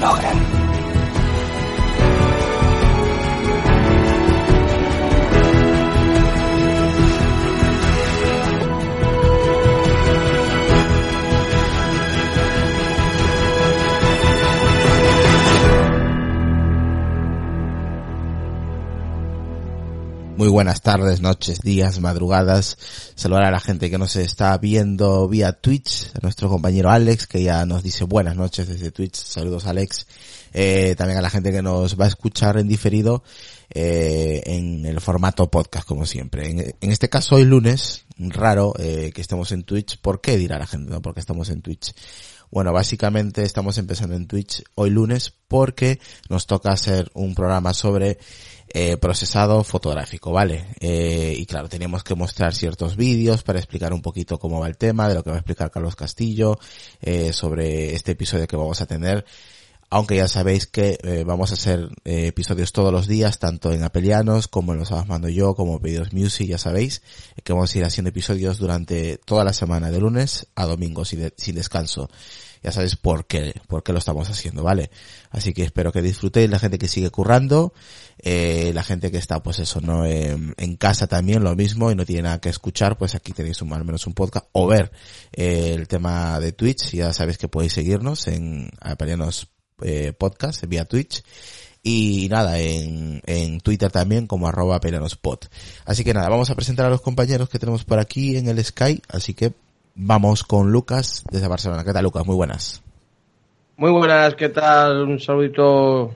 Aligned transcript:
logran. 0.00 0.45
Muy 20.46 20.52
buenas 20.52 20.80
tardes, 20.80 21.20
noches, 21.20 21.60
días, 21.60 21.98
madrugadas. 21.98 22.78
Saludar 23.16 23.42
a 23.42 23.50
la 23.50 23.58
gente 23.58 23.90
que 23.90 23.98
nos 23.98 24.14
está 24.14 24.56
viendo 24.58 25.26
vía 25.26 25.54
Twitch, 25.54 26.12
a 26.14 26.20
nuestro 26.22 26.48
compañero 26.48 26.88
Alex, 26.88 27.26
que 27.26 27.42
ya 27.42 27.66
nos 27.66 27.82
dice 27.82 28.04
buenas 28.04 28.36
noches 28.36 28.68
desde 28.68 28.92
Twitch. 28.92 29.16
Saludos 29.16 29.66
Alex. 29.66 30.06
Eh, 30.52 30.94
también 30.96 31.18
a 31.18 31.20
la 31.20 31.30
gente 31.30 31.50
que 31.50 31.62
nos 31.62 32.00
va 32.00 32.04
a 32.04 32.08
escuchar 32.08 32.58
en 32.58 32.68
diferido 32.68 33.24
eh, 33.70 34.40
en 34.46 34.86
el 34.86 35.00
formato 35.00 35.50
podcast, 35.50 35.84
como 35.84 36.06
siempre. 36.06 36.48
En, 36.48 36.92
este 36.92 37.08
caso, 37.08 37.34
hoy 37.34 37.44
lunes, 37.44 38.04
raro 38.16 38.72
eh, 38.78 39.10
que 39.12 39.22
estemos 39.22 39.50
en 39.50 39.64
Twitch. 39.64 39.98
¿Por 39.98 40.20
qué 40.20 40.36
dirá 40.36 40.60
la 40.60 40.68
gente? 40.68 40.92
No, 40.92 41.02
porque 41.02 41.18
estamos 41.18 41.50
en 41.50 41.60
Twitch. 41.60 41.92
Bueno, 42.52 42.72
básicamente 42.72 43.42
estamos 43.42 43.78
empezando 43.78 44.14
en 44.14 44.28
Twitch 44.28 44.62
hoy 44.76 44.90
lunes 44.90 45.34
porque 45.48 45.98
nos 46.28 46.46
toca 46.46 46.70
hacer 46.70 47.10
un 47.14 47.34
programa 47.34 47.74
sobre 47.74 48.18
eh, 48.78 48.98
procesado 48.98 49.64
fotográfico, 49.64 50.32
¿vale? 50.32 50.66
Eh, 50.80 51.34
y 51.34 51.46
claro, 51.46 51.66
teníamos 51.66 52.04
que 52.04 52.14
mostrar 52.14 52.54
ciertos 52.54 52.94
vídeos 52.94 53.42
para 53.42 53.58
explicar 53.58 53.94
un 53.94 54.02
poquito 54.02 54.38
cómo 54.38 54.60
va 54.60 54.66
el 54.66 54.76
tema, 54.76 55.08
de 55.08 55.14
lo 55.14 55.24
que 55.24 55.30
va 55.30 55.36
a 55.36 55.38
explicar 55.38 55.70
Carlos 55.70 55.96
Castillo, 55.96 56.58
eh, 57.00 57.32
sobre 57.32 57.94
este 57.94 58.12
episodio 58.12 58.46
que 58.46 58.54
vamos 58.54 58.82
a 58.82 58.86
tener. 58.86 59.24
Aunque 59.88 60.16
ya 60.16 60.28
sabéis 60.28 60.66
que 60.66 60.98
eh, 61.02 61.24
vamos 61.24 61.52
a 61.52 61.54
hacer 61.54 61.88
eh, 62.04 62.26
episodios 62.26 62.72
todos 62.72 62.92
los 62.92 63.06
días, 63.06 63.38
tanto 63.38 63.72
en 63.72 63.82
Apelianos 63.82 64.46
como 64.46 64.74
en 64.74 64.80
Los 64.80 64.90
Mando 65.06 65.30
Yo, 65.30 65.54
como 65.54 65.80
Pedidos 65.80 66.12
Music, 66.12 66.46
ya 66.46 66.58
sabéis, 66.58 67.00
que 67.42 67.54
vamos 67.54 67.74
a 67.74 67.78
ir 67.78 67.84
haciendo 67.86 68.10
episodios 68.10 68.58
durante 68.58 69.16
toda 69.16 69.42
la 69.42 69.54
semana, 69.54 69.90
de 69.90 70.00
lunes 70.00 70.48
a 70.54 70.66
domingo, 70.66 71.06
sin 71.06 71.54
descanso 71.54 72.10
ya 72.66 72.72
sabéis 72.72 72.96
por 72.96 73.26
qué, 73.26 73.54
por 73.68 73.84
qué 73.84 73.92
lo 73.92 74.00
estamos 74.00 74.28
haciendo, 74.28 74.64
¿vale? 74.64 74.90
Así 75.30 75.54
que 75.54 75.62
espero 75.62 75.92
que 75.92 76.02
disfrutéis, 76.02 76.50
la 76.50 76.58
gente 76.58 76.78
que 76.78 76.88
sigue 76.88 77.10
currando, 77.10 77.72
eh, 78.18 78.72
la 78.74 78.82
gente 78.82 79.12
que 79.12 79.18
está, 79.18 79.40
pues 79.40 79.60
eso, 79.60 79.80
¿no? 79.80 80.04
En, 80.04 80.52
en 80.56 80.76
casa 80.76 81.06
también 81.06 81.44
lo 81.44 81.54
mismo 81.54 81.92
y 81.92 81.94
no 81.94 82.04
tiene 82.04 82.22
nada 82.22 82.40
que 82.40 82.48
escuchar, 82.48 82.98
pues 82.98 83.14
aquí 83.14 83.32
tenéis 83.32 83.62
un, 83.62 83.72
al 83.72 83.84
menos 83.84 84.04
un 84.08 84.14
podcast 84.14 84.48
o 84.50 84.66
ver 84.66 84.90
eh, 85.32 85.74
el 85.76 85.86
tema 85.86 86.40
de 86.40 86.50
Twitch, 86.50 86.90
ya 86.90 87.12
sabéis 87.12 87.38
que 87.38 87.46
podéis 87.46 87.74
seguirnos 87.74 88.26
en 88.26 88.68
Aparianos 88.80 89.46
eh, 89.82 90.12
Podcast, 90.12 90.66
vía 90.66 90.86
Twitch. 90.86 91.22
Y 91.84 92.26
nada, 92.32 92.58
en, 92.58 93.22
en 93.26 93.60
Twitter 93.60 93.92
también 93.92 94.26
como 94.26 94.48
arroba 94.48 94.80
pelianospot. 94.80 95.48
Así 95.84 96.02
que 96.02 96.14
nada, 96.14 96.28
vamos 96.28 96.50
a 96.50 96.56
presentar 96.56 96.86
a 96.86 96.90
los 96.90 97.00
compañeros 97.00 97.48
que 97.48 97.60
tenemos 97.60 97.84
por 97.84 98.00
aquí 98.00 98.36
en 98.36 98.48
el 98.48 98.64
Sky, 98.64 99.00
así 99.08 99.34
que 99.34 99.54
vamos 99.96 100.44
con 100.44 100.70
Lucas 100.70 101.24
desde 101.30 101.48
Barcelona. 101.48 101.82
¿Qué 101.84 101.92
tal 101.92 102.04
Lucas? 102.04 102.24
Muy 102.26 102.36
buenas. 102.36 102.82
Muy 103.76 103.90
buenas, 103.90 104.34
¿qué 104.34 104.48
tal? 104.48 105.02
Un 105.02 105.18
saludito 105.20 106.14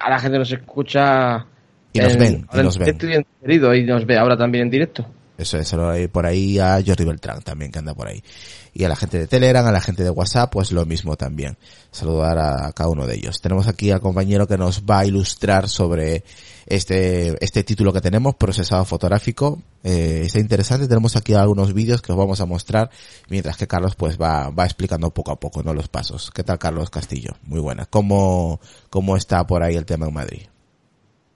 a 0.00 0.10
la 0.10 0.18
gente 0.18 0.34
que 0.34 0.38
nos 0.40 0.52
escucha. 0.52 1.46
Y 1.92 1.98
nos 2.00 2.14
en- 2.14 2.18
ven, 2.18 2.46
y 2.52 2.56
nos 2.62 2.78
ven. 2.78 2.98
y 3.46 3.54
y 3.78 3.84
nos 3.84 4.06
ve 4.06 4.18
ahora 4.18 4.36
también 4.36 4.64
en 4.64 4.70
directo. 4.70 5.06
Eso 5.40 5.56
es, 5.56 5.74
por 6.10 6.26
ahí 6.26 6.58
a 6.58 6.82
Jordi 6.84 7.04
Beltrán 7.04 7.40
también 7.40 7.72
que 7.72 7.78
anda 7.78 7.94
por 7.94 8.08
ahí. 8.08 8.22
Y 8.74 8.84
a 8.84 8.88
la 8.88 8.96
gente 8.96 9.18
de 9.18 9.26
Telegram, 9.26 9.66
a 9.66 9.72
la 9.72 9.80
gente 9.80 10.04
de 10.04 10.10
WhatsApp, 10.10 10.52
pues 10.52 10.70
lo 10.70 10.84
mismo 10.84 11.16
también. 11.16 11.56
Saludar 11.90 12.38
a 12.38 12.72
cada 12.72 12.90
uno 12.90 13.06
de 13.06 13.14
ellos. 13.16 13.40
Tenemos 13.40 13.66
aquí 13.66 13.90
al 13.90 14.00
compañero 14.00 14.46
que 14.46 14.58
nos 14.58 14.82
va 14.82 15.00
a 15.00 15.06
ilustrar 15.06 15.68
sobre 15.68 16.24
este, 16.66 17.42
este 17.42 17.64
título 17.64 17.92
que 17.92 18.02
tenemos, 18.02 18.34
procesado 18.34 18.84
fotográfico. 18.84 19.62
Eh, 19.82 20.24
está 20.26 20.38
interesante, 20.38 20.86
tenemos 20.86 21.16
aquí 21.16 21.32
algunos 21.32 21.72
vídeos 21.72 22.02
que 22.02 22.12
os 22.12 22.18
vamos 22.18 22.40
a 22.42 22.46
mostrar, 22.46 22.90
mientras 23.30 23.56
que 23.56 23.66
Carlos 23.66 23.96
pues 23.96 24.20
va, 24.20 24.50
va 24.50 24.66
explicando 24.66 25.10
poco 25.10 25.32
a 25.32 25.40
poco, 25.40 25.62
¿no? 25.62 25.72
Los 25.72 25.88
pasos. 25.88 26.30
¿Qué 26.30 26.44
tal 26.44 26.58
Carlos 26.58 26.90
Castillo? 26.90 27.32
Muy 27.44 27.60
buena. 27.60 27.86
¿Cómo, 27.86 28.60
cómo 28.90 29.16
está 29.16 29.46
por 29.46 29.62
ahí 29.62 29.74
el 29.74 29.86
tema 29.86 30.06
en 30.06 30.14
Madrid? 30.14 30.49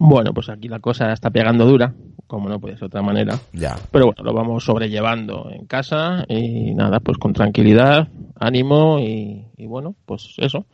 Bueno, 0.07 0.35
pues 0.35 0.51
aquí 0.51 0.69
la 0.69 0.81
cosa 0.81 1.15
está 1.15 1.31
pegando 1.31 1.65
dura, 1.65 1.95
como 2.27 2.51
no 2.51 2.61
puede 2.61 2.75
ser 2.75 2.81
de 2.81 2.87
otra 2.89 3.01
manera. 3.01 3.39
Ya. 3.55 3.75
Pero 3.91 4.07
bueno, 4.07 4.23
lo 4.23 4.35
vamos 4.35 4.63
sobrellevando 4.63 5.49
en 5.51 5.65
casa 5.65 6.27
y 6.29 6.75
nada, 6.75 7.01
pues 7.01 7.17
con 7.17 7.33
tranquilidad, 7.33 8.09
ánimo 8.39 8.99
y, 8.99 9.47
y 9.57 9.67
bueno, 9.67 9.95
pues 10.05 10.35
eso. 10.37 10.67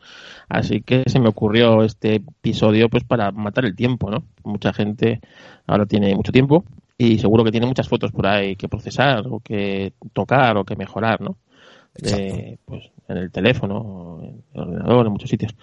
Así 0.49 0.81
que 0.81 1.03
se 1.07 1.21
me 1.21 1.29
ocurrió 1.29 1.81
este 1.83 2.15
episodio 2.15 2.89
pues 2.89 3.05
para 3.05 3.31
matar 3.31 3.63
el 3.63 3.73
tiempo, 3.73 4.11
¿no? 4.11 4.25
Mucha 4.43 4.73
gente 4.73 5.21
ahora 5.65 5.85
tiene 5.85 6.13
mucho 6.13 6.33
tiempo 6.33 6.65
y 6.97 7.17
seguro 7.17 7.45
que 7.45 7.51
tiene 7.51 7.67
muchas 7.67 7.87
fotos 7.87 8.11
por 8.11 8.27
ahí 8.27 8.57
que 8.57 8.67
procesar 8.67 9.27
o 9.29 9.39
que 9.39 9.93
tocar 10.11 10.57
o 10.57 10.65
que 10.65 10.75
mejorar, 10.75 11.21
¿no? 11.21 11.37
De, 11.95 12.59
pues 12.65 12.83
en 13.07 13.17
el 13.17 13.31
teléfono, 13.31 14.19
en 14.23 14.43
el 14.53 14.59
ordenador, 14.59 15.05
en 15.05 15.13
muchos 15.13 15.29
sitios. 15.29 15.55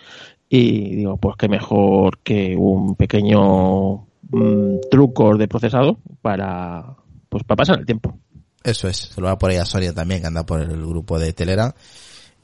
Y 0.48 0.96
digo, 0.96 1.16
pues 1.18 1.36
qué 1.36 1.48
mejor 1.48 2.18
que 2.18 2.56
un 2.56 2.94
pequeño 2.94 4.06
mm, 4.30 4.76
truco 4.90 5.36
de 5.36 5.48
procesado 5.48 5.98
para 6.22 6.96
pues 7.28 7.44
para 7.44 7.56
pasar 7.56 7.78
el 7.78 7.86
tiempo. 7.86 8.18
Eso 8.62 8.88
es, 8.88 8.96
se 8.96 9.20
lo 9.20 9.26
va 9.26 9.38
por 9.38 9.50
ahí 9.50 9.56
a 9.56 9.64
Sonia 9.64 9.92
también, 9.92 10.20
que 10.20 10.26
anda 10.26 10.44
por 10.44 10.60
el 10.60 10.86
grupo 10.86 11.18
de 11.18 11.32
Telegram. 11.32 11.72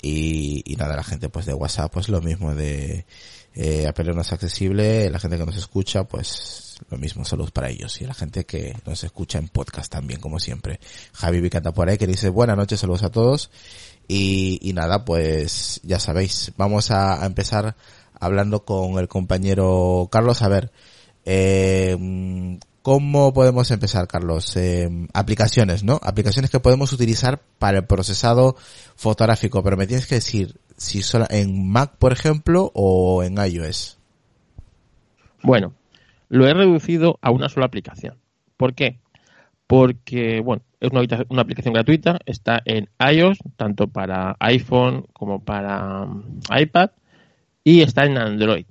Y, 0.01 0.63
y 0.71 0.77
nada, 0.77 0.97
la 0.97 1.03
gente 1.03 1.31
pues 1.31 1.47
de 1.47 1.55
WhatsApp, 1.55 1.93
pues 1.93 2.09
lo 2.11 2.21
mismo 2.21 2.55
de 2.55 3.07
eh, 3.55 3.87
Apelianos 3.87 4.33
accesible, 4.33 5.09
la 5.11 5.19
gente 5.19 5.39
que 5.39 5.47
nos 5.47 5.57
escucha, 5.57 6.05
pues 6.05 6.77
lo 6.91 6.99
mismo, 6.99 7.25
saludos 7.25 7.53
para 7.53 7.71
ellos. 7.71 8.01
Y 8.01 8.05
la 8.05 8.15
gente 8.15 8.45
que 8.45 8.77
nos 8.85 9.05
escucha 9.05 9.39
en 9.39 9.49
podcast 9.49 9.91
también, 9.91 10.21
como 10.21 10.39
siempre. 10.41 10.81
Javi 11.13 11.41
Vic 11.41 11.55
anda 11.55 11.73
por 11.73 11.89
ahí, 11.89 11.97
que 11.97 12.07
dice 12.07 12.29
buenas 12.29 12.57
noches, 12.57 12.81
saludos 12.81 13.05
a 13.05 13.11
todos. 13.11 13.51
Y, 14.09 14.73
nada, 14.75 15.05
pues 15.05 15.81
ya 15.83 15.99
sabéis, 15.99 16.53
vamos 16.57 16.91
a, 16.91 17.25
empezar 17.25 17.77
hablando 18.19 18.65
con 18.65 18.99
el 18.99 19.09
compañero 19.09 20.09
Carlos. 20.11 20.43
A 20.43 20.49
ver, 20.49 20.73
eh, 21.25 21.97
¿Cómo 22.85 23.33
podemos 23.33 23.71
empezar, 23.71 24.07
Carlos? 24.07 24.55
Eh, 24.59 24.91
aplicaciones, 25.15 25.85
¿no? 25.85 25.99
Aplicaciones 26.03 26.51
que 26.51 26.61
podemos 26.61 26.93
utilizar 26.93 27.41
para 27.59 27.79
el 27.79 27.87
procesado 27.87 28.57
fotográfico, 28.95 29.63
pero 29.63 29.79
me 29.79 29.87
tienes 29.87 30.07
que 30.07 30.17
decir 30.17 30.61
si 30.77 31.01
son 31.01 31.25
en 31.31 31.67
Mac, 31.67 31.97
por 31.97 32.13
ejemplo, 32.13 32.71
o 32.75 33.23
en 33.23 33.39
iOS. 33.39 33.97
Bueno, 35.43 35.73
lo 36.29 36.47
he 36.47 36.53
reducido 36.53 37.19
a 37.23 37.31
una 37.31 37.49
sola 37.49 37.65
aplicación. 37.65 38.19
¿Por 38.59 38.75
qué? 38.75 38.99
Porque, 39.67 40.43
bueno, 40.45 40.63
es 40.87 40.93
una, 40.93 41.25
una 41.29 41.43
aplicación 41.43 41.75
gratuita, 41.75 42.19
está 42.27 42.61
en 42.65 42.89
iOS, 42.99 43.39
tanto 43.57 43.89
para 43.89 44.37
iPhone 44.41 45.07
como 45.13 45.45
para 45.45 46.03
um, 46.03 46.41
iPad, 46.57 46.91
y 47.63 47.81
está 47.81 48.05
en 48.05 48.19
Android. 48.19 48.67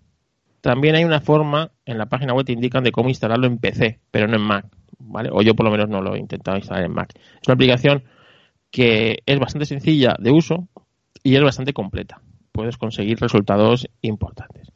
También 0.62 0.95
hay 0.95 1.04
una 1.04 1.19
forma, 1.19 1.71
en 1.86 1.98
la 1.98 2.06
página 2.06 2.33
web 2.33 2.45
te 2.45 2.54
indican 2.54 2.83
de 2.83 2.92
cómo 2.92 3.10
instalarlo 3.10 3.48
en 3.48 3.57
PC, 3.57 4.00
pero 4.12 4.27
no 4.27 4.36
en 4.36 4.42
Mac, 4.42 4.65
¿vale? 5.00 5.30
O 5.31 5.42
yo 5.42 5.56
por 5.56 5.65
lo 5.65 5.71
menos 5.71 5.89
no 5.89 6.01
lo 6.01 6.15
he 6.15 6.19
intentado 6.19 6.57
instalar 6.57 6.86
en 6.86 6.94
Mac. 6.94 7.12
Es 7.15 7.48
una 7.48 7.56
aplicación 7.56 8.04
que 8.71 9.19
es 9.25 9.39
bastante 9.39 9.66
sencilla 9.66 10.16
de 10.19 10.31
uso 10.31 10.68
y 11.21 11.36
es 11.36 11.44
bastante 11.44 11.74
completa. 11.74 12.21
Puedes 12.51 12.77
conseguir 12.77 13.19
resultados 13.19 13.88
importantes. 14.01 14.71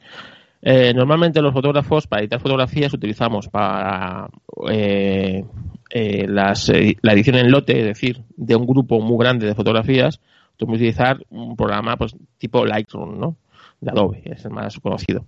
Eh, 0.62 0.94
normalmente 0.94 1.42
los 1.42 1.54
fotógrafos 1.54 2.07
para 2.07 2.21
editar 2.21 2.39
fotografías 2.39 2.94
utilizamos 2.94 3.48
para 3.48 4.27
eh, 4.69 5.44
eh, 5.89 6.25
las, 6.27 6.71
la 7.01 7.13
edición 7.13 7.36
en 7.36 7.51
lote, 7.51 7.80
es 7.80 7.86
decir, 7.86 8.21
de 8.36 8.56
un 8.56 8.65
grupo 8.65 9.00
muy 9.00 9.18
grande 9.24 9.45
de 9.45 9.56
fotografías, 9.56 10.19
puedes 10.57 10.77
utilizar 10.77 11.19
un 11.30 11.56
programa 11.56 11.95
pues, 11.98 12.15
tipo 12.38 12.65
Lightroom, 12.65 13.19
¿no? 13.19 13.36
De 13.80 13.92
Adobe, 13.92 14.24
es 14.25 14.44
el 14.44 14.51
más 14.51 14.80
conocido 14.80 15.25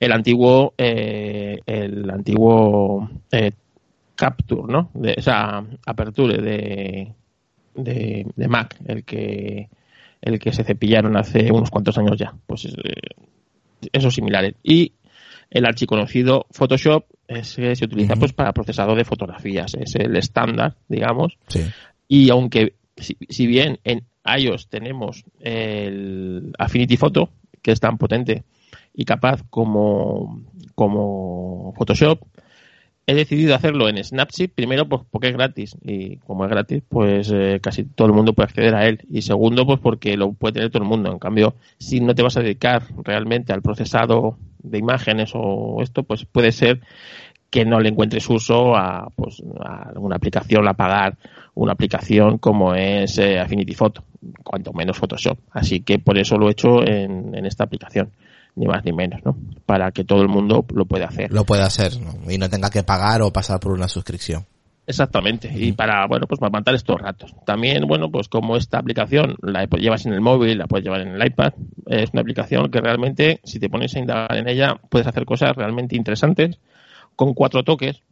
el 0.00 0.12
antiguo 0.12 0.74
eh, 0.78 1.58
el 1.66 2.10
antiguo 2.10 3.08
eh, 3.30 3.52
Capture, 4.14 4.72
¿no? 4.72 4.90
De 4.94 5.14
esa 5.16 5.64
apertura 5.86 6.36
de, 6.38 7.14
de, 7.74 8.48
Mac, 8.48 8.76
el 8.84 9.04
que 9.04 9.68
el 10.20 10.40
que 10.40 10.52
se 10.52 10.64
cepillaron 10.64 11.16
hace 11.16 11.52
unos 11.52 11.70
cuantos 11.70 11.96
años 11.98 12.16
ya. 12.18 12.34
Pues 12.46 12.64
eh, 12.64 12.70
esos 13.92 14.14
similares. 14.14 14.54
Y 14.62 14.92
el 15.50 15.66
archiconocido 15.66 16.46
Photoshop 16.50 17.04
es, 17.26 17.48
se 17.48 17.84
utiliza 17.84 18.16
pues 18.16 18.32
para 18.32 18.52
procesado 18.52 18.94
de 18.94 19.04
fotografías, 19.04 19.74
es 19.74 19.94
el 19.96 20.16
estándar, 20.16 20.76
digamos. 20.88 21.38
Y 22.06 22.30
aunque 22.30 22.74
si, 22.96 23.16
si, 23.28 23.46
bien 23.46 23.78
en 23.84 24.04
iOS 24.24 24.68
tenemos 24.68 25.24
el 25.40 26.52
Affinity 26.58 26.96
Photo, 26.96 27.30
que 27.62 27.72
es 27.72 27.80
tan 27.80 27.98
potente 27.98 28.44
y 28.94 29.04
capaz 29.04 29.42
como, 29.48 30.42
como 30.74 31.72
Photoshop. 31.76 32.20
He 33.10 33.14
decidido 33.14 33.54
hacerlo 33.54 33.88
en 33.88 34.04
Snapseed, 34.04 34.50
primero 34.50 34.86
pues 34.86 35.00
porque 35.10 35.28
es 35.28 35.32
gratis 35.32 35.74
y 35.82 36.18
como 36.18 36.44
es 36.44 36.50
gratis 36.50 36.82
pues 36.86 37.32
eh, 37.32 37.58
casi 37.62 37.84
todo 37.84 38.06
el 38.06 38.12
mundo 38.12 38.34
puede 38.34 38.48
acceder 38.48 38.74
a 38.74 38.86
él 38.86 39.00
y 39.08 39.22
segundo 39.22 39.64
pues 39.64 39.80
porque 39.80 40.18
lo 40.18 40.34
puede 40.34 40.52
tener 40.52 40.68
todo 40.68 40.82
el 40.82 40.88
mundo. 40.90 41.10
En 41.10 41.18
cambio, 41.18 41.54
si 41.78 42.00
no 42.00 42.14
te 42.14 42.22
vas 42.22 42.36
a 42.36 42.42
dedicar 42.42 42.82
realmente 43.02 43.54
al 43.54 43.62
procesado 43.62 44.36
de 44.62 44.76
imágenes 44.76 45.30
o 45.32 45.78
esto, 45.80 46.02
pues 46.02 46.26
puede 46.26 46.52
ser 46.52 46.82
que 47.48 47.64
no 47.64 47.80
le 47.80 47.88
encuentres 47.88 48.28
uso 48.28 48.76
a, 48.76 49.08
pues, 49.16 49.42
a 49.58 49.92
una 49.96 50.16
aplicación, 50.16 50.68
a 50.68 50.74
pagar 50.74 51.16
una 51.54 51.72
aplicación 51.72 52.36
como 52.36 52.74
es 52.74 53.16
eh, 53.16 53.40
Affinity 53.40 53.72
Photo, 53.72 54.04
cuanto 54.44 54.74
menos 54.74 54.98
Photoshop. 54.98 55.38
Así 55.52 55.80
que 55.80 55.98
por 55.98 56.18
eso 56.18 56.36
lo 56.36 56.48
he 56.48 56.52
hecho 56.52 56.86
en, 56.86 57.34
en 57.34 57.46
esta 57.46 57.64
aplicación 57.64 58.10
ni 58.58 58.66
más 58.66 58.84
ni 58.84 58.92
menos, 58.92 59.20
¿no? 59.24 59.36
Para 59.66 59.90
que 59.92 60.04
todo 60.04 60.22
el 60.22 60.28
mundo 60.28 60.64
lo 60.74 60.84
pueda 60.84 61.06
hacer. 61.06 61.32
Lo 61.32 61.44
pueda 61.44 61.66
hacer, 61.66 61.92
Y 62.28 62.38
no 62.38 62.50
tenga 62.50 62.70
que 62.70 62.82
pagar 62.82 63.22
o 63.22 63.32
pasar 63.32 63.60
por 63.60 63.72
una 63.72 63.88
suscripción. 63.88 64.46
Exactamente, 64.86 65.52
y 65.54 65.72
para, 65.72 66.06
bueno, 66.06 66.26
pues 66.26 66.40
para 66.40 66.50
matar 66.50 66.74
estos 66.74 66.98
ratos. 66.98 67.34
También, 67.44 67.86
bueno, 67.86 68.10
pues 68.10 68.26
como 68.28 68.56
esta 68.56 68.78
aplicación 68.78 69.36
la 69.42 69.66
llevas 69.66 70.06
en 70.06 70.14
el 70.14 70.22
móvil, 70.22 70.56
la 70.56 70.66
puedes 70.66 70.82
llevar 70.82 71.02
en 71.02 71.08
el 71.08 71.26
iPad, 71.26 71.52
es 71.84 72.08
una 72.14 72.22
aplicación 72.22 72.70
que 72.70 72.80
realmente, 72.80 73.40
si 73.44 73.60
te 73.60 73.68
pones 73.68 73.94
a 73.94 73.98
indagar 73.98 74.34
en 74.38 74.48
ella, 74.48 74.80
puedes 74.88 75.06
hacer 75.06 75.26
cosas 75.26 75.54
realmente 75.54 75.94
interesantes 75.94 76.58
con 77.16 77.34
cuatro 77.34 77.64
toques 77.64 78.02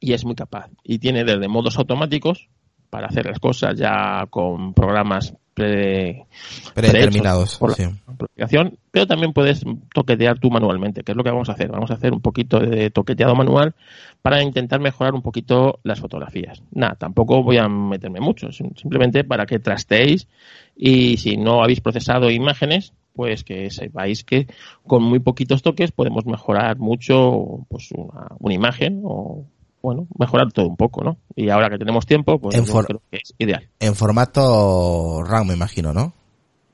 y 0.00 0.12
es 0.12 0.24
muy 0.24 0.34
capaz. 0.34 0.70
Y 0.82 0.98
tiene 0.98 1.22
desde 1.22 1.46
modos 1.46 1.78
automáticos 1.78 2.48
para 2.88 3.08
hacer 3.08 3.26
las 3.26 3.38
cosas 3.38 3.78
ya 3.78 4.26
con 4.30 4.74
programas 4.74 5.34
predeterminados 5.56 7.56
por 7.56 7.78
la 7.78 7.94
aplicación, 8.06 8.78
pero 8.90 9.06
también 9.06 9.32
puedes 9.32 9.64
toquetear 9.94 10.38
tú 10.38 10.50
manualmente, 10.50 11.02
que 11.02 11.12
es 11.12 11.16
lo 11.16 11.24
que 11.24 11.30
vamos 11.30 11.48
a 11.48 11.52
hacer. 11.52 11.70
Vamos 11.70 11.90
a 11.90 11.94
hacer 11.94 12.12
un 12.12 12.20
poquito 12.20 12.60
de 12.60 12.90
toqueteado 12.90 13.34
manual 13.34 13.74
para 14.20 14.42
intentar 14.42 14.80
mejorar 14.80 15.14
un 15.14 15.22
poquito 15.22 15.80
las 15.82 15.98
fotografías. 15.98 16.62
Nada, 16.72 16.96
tampoco 16.96 17.42
voy 17.42 17.56
a 17.56 17.68
meterme 17.68 18.20
mucho, 18.20 18.52
simplemente 18.52 19.24
para 19.24 19.46
que 19.46 19.58
trasteéis 19.58 20.28
y 20.76 21.16
si 21.16 21.38
no 21.38 21.62
habéis 21.62 21.80
procesado 21.80 22.30
imágenes, 22.30 22.92
pues 23.14 23.42
que 23.42 23.70
sepáis 23.70 24.24
que 24.24 24.48
con 24.86 25.02
muy 25.02 25.20
poquitos 25.20 25.62
toques 25.62 25.90
podemos 25.90 26.26
mejorar 26.26 26.76
mucho 26.76 27.64
pues 27.70 27.92
una, 27.92 28.26
una 28.40 28.54
imagen 28.54 29.00
o 29.04 29.46
bueno, 29.86 30.08
mejorar 30.18 30.50
todo 30.50 30.66
un 30.66 30.76
poco, 30.76 31.04
¿no? 31.04 31.16
Y 31.36 31.48
ahora 31.48 31.70
que 31.70 31.78
tenemos 31.78 32.06
tiempo, 32.06 32.40
pues 32.40 32.56
creo 32.56 33.02
que 33.08 33.18
es 33.18 33.34
ideal. 33.38 33.68
En 33.78 33.94
formato 33.94 35.22
RAW, 35.22 35.44
me 35.44 35.54
imagino, 35.54 35.92
¿no? 35.92 36.12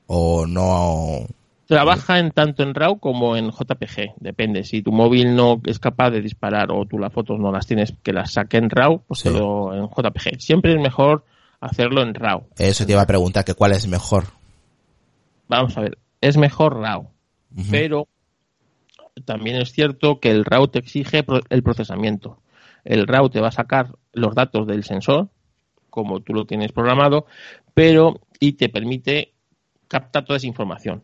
O 0.07 0.47
no... 0.47 1.27
Trabaja 1.67 2.17
en 2.17 2.31
tanto 2.31 2.63
en 2.63 2.73
RAW 2.73 2.97
como 2.97 3.37
en 3.37 3.51
JPG, 3.51 4.15
depende. 4.19 4.63
Si 4.63 4.81
tu 4.81 4.91
móvil 4.91 5.35
no 5.35 5.61
es 5.63 5.77
capaz 5.77 6.09
de 6.09 6.21
disparar 6.21 6.71
o 6.71 6.87
tú 6.87 6.97
las 6.97 7.13
fotos 7.13 7.39
no 7.39 7.51
las 7.51 7.67
tienes 7.67 7.93
que 8.01 8.13
las 8.13 8.33
saque 8.33 8.57
en 8.57 8.71
RAW, 8.71 9.03
pues 9.07 9.23
en 9.27 9.33
JPG. 9.35 10.39
Siempre 10.39 10.73
es 10.73 10.81
mejor 10.81 11.23
hacerlo 11.61 12.01
en 12.01 12.15
RAW. 12.15 12.47
Eso 12.57 12.83
te 12.83 12.93
iba 12.93 13.03
a 13.03 13.05
preguntar, 13.05 13.45
que 13.45 13.53
cuál 13.53 13.73
es 13.73 13.87
mejor. 13.87 14.23
Vamos 15.47 15.77
a 15.77 15.81
ver, 15.81 15.99
es 16.19 16.35
mejor 16.35 16.79
RAW, 16.79 17.11
pero 17.69 18.07
también 19.23 19.57
es 19.57 19.71
cierto 19.71 20.19
que 20.19 20.31
el 20.31 20.45
RAW 20.45 20.67
te 20.69 20.79
exige 20.79 21.23
el 21.49 21.61
procesamiento 21.61 22.39
el 22.83 23.07
RAW 23.07 23.29
te 23.29 23.41
va 23.41 23.47
a 23.47 23.51
sacar 23.51 23.95
los 24.13 24.35
datos 24.35 24.67
del 24.67 24.83
sensor, 24.83 25.29
como 25.89 26.21
tú 26.21 26.33
lo 26.33 26.45
tienes 26.45 26.71
programado, 26.71 27.25
pero 27.73 28.19
y 28.39 28.53
te 28.53 28.69
permite 28.69 29.33
captar 29.87 30.25
toda 30.25 30.37
esa 30.37 30.47
información. 30.47 31.03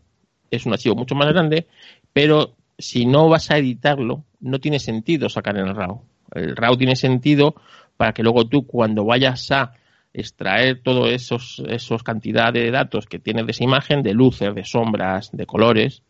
Es 0.52 0.66
un 0.66 0.74
archivo 0.74 0.96
mucho 0.96 1.16
más 1.16 1.30
grande, 1.30 1.68
pero 2.12 2.56
si 2.78 3.06
no 3.06 3.30
vas 3.30 3.52
a 3.52 3.58
editarlo, 3.58 4.24
no 4.40 4.60
tiene 4.60 4.80
sentido 4.80 5.30
sacar 5.30 5.58
en 5.58 5.68
el 5.68 5.76
RAW. 5.76 6.02
El 6.34 6.56
RAW 6.56 6.78
tiene 6.78 6.96
sentido 6.96 7.56
para 7.98 8.14
que 8.14 8.24
luego 8.24 8.48
tú 8.48 8.66
cuando 8.66 9.06
vayas 9.06 9.52
a 9.52 9.74
extraer 10.14 10.82
todos 10.82 11.12
esos, 11.12 11.62
esos 11.68 12.04
cantidades 12.04 12.64
de 12.64 12.72
datos 12.72 13.06
que 13.06 13.20
tienes 13.20 13.46
de 13.46 13.52
esa 13.52 13.64
imagen, 13.64 14.02
de 14.02 14.14
luces, 14.14 14.56
de 14.56 14.64
sombras, 14.64 15.30
de 15.32 15.46
colores, 15.46 16.04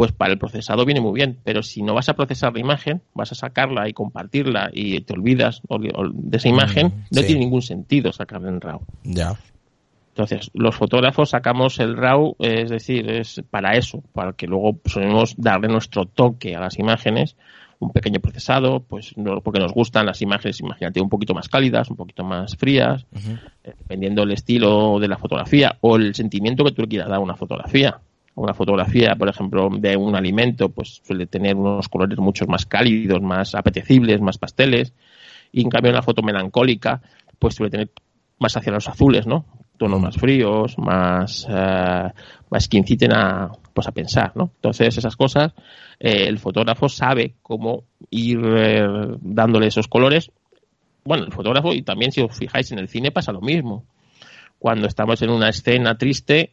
pues 0.00 0.12
para 0.12 0.32
el 0.32 0.38
procesado 0.38 0.86
viene 0.86 1.02
muy 1.02 1.12
bien. 1.12 1.36
Pero 1.44 1.62
si 1.62 1.82
no 1.82 1.92
vas 1.92 2.08
a 2.08 2.14
procesar 2.14 2.54
la 2.54 2.60
imagen, 2.60 3.02
vas 3.12 3.32
a 3.32 3.34
sacarla 3.34 3.86
y 3.86 3.92
compartirla 3.92 4.70
y 4.72 4.98
te 5.02 5.12
olvidas 5.12 5.60
de 5.68 6.38
esa 6.38 6.48
imagen, 6.48 6.86
mm, 6.86 7.04
no 7.10 7.22
tiene 7.22 7.40
ningún 7.40 7.60
sentido 7.60 8.10
sacarla 8.10 8.48
en 8.48 8.62
RAW. 8.62 8.80
Ya. 9.04 9.36
Entonces, 10.14 10.50
los 10.54 10.74
fotógrafos 10.74 11.28
sacamos 11.28 11.78
el 11.80 11.98
RAW, 11.98 12.34
es 12.38 12.70
decir, 12.70 13.10
es 13.10 13.42
para 13.50 13.76
eso, 13.76 14.02
para 14.14 14.32
que 14.32 14.46
luego 14.46 14.72
podemos 14.72 15.34
darle 15.36 15.68
nuestro 15.68 16.06
toque 16.06 16.56
a 16.56 16.60
las 16.60 16.78
imágenes, 16.78 17.36
un 17.78 17.90
pequeño 17.90 18.20
procesado, 18.20 18.80
pues 18.80 19.14
porque 19.44 19.60
nos 19.60 19.74
gustan 19.74 20.06
las 20.06 20.22
imágenes, 20.22 20.60
imagínate, 20.60 21.02
un 21.02 21.10
poquito 21.10 21.34
más 21.34 21.50
cálidas, 21.50 21.90
un 21.90 21.96
poquito 21.96 22.24
más 22.24 22.56
frías, 22.56 23.04
eh, 23.12 23.74
dependiendo 23.78 24.22
del 24.22 24.32
estilo 24.32 24.98
de 24.98 25.08
la 25.08 25.18
fotografía 25.18 25.76
o 25.82 25.96
el 25.96 26.14
sentimiento 26.14 26.64
que 26.64 26.72
tú 26.72 26.80
le 26.80 26.88
quieras 26.88 27.08
dar 27.08 27.18
a 27.18 27.20
una 27.20 27.36
fotografía 27.36 28.00
una 28.34 28.54
fotografía, 28.54 29.14
por 29.16 29.28
ejemplo, 29.28 29.68
de 29.70 29.96
un 29.96 30.14
alimento, 30.14 30.68
pues 30.70 31.00
suele 31.04 31.26
tener 31.26 31.56
unos 31.56 31.88
colores 31.88 32.18
mucho 32.18 32.46
más 32.46 32.66
cálidos, 32.66 33.20
más 33.20 33.54
apetecibles, 33.54 34.20
más 34.20 34.38
pasteles. 34.38 34.94
Y 35.52 35.62
en 35.62 35.68
cambio, 35.68 35.90
una 35.90 36.02
foto 36.02 36.22
melancólica, 36.22 37.02
pues 37.38 37.54
suele 37.54 37.70
tener 37.70 37.90
más 38.38 38.56
hacia 38.56 38.72
los 38.72 38.88
azules, 38.88 39.26
¿no? 39.26 39.44
Tonos 39.76 40.00
más 40.00 40.16
fríos, 40.16 40.78
más, 40.78 41.46
uh, 41.48 42.10
más 42.50 42.68
que 42.68 42.76
inciten 42.76 43.12
a, 43.12 43.50
pues 43.74 43.88
a 43.88 43.92
pensar, 43.92 44.32
¿no? 44.34 44.50
Entonces, 44.56 44.96
esas 44.96 45.16
cosas, 45.16 45.52
eh, 45.98 46.26
el 46.26 46.38
fotógrafo 46.38 46.88
sabe 46.88 47.34
cómo 47.42 47.84
ir 48.10 48.40
eh, 48.44 48.86
dándole 49.20 49.66
esos 49.66 49.88
colores. 49.88 50.30
Bueno, 51.04 51.24
el 51.24 51.32
fotógrafo, 51.32 51.72
y 51.72 51.82
también 51.82 52.12
si 52.12 52.20
os 52.20 52.36
fijáis 52.36 52.70
en 52.72 52.78
el 52.78 52.88
cine 52.88 53.10
pasa 53.10 53.32
lo 53.32 53.40
mismo. 53.40 53.84
Cuando 54.58 54.86
estamos 54.86 55.22
en 55.22 55.30
una 55.30 55.48
escena 55.48 55.96
triste, 55.96 56.52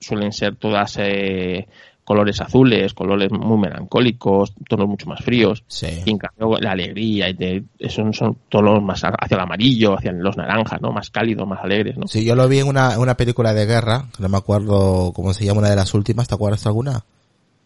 suelen 0.00 0.32
ser 0.32 0.56
todas 0.56 0.96
eh, 0.98 1.68
colores 2.04 2.40
azules, 2.40 2.92
colores 2.94 3.30
muy 3.30 3.58
melancólicos, 3.58 4.52
tonos 4.68 4.88
mucho 4.88 5.06
más 5.06 5.24
fríos. 5.24 5.62
Y 6.04 6.10
en 6.10 6.18
cambio 6.18 6.58
la 6.58 6.72
alegría 6.72 7.28
y 7.28 7.34
de, 7.34 7.64
son, 7.88 8.12
son 8.12 8.36
tonos 8.48 8.82
más 8.82 9.02
hacia 9.04 9.36
el 9.36 9.40
amarillo, 9.40 9.96
hacia 9.96 10.10
los 10.12 10.36
naranjas, 10.36 10.80
¿no? 10.80 10.90
Más 10.90 11.10
cálidos, 11.10 11.46
más 11.46 11.62
alegres, 11.62 11.96
¿no? 11.96 12.08
Sí, 12.08 12.24
yo 12.24 12.34
lo 12.34 12.48
vi 12.48 12.58
en 12.58 12.66
una, 12.68 12.98
una 12.98 13.14
película 13.14 13.54
de 13.54 13.66
guerra, 13.66 14.06
no 14.18 14.28
me 14.28 14.38
acuerdo 14.38 15.12
cómo 15.14 15.32
se 15.32 15.44
llama 15.44 15.60
una 15.60 15.70
de 15.70 15.76
las 15.76 15.94
últimas, 15.94 16.26
¿te 16.26 16.34
acuerdas 16.34 16.66
alguna? 16.66 17.04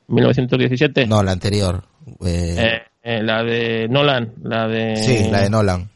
1917. 0.09 1.07
No, 1.07 1.23
la 1.23 1.33
anterior. 1.33 1.83
Eh, 2.25 2.83
Eh, 3.03 3.23
la 3.23 3.43
de 3.43 3.87
Nolan, 3.89 4.33
la 4.43 4.67
de... 4.67 4.97
Sí, 4.97 5.29
la 5.31 5.41
de 5.43 5.51
Nolan. 5.51 5.91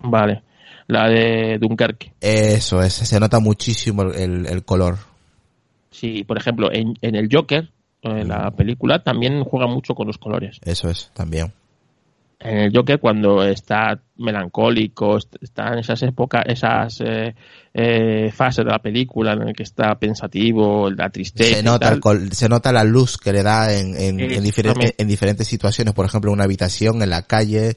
Vale, 0.00 0.42
la 0.88 1.08
de 1.08 1.58
Dunkerque. 1.60 2.12
Eso 2.20 2.82
es, 2.82 2.94
se 2.94 3.20
nota 3.20 3.38
muchísimo 3.38 4.02
el, 4.02 4.46
el 4.46 4.64
color. 4.64 4.98
Sí, 5.90 6.24
por 6.24 6.36
ejemplo, 6.38 6.70
en, 6.72 6.94
en 7.00 7.14
el 7.14 7.28
Joker, 7.32 7.70
en 8.02 8.28
la 8.28 8.50
película, 8.52 9.02
también 9.02 9.42
juega 9.44 9.66
mucho 9.66 9.94
con 9.94 10.06
los 10.06 10.18
colores. 10.18 10.58
Eso 10.64 10.88
es, 10.88 11.10
también. 11.14 11.52
En 12.40 12.58
el 12.58 12.72
Joker, 12.72 13.00
cuando 13.00 13.42
está 13.42 14.00
melancólico, 14.16 15.16
est- 15.18 15.34
está 15.40 15.72
en 15.72 15.80
esas 15.80 16.00
épocas, 16.04 16.44
esas 16.46 17.00
eh, 17.00 17.34
eh, 17.74 18.30
fases 18.32 18.64
de 18.64 18.70
la 18.70 18.78
película 18.78 19.32
en 19.32 19.48
el 19.48 19.54
que 19.54 19.64
está 19.64 19.98
pensativo, 19.98 20.88
la 20.90 21.10
tristeza. 21.10 21.54
Se 21.54 21.60
y 21.60 21.62
nota, 21.64 21.86
tal, 21.86 21.94
el 21.94 22.00
col- 22.00 22.32
se 22.32 22.48
nota 22.48 22.70
la 22.70 22.84
luz 22.84 23.16
que 23.18 23.32
le 23.32 23.42
da 23.42 23.72
en, 23.74 23.96
en, 23.96 24.20
en, 24.20 24.42
diferentes, 24.44 24.46
Exactamente. 24.46 25.02
en 25.02 25.08
diferentes 25.08 25.48
situaciones, 25.48 25.94
por 25.94 26.06
ejemplo, 26.06 26.30
en 26.30 26.34
una 26.34 26.44
habitación, 26.44 27.02
en 27.02 27.10
la 27.10 27.22
calle. 27.22 27.76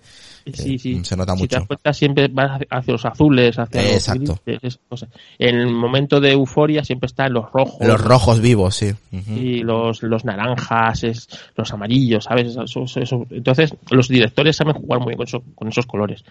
Sí, 0.54 0.80
sí. 0.80 1.04
Se 1.04 1.16
nota 1.16 1.34
si 1.34 1.40
te 1.40 1.44
mucho. 1.44 1.58
das 1.60 1.68
cuenta, 1.68 1.94
siempre 1.94 2.28
va 2.28 2.60
hacia 2.70 2.92
los 2.94 3.06
azules, 3.06 3.58
hacia 3.60 3.82
los 3.82 3.92
exacto. 3.94 4.40
grises, 4.46 4.80
cosas. 4.90 5.10
En 5.40 5.56
el 5.56 5.72
momento 5.74 6.20
de 6.20 6.32
euforia 6.32 6.84
siempre 6.84 7.08
está 7.08 7.28
en 7.28 7.34
los 7.34 7.52
rojos. 7.52 7.86
Los 7.86 8.02
rojos 8.02 8.40
vivos, 8.42 8.76
sí. 8.76 8.92
Y 9.12 9.60
los, 9.64 10.04
los 10.04 10.26
naranjas, 10.26 11.04
es, 11.04 11.28
los 11.56 11.72
amarillos, 11.74 12.24
¿sabes? 12.24 12.48
Eso- 12.56 12.64
eso- 12.84 13.00
eso. 13.00 13.26
Entonces, 13.30 13.74
los 13.90 14.08
directores 14.08 14.56
saben 14.56 14.74
jugar 14.74 15.00
muy 15.00 15.10
bien 15.10 15.18
con, 15.18 15.28
eso- 15.28 15.44
con 15.56 15.68
esos 15.68 15.86
colores. 15.86 16.24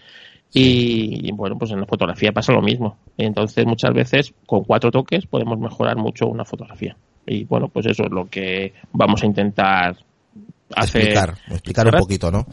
Y, 0.52 1.28
y, 1.28 1.32
bueno, 1.32 1.56
pues 1.56 1.70
en 1.70 1.80
la 1.80 1.86
fotografía 1.86 2.32
pasa 2.32 2.52
lo 2.52 2.60
mismo. 2.62 2.96
Entonces, 3.16 3.64
muchas 3.66 3.94
veces, 3.94 4.34
con 4.46 4.64
cuatro 4.64 4.90
toques, 4.90 5.26
podemos 5.26 5.58
mejorar 5.58 5.96
mucho 5.96 6.26
una 6.26 6.44
fotografía. 6.44 6.96
Y 7.26 7.44
bueno, 7.44 7.68
pues 7.68 7.86
eso 7.86 8.04
es 8.04 8.10
lo 8.10 8.28
que 8.28 8.72
vamos 8.92 9.22
a 9.22 9.26
intentar 9.26 9.96
hacer. 10.74 11.02
explicar, 11.02 11.34
explicar 11.50 11.86
un 11.86 12.00
poquito, 12.00 12.30
¿no? 12.32 12.46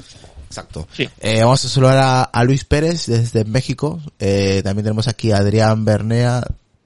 Exacto. 0.47 0.87
Sí. 0.93 1.07
Eh, 1.19 1.41
vamos 1.41 1.63
a 1.63 1.69
saludar 1.69 1.97
a, 1.97 2.23
a 2.23 2.43
Luis 2.43 2.63
Pérez 2.65 3.05
desde 3.05 3.45
México. 3.45 4.01
Eh, 4.19 4.61
también 4.63 4.85
tenemos 4.85 5.07
aquí 5.07 5.31
a 5.31 5.37
Adrián 5.37 5.85
Bernea 5.85 6.43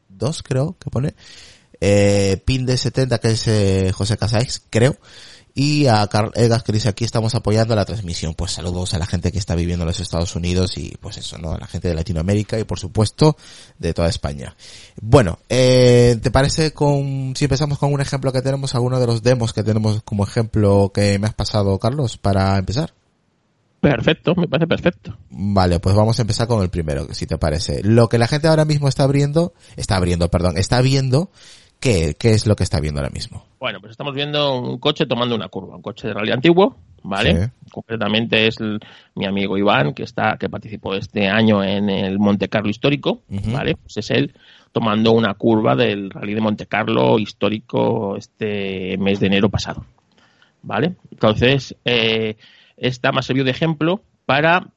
2, 0.10 0.44
creo 0.44 0.75
que 0.80 0.89
pone. 0.89 1.15
Eh, 1.80 2.41
Pin 2.46 2.65
de 2.65 2.77
70, 2.77 3.18
que 3.18 3.30
es 3.30 3.48
eh, 3.48 3.91
José 3.91 4.18
Casaix, 4.18 4.62
creo. 4.70 4.96
Y 5.53 5.88
a 5.88 6.08
Carl 6.08 6.32
Egas 6.36 6.63
que 6.63 6.72
dice 6.72 6.88
aquí 6.88 7.03
estamos 7.03 7.36
apoyando 7.36 7.75
la 7.75 7.84
transmisión. 7.84 8.34
Pues 8.36 8.51
saludos 8.51 8.94
a 8.94 9.00
la 9.00 9.06
gente 9.06 9.34
que 9.34 9.39
está 9.39 9.53
viviendo 9.53 9.84
en 9.84 9.88
los 9.88 10.00
Estados 10.00 10.34
Unidos 10.36 10.77
y 10.77 10.96
pues 11.01 11.18
eso, 11.18 11.38
¿no? 11.39 11.51
A 11.51 11.58
la 11.58 11.68
gente 11.68 11.89
de 11.89 11.96
Latinoamérica 11.96 12.58
y 12.58 12.63
por 12.63 12.80
supuesto 12.80 13.36
de 13.77 13.94
toda 13.94 14.08
España. 14.08 14.56
Bueno, 15.01 15.39
eh, 15.50 16.18
¿te 16.22 16.32
parece 16.32 16.72
con, 16.72 17.34
si 17.36 17.46
empezamos 17.46 17.80
con 17.80 17.91
un 17.91 18.00
ejemplo 18.00 18.32
que 18.32 18.41
tenemos, 18.41 18.75
alguno 18.75 19.00
de 19.00 19.08
los 19.08 19.24
demos 19.24 19.51
que 19.51 19.63
tenemos 19.63 20.01
como 20.03 20.24
ejemplo 20.24 20.91
que 20.94 21.20
me 21.20 21.27
has 21.27 21.34
pasado, 21.34 21.77
Carlos, 21.80 22.18
para 22.18 22.58
empezar? 22.58 22.94
Perfecto, 23.81 24.35
me 24.35 24.47
parece 24.47 24.67
perfecto. 24.67 25.17
Vale, 25.31 25.79
pues 25.79 25.95
vamos 25.95 26.17
a 26.19 26.21
empezar 26.21 26.47
con 26.47 26.61
el 26.61 26.69
primero, 26.69 27.07
si 27.13 27.25
te 27.25 27.38
parece. 27.38 27.81
Lo 27.83 28.07
que 28.07 28.19
la 28.19 28.27
gente 28.27 28.47
ahora 28.47 28.63
mismo 28.63 28.88
está 28.88 29.03
abriendo, 29.03 29.53
está 29.75 29.95
abriendo, 29.97 30.29
perdón, 30.29 30.57
está 30.57 30.81
viendo, 30.81 31.31
¿qué, 31.79 32.15
qué 32.17 32.31
es 32.31 32.45
lo 32.45 32.55
que 32.55 32.63
está 32.63 32.79
viendo 32.79 33.00
ahora 33.01 33.09
mismo? 33.11 33.43
Bueno, 33.59 33.79
pues 33.81 33.91
estamos 33.91 34.13
viendo 34.13 34.59
un 34.61 34.77
coche 34.77 35.07
tomando 35.07 35.35
una 35.35 35.50
curva, 35.50 35.75
un 35.75 35.81
coche 35.81 36.07
de 36.07 36.13
rally 36.13 36.31
antiguo, 36.31 36.77
¿vale? 37.01 37.45
Sí. 37.45 37.51
Concretamente 37.71 38.45
es 38.45 38.59
el- 38.59 38.79
mi 39.15 39.25
amigo 39.25 39.57
Iván, 39.57 39.95
que 39.95 40.03
está, 40.03 40.38
que 40.39 40.47
participó 40.47 40.93
este 40.93 41.27
año 41.27 41.63
en 41.63 41.89
el 41.89 42.19
Monte 42.19 42.50
Carlo 42.50 42.69
histórico. 42.69 43.21
¿vale? 43.51 43.75
Pues 43.77 43.97
es 43.97 44.11
él 44.11 44.31
tomando 44.71 45.11
una 45.11 45.33
curva 45.33 45.75
del 45.75 46.11
rally 46.11 46.35
de 46.35 46.41
Monte 46.41 46.67
Carlo 46.67 47.17
histórico 47.17 48.15
este 48.15 48.95
mes 49.00 49.19
de 49.19 49.27
enero 49.27 49.50
pasado, 49.50 49.85
¿vale? 50.61 50.95
Entonces, 51.11 51.75
eh, 51.83 52.38
esta 52.81 53.09
ha 53.09 53.21
servido 53.21 53.45
de 53.45 53.51
ejemplo 53.51 54.01
para 54.25 54.67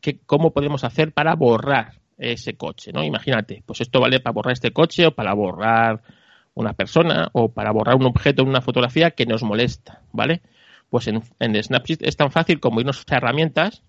que, 0.00 0.20
cómo 0.20 0.52
podemos 0.52 0.84
hacer 0.84 1.12
para 1.12 1.34
borrar 1.34 1.94
ese 2.18 2.56
coche, 2.56 2.92
¿no? 2.92 3.02
Imagínate, 3.02 3.62
pues 3.64 3.80
esto 3.80 4.00
vale 4.00 4.20
para 4.20 4.34
borrar 4.34 4.52
este 4.52 4.70
coche 4.70 5.06
o 5.06 5.14
para 5.14 5.32
borrar 5.32 6.02
una 6.54 6.74
persona 6.74 7.30
o 7.32 7.48
para 7.48 7.72
borrar 7.72 7.96
un 7.96 8.04
objeto 8.04 8.42
en 8.42 8.48
una 8.48 8.60
fotografía 8.60 9.12
que 9.12 9.24
nos 9.24 9.42
molesta, 9.42 10.02
¿vale? 10.12 10.42
Pues 10.90 11.08
en, 11.08 11.22
en 11.40 11.62
Snapseed 11.62 12.00
es 12.02 12.16
tan 12.16 12.30
fácil 12.30 12.60
como 12.60 12.80
irnos 12.80 13.02
a 13.08 13.16
herramientas, 13.16 13.82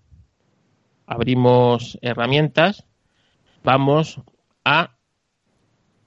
abrimos 1.06 1.98
herramientas, 2.00 2.86
vamos 3.62 4.22
a 4.64 4.96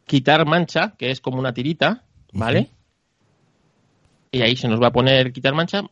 quitar 0.08 0.48
mancha, 0.48 0.96
que 0.98 1.12
es 1.12 1.22
como 1.22 1.38
una 1.38 1.54
tirita, 1.54 2.04
¿vale? 2.32 2.70
Y 4.32 4.42
ahí 4.42 4.56
se 4.56 4.68
nos 4.68 4.82
va 4.82 4.88
a 4.88 4.94
poner 4.94 5.32
quitar 5.34 5.54
mancha, 5.54 5.84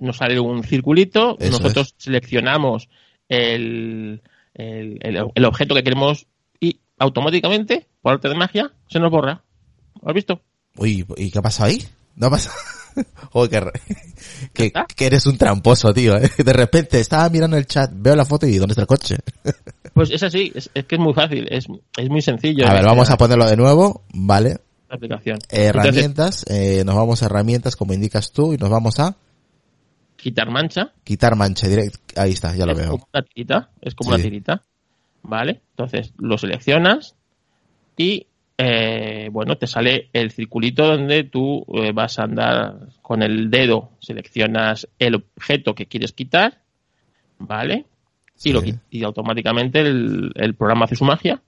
nos 0.00 0.16
sale 0.18 0.38
un 0.40 0.62
circulito, 0.64 1.36
Eso 1.38 1.50
nosotros 1.58 1.94
seleccionamos 1.98 2.88
el, 3.28 4.22
el, 4.54 4.98
el- 5.02 5.24
el 5.34 5.44
objeto 5.44 5.74
que 5.74 5.82
queremos 5.84 6.26
y 6.60 6.80
automáticamente, 6.98 7.86
por 8.02 8.12
arte 8.14 8.28
de 8.28 8.34
magia, 8.34 8.72
se 8.88 8.98
nos 9.00 9.10
borra. 9.10 9.42
¿Lo 10.02 10.08
has 10.08 10.14
visto? 10.14 10.40
Uy, 10.76 11.06
¿y 11.16 11.30
qué 11.30 11.38
ha 11.38 11.42
pasado 11.42 11.68
ahí? 11.70 11.82
¿No 12.16 12.26
ha 12.28 12.30
pasado? 12.30 12.54
Joder, 13.30 13.72
que, 14.52 14.72
que, 14.94 15.06
eres 15.06 15.26
un 15.26 15.36
tramposo, 15.36 15.92
tío. 15.92 16.16
¿eh? 16.16 16.30
De 16.38 16.52
repente 16.52 17.00
estaba 17.00 17.28
mirando 17.28 17.56
el 17.56 17.66
chat, 17.66 17.90
veo 17.94 18.16
la 18.16 18.24
foto 18.24 18.46
y 18.46 18.56
¿dónde 18.56 18.72
está 18.72 18.82
el 18.82 18.88
coche? 18.88 19.16
Pues 19.96 20.10
es 20.10 20.22
así, 20.22 20.52
es, 20.54 20.68
es 20.74 20.84
que 20.84 20.96
es 20.96 21.00
muy 21.00 21.14
fácil, 21.14 21.48
es, 21.50 21.64
es 21.96 22.10
muy 22.10 22.20
sencillo. 22.20 22.66
A 22.68 22.74
ver, 22.74 22.82
eh, 22.82 22.86
vamos 22.86 23.08
a 23.08 23.16
ponerlo 23.16 23.46
de 23.48 23.56
nuevo, 23.56 24.02
¿vale? 24.12 24.58
la 24.90 24.96
aplicación. 24.96 25.38
Herramientas, 25.48 26.44
eh, 26.50 26.82
nos 26.84 26.94
vamos 26.94 27.22
a 27.22 27.26
herramientas 27.26 27.76
como 27.76 27.94
indicas 27.94 28.30
tú 28.30 28.52
y 28.52 28.58
nos 28.58 28.68
vamos 28.68 29.00
a 29.00 29.16
quitar 30.26 30.50
mancha, 30.50 30.92
quitar 31.04 31.36
mancha 31.36 31.68
directo. 31.68 31.98
Ahí 32.16 32.32
está, 32.32 32.52
ya 32.56 32.66
lo 32.66 32.72
es 32.72 32.78
veo. 32.78 32.90
como 32.90 33.06
una 33.14 33.22
tirita, 33.22 33.70
es 33.80 33.94
como 33.94 34.10
Sí. 34.10 34.14
una 34.16 34.24
tirita, 34.24 34.62
¿vale? 35.22 35.60
Entonces 35.70 36.12
lo 36.18 36.36
seleccionas 36.36 37.14
y 37.96 38.26
eh, 38.58 39.28
bueno, 39.30 39.56
te 39.56 39.68
sale 39.68 40.08
el 40.12 40.32
circulito 40.32 40.84
donde 40.84 41.22
tú 41.22 41.64
eh, 41.74 41.92
vas 41.92 42.18
a 42.18 42.24
andar 42.24 42.88
con 43.02 43.22
el 43.22 43.50
dedo, 43.52 43.92
seleccionas 44.00 44.88
el 44.98 45.14
objeto 45.14 45.76
que 45.76 45.86
quieres 45.86 46.12
quitar, 46.12 46.60
¿vale? 47.38 47.84
Sí. 48.34 48.48
Y, 48.48 48.52
lo, 48.52 48.62
y 48.90 49.04
automáticamente 49.04 49.78
el, 49.80 50.32
el 50.34 50.54
programa 50.56 50.86
hace 50.86 50.96
su 50.96 51.04
magia 51.04 51.40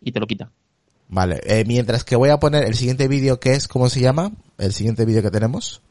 y 0.00 0.12
te 0.12 0.20
lo 0.20 0.28
quita. 0.28 0.48
Vale, 1.08 1.40
eh, 1.44 1.64
mientras 1.66 2.04
que 2.04 2.14
voy 2.16 2.30
a 2.30 2.38
poner 2.38 2.64
el 2.64 2.74
siguiente 2.74 3.08
vídeo 3.08 3.40
que 3.40 3.52
es, 3.54 3.66
¿cómo 3.66 3.88
se 3.88 4.00
llama? 4.00 4.30
El 4.58 4.72
siguiente 4.72 5.04
vídeo 5.04 5.22
que 5.22 5.30
tenemos. 5.30 5.82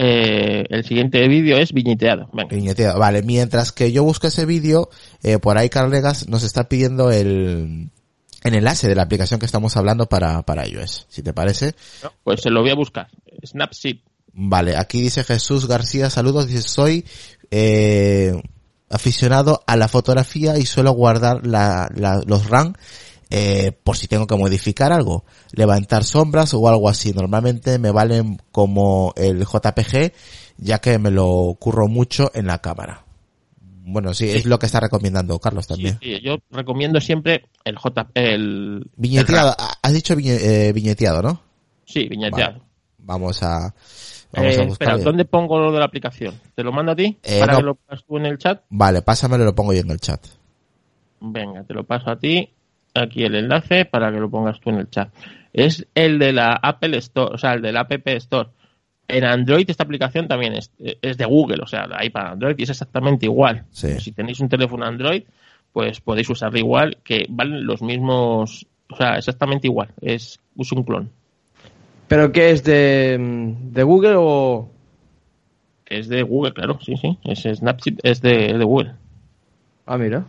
Eh, 0.00 0.64
el 0.70 0.84
siguiente 0.84 1.26
vídeo 1.26 1.58
es 1.58 1.72
viñeteado. 1.72 2.30
Venga. 2.32 2.54
Viñeteado. 2.54 2.98
Vale, 3.00 3.22
mientras 3.22 3.72
que 3.72 3.90
yo 3.90 4.04
busco 4.04 4.28
ese 4.28 4.46
vídeo, 4.46 4.88
eh, 5.24 5.38
por 5.38 5.58
ahí 5.58 5.68
Carlegas 5.68 6.28
nos 6.28 6.44
está 6.44 6.68
pidiendo 6.68 7.10
el, 7.10 7.90
el 8.44 8.54
enlace 8.54 8.86
de 8.88 8.94
la 8.94 9.02
aplicación 9.02 9.40
que 9.40 9.46
estamos 9.46 9.76
hablando 9.76 10.06
para, 10.08 10.42
para 10.42 10.66
iOS, 10.68 11.06
si 11.08 11.22
te 11.22 11.32
parece. 11.32 11.74
Pues 12.22 12.40
se 12.42 12.50
lo 12.50 12.60
voy 12.62 12.70
a 12.70 12.76
buscar. 12.76 13.08
Snapseed. 13.44 13.96
Vale, 14.32 14.76
aquí 14.76 15.00
dice 15.02 15.24
Jesús 15.24 15.66
García, 15.66 16.10
saludos, 16.10 16.46
dice, 16.46 16.62
soy 16.62 17.04
eh, 17.50 18.40
aficionado 18.88 19.62
a 19.66 19.76
la 19.76 19.88
fotografía 19.88 20.56
y 20.58 20.64
suelo 20.66 20.92
guardar 20.92 21.44
la, 21.44 21.88
la- 21.94 22.22
los 22.24 22.48
RAM 22.48 22.74
eh, 23.30 23.72
por 23.84 23.96
si 23.96 24.08
tengo 24.08 24.26
que 24.26 24.36
modificar 24.36 24.92
algo, 24.92 25.24
levantar 25.52 26.04
sombras 26.04 26.54
o 26.54 26.68
algo 26.68 26.88
así. 26.88 27.12
Normalmente 27.12 27.78
me 27.78 27.90
valen 27.90 28.40
como 28.52 29.12
el 29.16 29.44
JPG, 29.44 30.12
ya 30.58 30.78
que 30.80 30.98
me 30.98 31.10
lo 31.10 31.56
curro 31.58 31.88
mucho 31.88 32.30
en 32.34 32.46
la 32.46 32.58
cámara. 32.58 33.04
Bueno, 33.90 34.12
sí, 34.12 34.28
es 34.28 34.44
lo 34.44 34.58
que 34.58 34.66
está 34.66 34.80
recomendando 34.80 35.38
Carlos 35.38 35.66
también. 35.66 35.98
Sí, 36.02 36.16
sí, 36.16 36.20
yo 36.22 36.36
recomiendo 36.50 37.00
siempre 37.00 37.46
el 37.64 37.76
J, 37.76 38.08
el 38.14 38.86
Viñeteado, 38.96 39.50
el 39.58 39.64
has 39.82 39.92
dicho 39.94 40.14
viñe- 40.14 40.38
eh, 40.40 40.72
viñeteado, 40.74 41.22
¿no? 41.22 41.40
Sí, 41.86 42.06
viñeteado. 42.06 42.60
Vamos 42.98 43.42
a, 43.42 43.74
vamos 44.32 44.54
Eh, 44.56 44.60
a 44.60 44.64
espera. 44.64 44.98
¿dónde 44.98 45.24
pongo 45.24 45.58
lo 45.58 45.72
de 45.72 45.78
la 45.78 45.86
aplicación? 45.86 46.38
¿Te 46.54 46.62
lo 46.62 46.70
mando 46.70 46.92
a 46.92 46.96
ti? 46.96 47.18
Eh, 47.22 47.40
para 47.40 47.52
no. 47.54 47.58
que 47.60 47.64
lo 47.64 47.74
pongas 47.76 48.04
tú 48.04 48.18
en 48.18 48.26
el 48.26 48.36
chat. 48.36 48.60
Vale, 48.68 49.00
pásamelo 49.00 49.44
y 49.44 49.46
lo 49.46 49.54
pongo 49.54 49.72
yo 49.72 49.80
en 49.80 49.90
el 49.90 50.00
chat. 50.00 50.20
Venga, 51.20 51.64
te 51.64 51.72
lo 51.72 51.84
paso 51.84 52.10
a 52.10 52.18
ti. 52.18 52.50
Aquí 53.00 53.24
el 53.24 53.34
enlace 53.34 53.84
para 53.84 54.12
que 54.12 54.18
lo 54.20 54.30
pongas 54.30 54.60
tú 54.60 54.70
en 54.70 54.76
el 54.76 54.90
chat. 54.90 55.12
Es 55.52 55.86
el 55.94 56.18
de 56.18 56.32
la 56.32 56.58
Apple 56.62 56.96
Store, 56.98 57.34
o 57.34 57.38
sea, 57.38 57.54
el 57.54 57.62
del 57.62 57.76
App 57.76 57.92
Store. 58.06 58.50
En 59.08 59.24
Android 59.24 59.68
esta 59.68 59.84
aplicación 59.84 60.28
también 60.28 60.52
es, 60.52 60.70
es 60.78 61.16
de 61.16 61.24
Google, 61.24 61.62
o 61.62 61.66
sea, 61.66 61.88
ahí 61.92 62.10
para 62.10 62.32
Android 62.32 62.54
y 62.58 62.64
es 62.64 62.70
exactamente 62.70 63.26
igual. 63.26 63.64
Sí. 63.70 63.98
Si 64.00 64.12
tenéis 64.12 64.40
un 64.40 64.50
teléfono 64.50 64.84
Android, 64.84 65.22
pues 65.72 66.00
podéis 66.00 66.28
usarlo 66.28 66.58
igual, 66.58 66.98
que 67.02 67.26
valen 67.28 67.64
los 67.64 67.80
mismos, 67.80 68.66
o 68.90 68.96
sea, 68.96 69.16
exactamente 69.16 69.66
igual. 69.66 69.88
Es, 70.00 70.38
es 70.58 70.72
un 70.72 70.82
clon. 70.82 71.10
¿Pero 72.06 72.32
qué 72.32 72.50
es 72.50 72.64
de, 72.64 73.16
de 73.18 73.82
Google 73.82 74.14
o...? 74.16 74.70
Es 75.86 76.08
de 76.08 76.22
Google, 76.22 76.52
claro, 76.52 76.78
sí, 76.82 76.96
sí. 76.96 77.18
Es 77.24 77.44
Snapchat, 77.44 78.00
es 78.02 78.20
de, 78.20 78.50
es 78.50 78.58
de 78.58 78.64
Google. 78.64 78.92
Ah, 79.86 79.96
mira. 79.96 80.24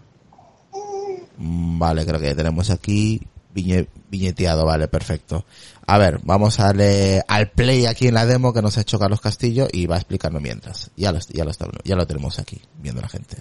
Vale, 1.41 2.05
creo 2.05 2.19
que 2.19 2.36
tenemos 2.36 2.69
aquí. 2.69 3.22
viñeteado, 3.53 4.65
vale, 4.65 4.88
perfecto. 4.89 5.46
A 5.88 5.98
ver, 5.98 6.19
vamos 6.24 6.60
a 6.60 6.65
darle 6.65 7.22
al 7.27 7.50
play 7.50 7.86
aquí 7.86 8.08
en 8.08 8.13
la 8.13 8.25
demo 8.25 8.53
que 8.53 8.62
nos 8.62 8.77
ha 8.77 8.81
hecho 8.81 9.00
Carlos 9.00 9.22
Castillo 9.22 9.67
y 9.72 9.88
va 9.88 9.96
explicando 9.96 10.39
mientras. 10.41 10.91
Ya 10.98 11.12
lo, 11.12 11.19
ya 11.19 11.46
lo, 11.46 11.51
ya 11.84 11.96
lo 11.96 12.05
tenemos 12.05 12.39
aquí, 12.39 12.60
viendo 12.77 13.01
la 13.01 13.08
gente. 13.08 13.38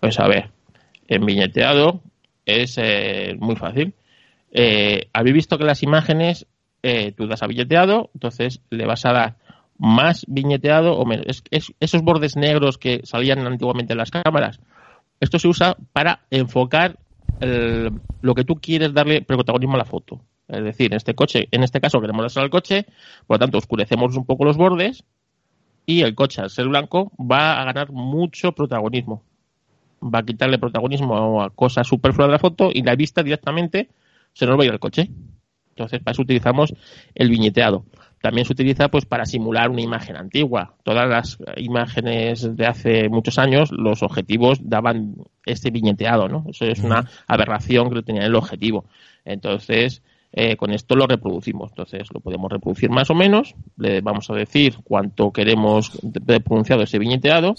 Pues 0.00 0.18
a 0.18 0.26
ver, 0.26 0.50
en 1.06 1.24
viñeteado 1.24 2.00
es 2.46 2.76
eh, 2.78 3.36
muy 3.38 3.56
fácil. 3.56 3.94
Eh, 4.50 5.08
habéis 5.12 5.34
visto 5.34 5.58
que 5.58 5.64
las 5.64 5.82
imágenes, 5.82 6.46
eh, 6.82 7.12
tú 7.12 7.26
das 7.26 7.42
a 7.42 7.46
viñeteado, 7.46 8.10
entonces 8.14 8.60
le 8.70 8.86
vas 8.86 9.04
a 9.04 9.12
dar 9.12 9.36
más 9.78 10.24
viñeteado 10.28 10.96
o 10.96 11.04
menos. 11.04 11.42
Es, 11.50 11.72
esos 11.80 12.02
bordes 12.02 12.36
negros 12.36 12.78
que 12.78 13.02
salían 13.04 13.46
antiguamente 13.46 13.92
en 13.92 13.98
las 13.98 14.10
cámaras, 14.10 14.60
esto 15.20 15.38
se 15.38 15.48
usa 15.48 15.76
para 15.92 16.20
enfocar 16.30 16.98
lo 17.40 18.34
que 18.34 18.44
tú 18.44 18.56
quieres 18.56 18.94
darle 18.94 19.22
protagonismo 19.22 19.74
a 19.74 19.78
la 19.78 19.84
foto. 19.84 20.20
Es 20.48 20.62
decir, 20.62 20.92
en 20.92 20.96
este 20.96 21.14
coche, 21.14 21.48
en 21.50 21.62
este 21.62 21.80
caso 21.80 22.00
queremos 22.00 22.22
darse 22.22 22.40
al 22.40 22.50
coche, 22.50 22.86
por 23.26 23.36
lo 23.36 23.38
tanto 23.38 23.58
oscurecemos 23.58 24.16
un 24.16 24.24
poco 24.24 24.44
los 24.44 24.56
bordes 24.56 25.04
y 25.86 26.02
el 26.02 26.14
coche 26.14 26.42
al 26.42 26.50
ser 26.50 26.68
blanco 26.68 27.12
va 27.18 27.60
a 27.60 27.64
ganar 27.64 27.90
mucho 27.90 28.52
protagonismo. 28.52 29.22
Va 30.02 30.20
a 30.20 30.22
quitarle 30.22 30.58
protagonismo 30.58 31.42
a 31.42 31.50
cosas 31.50 31.86
superfluas 31.86 32.28
de 32.28 32.32
la 32.32 32.38
foto 32.38 32.70
y 32.72 32.82
la 32.82 32.94
vista 32.94 33.22
directamente 33.22 33.88
se 34.32 34.46
nos 34.46 34.58
va 34.58 34.62
a 34.62 34.66
ir 34.66 34.72
al 34.72 34.80
coche. 34.80 35.10
Entonces, 35.70 36.00
para 36.00 36.12
eso 36.12 36.22
utilizamos 36.22 36.74
el 37.14 37.30
viñeteado 37.30 37.84
también 38.24 38.46
se 38.46 38.54
utiliza 38.54 38.88
pues 38.88 39.04
para 39.04 39.26
simular 39.26 39.68
una 39.68 39.82
imagen 39.82 40.16
antigua. 40.16 40.76
Todas 40.82 41.06
las 41.06 41.36
imágenes 41.58 42.56
de 42.56 42.66
hace 42.66 43.10
muchos 43.10 43.38
años, 43.38 43.70
los 43.70 44.02
objetivos 44.02 44.60
daban 44.62 45.16
este 45.44 45.70
viñeteado, 45.70 46.26
¿no? 46.26 46.46
Eso 46.48 46.64
es 46.64 46.78
una 46.78 47.06
aberración 47.26 47.92
que 47.92 48.00
tenía 48.00 48.24
el 48.24 48.34
objetivo. 48.34 48.86
Entonces, 49.26 50.00
eh, 50.32 50.56
con 50.56 50.72
esto 50.72 50.96
lo 50.96 51.06
reproducimos. 51.06 51.72
Entonces, 51.72 52.08
lo 52.14 52.20
podemos 52.20 52.50
reproducir 52.50 52.88
más 52.88 53.10
o 53.10 53.14
menos. 53.14 53.54
Le 53.76 54.00
vamos 54.00 54.30
a 54.30 54.34
decir 54.34 54.78
cuánto 54.84 55.30
queremos 55.30 55.98
de 56.00 56.40
pronunciado 56.40 56.82
ese 56.82 56.98
viñeteado. 56.98 57.54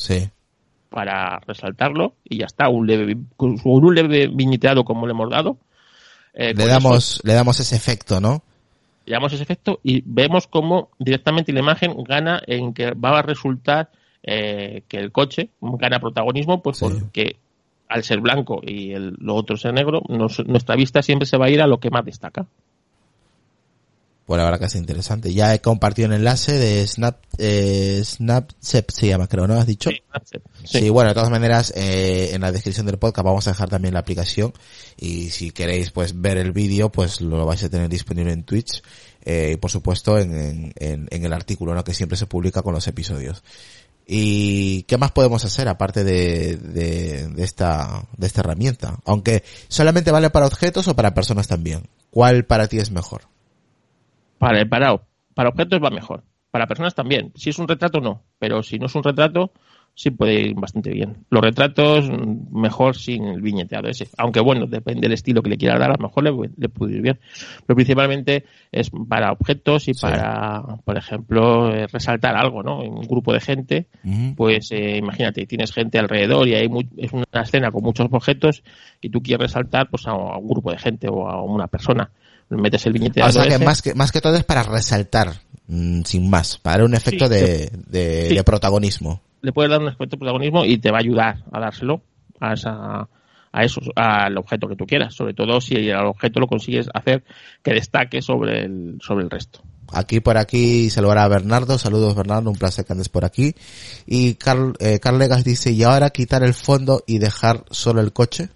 Para 0.89 1.41
resaltarlo 1.45 2.15
y 2.23 2.39
ya 2.39 2.47
está, 2.47 2.69
un 2.69 2.87
leve, 2.87 3.15
con 3.37 3.59
un 3.63 3.93
leve 3.93 4.29
viñeteado 4.33 4.83
como 4.83 5.05
le 5.05 5.11
hemos 5.11 5.29
dado. 5.29 5.57
Eh, 6.33 6.55
le 6.55 6.65
damos, 6.65 7.21
le 7.23 7.33
damos 7.33 7.59
ese 7.59 7.75
efecto, 7.75 8.19
¿no? 8.19 8.41
Llevamos 9.05 9.33
ese 9.33 9.43
efecto 9.43 9.79
y 9.83 10.01
vemos 10.05 10.47
cómo 10.47 10.89
directamente 10.99 11.53
la 11.53 11.59
imagen 11.59 11.95
gana 12.03 12.41
en 12.47 12.73
que 12.73 12.91
va 12.91 13.19
a 13.19 13.21
resultar 13.21 13.89
eh, 14.23 14.83
que 14.87 14.97
el 14.97 15.11
coche 15.11 15.49
gana 15.61 15.99
protagonismo, 15.99 16.61
pues 16.61 16.79
porque 16.79 17.37
al 17.87 18.03
ser 18.03 18.19
blanco 18.19 18.61
y 18.65 18.93
el, 18.93 19.15
lo 19.19 19.35
otro 19.35 19.57
ser 19.57 19.73
negro, 19.73 20.01
nuestra 20.07 20.75
vista 20.75 21.01
siempre 21.01 21.27
se 21.27 21.37
va 21.37 21.45
a 21.45 21.49
ir 21.49 21.61
a 21.61 21.67
lo 21.67 21.79
que 21.79 21.91
más 21.91 22.03
destaca. 22.03 22.47
Por 24.25 24.39
ahora 24.39 24.57
que 24.57 24.65
es 24.65 24.75
interesante. 24.75 25.33
Ya 25.33 25.53
he 25.53 25.61
compartido 25.61 26.07
un 26.07 26.15
enlace 26.15 26.53
de 26.53 26.87
Snap, 26.87 27.17
eh, 27.37 28.01
Snapchat 28.03 28.89
se 28.91 29.07
llama, 29.07 29.27
creo, 29.27 29.47
¿no? 29.47 29.53
¿Has 29.53 29.67
dicho? 29.67 29.91
Sí, 30.63 30.89
bueno, 30.89 31.09
de 31.09 31.13
todas 31.13 31.29
maneras, 31.29 31.71
eh, 31.75 32.31
en 32.33 32.41
la 32.41 32.51
descripción 32.51 32.87
del 32.87 32.97
podcast 32.97 33.23
vamos 33.23 33.47
a 33.47 33.51
dejar 33.51 33.69
también 33.69 33.93
la 33.93 33.99
aplicación 33.99 34.51
y 34.97 35.29
si 35.29 35.51
queréis 35.51 35.91
pues 35.91 36.19
ver 36.19 36.37
el 36.37 36.53
vídeo, 36.53 36.91
pues 36.91 37.21
lo 37.21 37.45
vais 37.45 37.63
a 37.63 37.69
tener 37.69 37.87
disponible 37.87 38.33
en 38.33 38.43
Twitch 38.43 38.81
eh, 39.23 39.51
y 39.53 39.57
por 39.57 39.69
supuesto 39.69 40.17
en, 40.17 40.73
en, 40.75 41.07
en 41.11 41.25
el 41.25 41.33
artículo, 41.33 41.75
¿no? 41.75 41.83
Que 41.83 41.93
siempre 41.93 42.17
se 42.17 42.25
publica 42.25 42.63
con 42.63 42.73
los 42.73 42.87
episodios. 42.87 43.43
¿Y 44.07 44.83
qué 44.83 44.97
más 44.97 45.11
podemos 45.11 45.45
hacer 45.45 45.67
aparte 45.67 46.03
de, 46.03 46.57
de, 46.57 47.27
de, 47.27 47.43
esta, 47.43 48.05
de 48.17 48.27
esta 48.27 48.41
herramienta? 48.41 48.99
Aunque 49.05 49.43
solamente 49.67 50.11
vale 50.11 50.29
para 50.29 50.47
objetos 50.47 50.87
o 50.87 50.95
para 50.95 51.13
personas 51.13 51.47
también. 51.47 51.83
¿Cuál 52.11 52.45
para 52.45 52.67
ti 52.67 52.77
es 52.77 52.91
mejor? 52.91 53.23
Para, 54.45 54.63
para, 54.65 55.01
para 55.33 55.49
objetos 55.49 55.79
va 55.83 55.89
mejor. 55.89 56.23
Para 56.51 56.67
personas 56.67 56.93
también. 56.93 57.31
Si 57.35 57.49
es 57.49 57.57
un 57.57 57.67
retrato, 57.67 57.99
no. 57.99 58.21
Pero 58.37 58.61
si 58.61 58.77
no 58.77 58.85
es 58.85 58.93
un 58.95 59.03
retrato, 59.03 59.51
sí 59.95 60.11
puede 60.11 60.41
ir 60.41 60.53
bastante 60.55 60.91
bien. 60.91 61.25
Los 61.29 61.41
retratos, 61.41 62.09
mejor 62.51 62.95
sin 62.95 63.25
el 63.25 63.41
viñeteado 63.41 63.87
ese. 63.87 64.07
Aunque 64.17 64.41
bueno, 64.41 64.67
depende 64.67 65.01
del 65.01 65.13
estilo 65.13 65.41
que 65.41 65.49
le 65.49 65.57
quiera 65.57 65.79
dar, 65.79 65.91
a 65.91 65.95
lo 65.97 66.03
mejor 66.03 66.23
le, 66.23 66.69
puede 66.69 66.97
ir 66.97 67.01
bien. 67.01 67.19
Pero 67.65 67.75
principalmente 67.75 68.45
es 68.71 68.91
para 69.09 69.31
objetos 69.31 69.87
y 69.87 69.93
para, 69.93 70.61
por 70.83 70.97
ejemplo, 70.97 71.73
eh, 71.73 71.87
resaltar 71.87 72.35
algo, 72.35 72.61
¿no? 72.61 72.83
En 72.83 72.93
un 72.93 73.07
grupo 73.07 73.33
de 73.33 73.39
gente, 73.39 73.87
pues 74.35 74.71
eh, 74.71 74.97
imagínate, 74.97 75.47
tienes 75.47 75.71
gente 75.71 75.97
alrededor 75.97 76.47
y 76.47 76.55
hay 76.55 76.69
es 76.97 77.13
una 77.13 77.41
escena 77.41 77.71
con 77.71 77.83
muchos 77.83 78.07
objetos 78.11 78.63
y 79.01 79.09
tú 79.09 79.23
quieres 79.23 79.47
resaltar 79.47 79.89
pues 79.89 80.05
a, 80.07 80.13
un 80.13 80.47
grupo 80.47 80.71
de 80.71 80.77
gente 80.77 81.07
o 81.09 81.27
a 81.27 81.41
una 81.41 81.67
persona 81.67 82.11
metes 82.49 82.85
el 82.85 82.93
viñeteado. 82.93 83.29
O 83.29 83.33
sea 83.33 83.47
que 83.47 83.63
más 83.63 83.81
que, 83.81 83.93
más 83.93 84.11
que 84.11 84.21
todo 84.21 84.35
es 84.35 84.43
para 84.43 84.63
resaltar, 84.63 85.33
mm, 85.67 86.01
sin 86.03 86.29
más, 86.29 86.57
para 86.57 86.77
dar 86.77 86.85
un 86.85 86.95
efecto 86.95 87.27
de, 87.29 87.71
de, 87.87 88.43
protagonismo. 88.45 89.21
Le 89.41 89.51
puedes 89.51 89.69
dar 89.69 89.81
un 89.81 89.87
efecto 89.87 90.15
de 90.15 90.17
protagonismo 90.17 90.65
y 90.65 90.77
te 90.77 90.91
va 90.91 90.97
a 90.97 91.01
ayudar 91.01 91.43
a 91.51 91.59
dárselo 91.59 92.01
a 92.39 92.53
esa, 92.53 93.07
a 93.51 93.63
eso, 93.63 93.81
al 93.95 94.37
objeto 94.37 94.67
que 94.67 94.75
tú 94.75 94.85
quieras, 94.85 95.13
sobre 95.13 95.33
todo 95.33 95.61
si 95.61 95.75
el 95.75 95.95
objeto 95.95 96.39
lo 96.39 96.47
consigues 96.47 96.87
hacer 96.93 97.23
que 97.63 97.73
destaque 97.73 98.21
sobre 98.21 98.65
el, 98.65 98.97
sobre 99.01 99.23
el 99.23 99.29
resto. 99.29 99.61
Aquí 99.93 100.19
por 100.19 100.37
aquí 100.37 100.89
saludar 100.89 101.19
a 101.19 101.27
Bernardo, 101.27 101.77
saludos 101.77 102.15
Bernardo, 102.15 102.49
un 102.49 102.57
placer 102.57 102.85
que 102.85 102.93
andes 102.93 103.09
por 103.09 103.23
aquí. 103.23 103.55
Y 104.05 104.35
Carl, 104.35 104.73
eh, 104.79 104.99
Carl 104.99 105.19
Legas 105.19 105.43
dice, 105.43 105.71
¿y 105.71 105.83
ahora 105.83 106.09
quitar 106.09 106.43
el 106.43 106.53
fondo 106.53 107.03
y 107.05 107.19
dejar 107.19 107.63
solo 107.69 108.01
el 108.01 108.11
coche? 108.11 108.49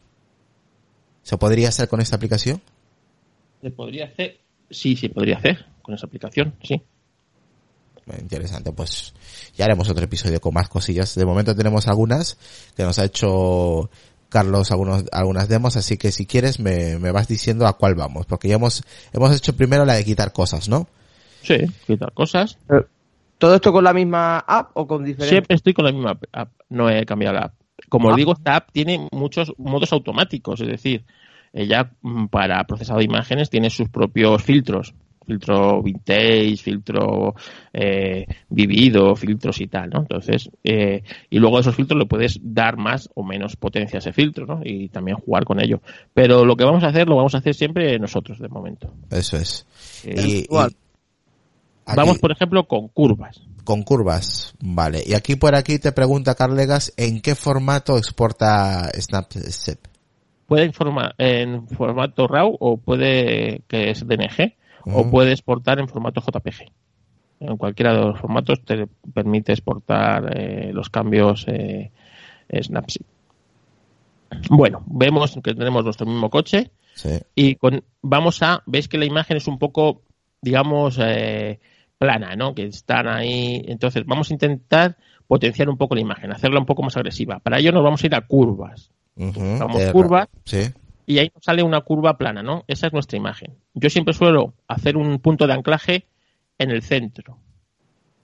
¿Se 1.23 1.37
podría 1.37 1.69
hacer 1.69 1.87
con 1.87 2.01
esta 2.01 2.15
aplicación? 2.15 2.61
¿Se 3.61 3.71
podría 3.71 4.05
hacer? 4.05 4.39
Sí, 4.69 4.95
sí, 4.95 5.09
podría 5.09 5.37
hacer 5.37 5.65
con 5.81 5.95
esa 5.95 6.05
aplicación, 6.05 6.53
sí. 6.63 6.81
Interesante, 8.19 8.71
pues 8.71 9.13
ya 9.55 9.65
haremos 9.65 9.89
otro 9.89 10.03
episodio 10.03 10.41
con 10.41 10.53
más 10.53 10.67
cosillas. 10.67 11.13
De 11.13 11.25
momento 11.25 11.55
tenemos 11.55 11.87
algunas 11.87 12.37
que 12.75 12.83
nos 12.83 12.97
ha 12.97 13.05
hecho 13.05 13.89
Carlos 14.29 14.71
algunos, 14.71 15.05
algunas 15.11 15.49
demos, 15.49 15.75
así 15.75 15.97
que 15.97 16.11
si 16.11 16.25
quieres 16.25 16.59
me, 16.59 16.97
me 16.99 17.11
vas 17.11 17.27
diciendo 17.27 17.67
a 17.67 17.73
cuál 17.73 17.95
vamos, 17.95 18.25
porque 18.25 18.47
ya 18.47 18.55
hemos, 18.55 18.83
hemos 19.11 19.35
hecho 19.35 19.55
primero 19.55 19.85
la 19.85 19.93
de 19.93 20.05
quitar 20.05 20.31
cosas, 20.31 20.69
¿no? 20.69 20.87
Sí, 21.41 21.57
quitar 21.85 22.13
cosas. 22.13 22.57
Eh, 22.69 22.81
¿Todo 23.37 23.55
esto 23.55 23.71
con 23.71 23.83
la 23.83 23.93
misma 23.93 24.39
app 24.39 24.71
o 24.75 24.85
con 24.85 25.03
diferentes? 25.03 25.29
Siempre 25.29 25.55
estoy 25.55 25.73
con 25.73 25.85
la 25.85 25.91
misma 25.91 26.19
app, 26.31 26.51
no 26.69 26.89
he 26.89 27.05
cambiado 27.05 27.35
la 27.35 27.45
app. 27.45 27.53
Como 27.89 28.09
os 28.09 28.13
ah. 28.13 28.17
digo, 28.17 28.33
esta 28.33 28.55
app 28.55 28.71
tiene 28.71 29.07
muchos 29.11 29.53
modos 29.57 29.91
automáticos, 29.93 30.61
es 30.61 30.67
decir, 30.67 31.05
ella 31.53 31.91
mm, 32.01 32.27
para 32.27 32.63
procesado 32.65 32.99
de 32.99 33.05
imágenes 33.05 33.49
tiene 33.49 33.69
sus 33.69 33.89
propios 33.89 34.41
filtros 34.43 34.93
filtro 35.29 35.83
vintage, 35.83 36.57
filtro 36.57 37.35
eh, 37.71 38.25
vivido, 38.49 39.15
filtros 39.15 39.61
y 39.61 39.67
tal, 39.67 39.91
¿no? 39.91 39.99
Entonces, 39.99 40.49
eh, 40.63 41.03
y 41.29 41.37
luego 41.37 41.57
de 41.57 41.61
esos 41.61 41.75
filtros 41.75 41.99
le 41.99 42.07
puedes 42.07 42.39
dar 42.41 42.77
más 42.77 43.09
o 43.13 43.23
menos 43.23 43.55
potencia 43.55 43.97
a 43.97 43.99
ese 43.99 44.11
filtro, 44.11 44.47
¿no? 44.47 44.61
Y 44.63 44.89
también 44.89 45.17
jugar 45.17 45.45
con 45.45 45.61
ello. 45.61 45.81
Pero 46.15 46.45
lo 46.45 46.55
que 46.55 46.63
vamos 46.63 46.83
a 46.83 46.87
hacer, 46.87 47.07
lo 47.07 47.15
vamos 47.15 47.35
a 47.35 47.39
hacer 47.39 47.53
siempre 47.53 47.99
nosotros, 47.99 48.39
de 48.39 48.47
momento. 48.47 48.91
Eso 49.11 49.37
es. 49.37 49.67
Eh, 50.03 50.47
vamos, 51.85 52.17
por 52.17 52.31
ejemplo, 52.31 52.63
con 52.63 52.87
curvas. 52.87 53.39
Con 53.63 53.83
curvas, 53.83 54.55
vale. 54.59 55.03
Y 55.05 55.13
aquí 55.13 55.35
por 55.35 55.53
aquí 55.53 55.77
te 55.77 55.91
pregunta 55.91 56.33
Carlegas, 56.33 56.91
¿en 56.97 57.21
qué 57.21 57.35
formato 57.35 57.99
exporta 57.99 58.89
Snapchat? 58.99 59.88
Puede 60.49 60.65
informar 60.65 61.13
en 61.17 61.67
formato 61.67 62.27
RAW 62.27 62.57
o 62.59 62.77
puede 62.77 63.61
que 63.67 63.91
es 63.91 64.05
DNG 64.05 64.55
o 64.85 65.09
puede 65.09 65.31
exportar 65.31 65.79
en 65.79 65.87
formato 65.87 66.21
JPG. 66.21 66.71
En 67.41 67.55
cualquiera 67.55 67.93
de 67.93 67.99
los 67.99 68.19
formatos 68.19 68.65
te 68.65 68.87
permite 69.13 69.53
exportar 69.53 70.35
eh, 70.35 70.71
los 70.73 70.89
cambios 70.89 71.45
eh, 71.47 71.91
Snapseed. 72.51 73.05
Bueno, 74.49 74.83
vemos 74.87 75.39
que 75.43 75.53
tenemos 75.53 75.83
nuestro 75.83 76.05
mismo 76.05 76.29
coche 76.29 76.71
y 77.35 77.55
con, 77.55 77.83
vamos 78.01 78.41
a, 78.43 78.61
veis 78.65 78.87
que 78.87 78.97
la 78.97 79.05
imagen 79.05 79.37
es 79.37 79.47
un 79.47 79.57
poco, 79.57 80.01
digamos, 80.41 80.97
eh, 80.99 81.59
plana, 81.97 82.35
¿no? 82.35 82.53
Que 82.53 82.65
están 82.65 83.07
ahí. 83.07 83.63
Entonces, 83.67 84.03
vamos 84.05 84.29
a 84.29 84.33
intentar 84.33 84.97
potenciar 85.27 85.69
un 85.69 85.77
poco 85.77 85.95
la 85.95 86.01
imagen, 86.01 86.31
hacerla 86.31 86.59
un 86.59 86.65
poco 86.65 86.83
más 86.83 86.97
agresiva. 86.97 87.39
Para 87.39 87.59
ello 87.59 87.71
nos 87.71 87.83
vamos 87.83 88.03
a 88.03 88.07
ir 88.07 88.15
a 88.15 88.21
curvas. 88.21 88.91
Vamos 89.19 89.91
curva 89.91 90.29
y 91.05 91.19
ahí 91.19 91.31
nos 91.33 91.43
sale 91.43 91.61
una 91.61 91.81
curva 91.81 92.17
plana, 92.17 92.41
¿no? 92.41 92.63
Esa 92.67 92.87
es 92.87 92.93
nuestra 92.93 93.17
imagen. 93.17 93.55
Yo 93.73 93.89
siempre 93.89 94.13
suelo 94.13 94.53
hacer 94.67 94.95
un 94.95 95.19
punto 95.19 95.45
de 95.45 95.53
anclaje 95.53 96.05
en 96.57 96.71
el 96.71 96.83
centro. 96.83 97.37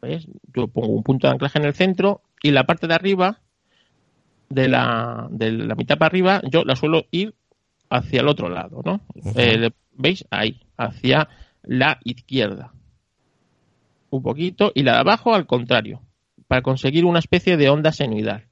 ¿Ves? 0.01 0.27
Yo 0.53 0.67
pongo 0.67 0.89
un 0.89 1.03
punto 1.03 1.27
de 1.27 1.34
anclaje 1.34 1.60
en 1.60 1.65
el 1.65 1.73
centro 1.73 2.21
y 2.41 2.51
la 2.51 2.65
parte 2.65 2.88
de 2.88 2.93
arriba, 2.93 3.41
de 4.49 4.69
la, 4.69 5.27
de 5.31 5.51
la 5.51 5.75
mitad 5.75 5.97
para 5.97 6.08
arriba, 6.08 6.41
yo 6.49 6.63
la 6.63 6.75
suelo 6.75 7.08
ir 7.12 7.34
hacia 7.89 8.21
el 8.21 8.27
otro 8.27 8.49
lado, 8.49 8.81
¿no? 8.86 9.01
Eh, 9.36 9.71
¿Veis? 9.93 10.25
Ahí, 10.29 10.62
hacia 10.77 11.27
la 11.63 11.99
izquierda. 12.03 12.71
Un 14.12 14.21
poquito 14.21 14.71
y 14.73 14.84
la 14.84 14.93
de 14.93 14.99
abajo 14.99 15.34
al 15.34 15.45
contrario, 15.45 16.01
para 16.47 16.62
conseguir 16.62 17.03
una 17.03 17.19
especie 17.19 17.58
de 17.58 17.69
onda 17.69 17.91
senoidal 17.91 18.45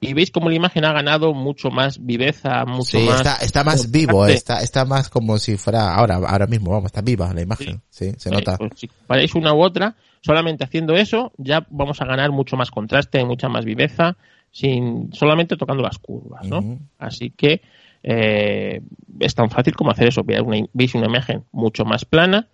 y 0.00 0.12
veis 0.12 0.30
como 0.30 0.48
la 0.50 0.56
imagen 0.56 0.84
ha 0.84 0.92
ganado 0.92 1.32
mucho 1.34 1.70
más 1.70 2.04
viveza, 2.04 2.64
mucho 2.66 2.98
Sí, 2.98 3.04
más... 3.06 3.16
está, 3.20 3.36
está 3.36 3.64
más 3.64 3.90
vivo, 3.90 4.12
contraste. 4.12 4.34
está, 4.36 4.62
está 4.62 4.84
más 4.84 5.08
como 5.08 5.38
si 5.38 5.56
fuera 5.56 5.94
ahora, 5.94 6.16
ahora 6.16 6.46
mismo, 6.46 6.70
vamos, 6.72 6.86
está 6.86 7.00
viva 7.00 7.32
la 7.32 7.40
imagen, 7.42 7.80
sí, 7.88 8.12
se 8.18 8.30
Vale, 8.30 8.44
nota. 8.44 8.58
pues 8.58 8.72
si 8.76 8.88
comparáis 8.88 9.34
una 9.34 9.54
u 9.54 9.62
otra, 9.62 9.96
solamente 10.20 10.64
haciendo 10.64 10.94
eso 10.94 11.32
ya 11.38 11.66
vamos 11.70 12.00
a 12.02 12.04
ganar 12.04 12.30
mucho 12.32 12.56
más 12.56 12.70
contraste, 12.70 13.24
mucha 13.24 13.48
más 13.48 13.64
viveza, 13.64 14.16
sin 14.50 15.12
solamente 15.12 15.56
tocando 15.56 15.82
las 15.82 15.98
curvas, 15.98 16.46
¿no? 16.46 16.78
Así 16.98 17.30
que 17.30 17.60
eh, 18.02 18.80
es 19.20 19.34
tan 19.34 19.50
fácil 19.50 19.74
como 19.74 19.90
hacer 19.90 20.08
eso. 20.08 20.22
Veis 20.24 20.40
una, 20.40 20.56
veis 20.72 20.94
una 20.94 21.06
imagen 21.06 21.44
mucho 21.52 21.84
más 21.84 22.04
plana 22.04 22.48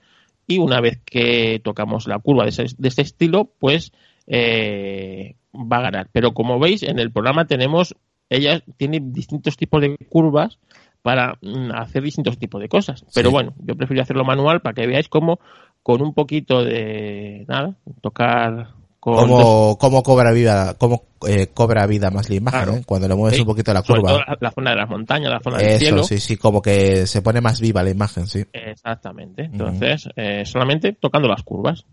y 0.47 0.59
una 0.59 0.81
vez 0.81 0.99
que 1.05 1.61
tocamos 1.63 2.07
la 2.09 2.19
curva 2.19 2.43
de 2.45 2.51
ese, 2.51 2.67
de 2.77 2.89
este 2.89 3.03
estilo, 3.03 3.53
pues 3.59 3.93
eh, 4.27 5.37
va 5.55 5.79
a 5.79 5.83
ganar. 5.83 6.09
Pero 6.13 6.33
como 6.35 6.59
veis, 6.59 6.83
en 6.83 6.99
el 6.99 7.11
programa 7.13 7.47
tenemos, 7.47 7.95
ella 8.31 8.63
tiene 8.77 9.01
distintos 9.03 9.57
tipos 9.57 9.81
de 9.81 9.97
curvas 10.09 10.59
para 11.03 11.37
mm, 11.43 11.73
hacer 11.75 12.03
distintos 12.03 12.39
tipos 12.39 12.61
de 12.61 12.69
cosas. 12.69 13.05
Pero 13.15 13.29
Sí. 13.31 13.33
bueno, 13.33 13.55
yo 13.59 13.75
prefiero 13.77 14.03
hacerlo 14.03 14.25
manual 14.25 14.61
para 14.61 14.75
que 14.75 14.87
veáis 14.87 15.09
cómo 15.09 15.41
con 15.83 16.01
un 16.01 16.15
poquito 16.15 16.63
de 16.65 17.45
nada, 17.49 17.75
tocar 18.01 18.69
con 19.01 19.15
dos- 19.29 19.29
Cómo, 19.43 19.79
cómo 19.81 20.03
cobra 20.05 20.31
vida, 20.31 20.77
cómo 20.79 21.03
eh, 21.29 21.49
cobra 21.53 21.87
vida 21.89 22.13
más 22.13 22.31
la 22.31 22.37
imagen, 22.37 22.63
Claro. 22.63 22.79
¿eh? 22.79 22.83
cuando 22.87 23.09
le 23.09 23.17
mueves 23.17 23.35
Sí, 23.35 23.41
un 23.43 23.49
poquito 23.49 23.75
la 23.75 23.83
curva. 23.83 24.13
la, 24.13 24.39
la 24.41 24.51
zona 24.53 24.71
de 24.71 24.77
las 24.77 24.89
montañas, 24.89 25.29
la 25.33 25.41
zona 25.41 25.59
del 25.59 25.67
Eso, 25.71 25.79
cielo. 25.81 26.03
sí, 26.05 26.19
sí, 26.19 26.37
como 26.37 26.63
que 26.63 27.09
se 27.09 27.21
pone 27.21 27.41
más 27.41 27.61
viva 27.61 27.83
la 27.83 27.91
imagen, 27.91 28.29
sí. 28.29 28.45
Exactamente. 28.53 29.43
Entonces, 29.47 30.09
eh, 30.15 30.45
solamente 30.47 30.93
tocando 30.93 31.27
las 31.27 31.43
curvas. 31.43 31.85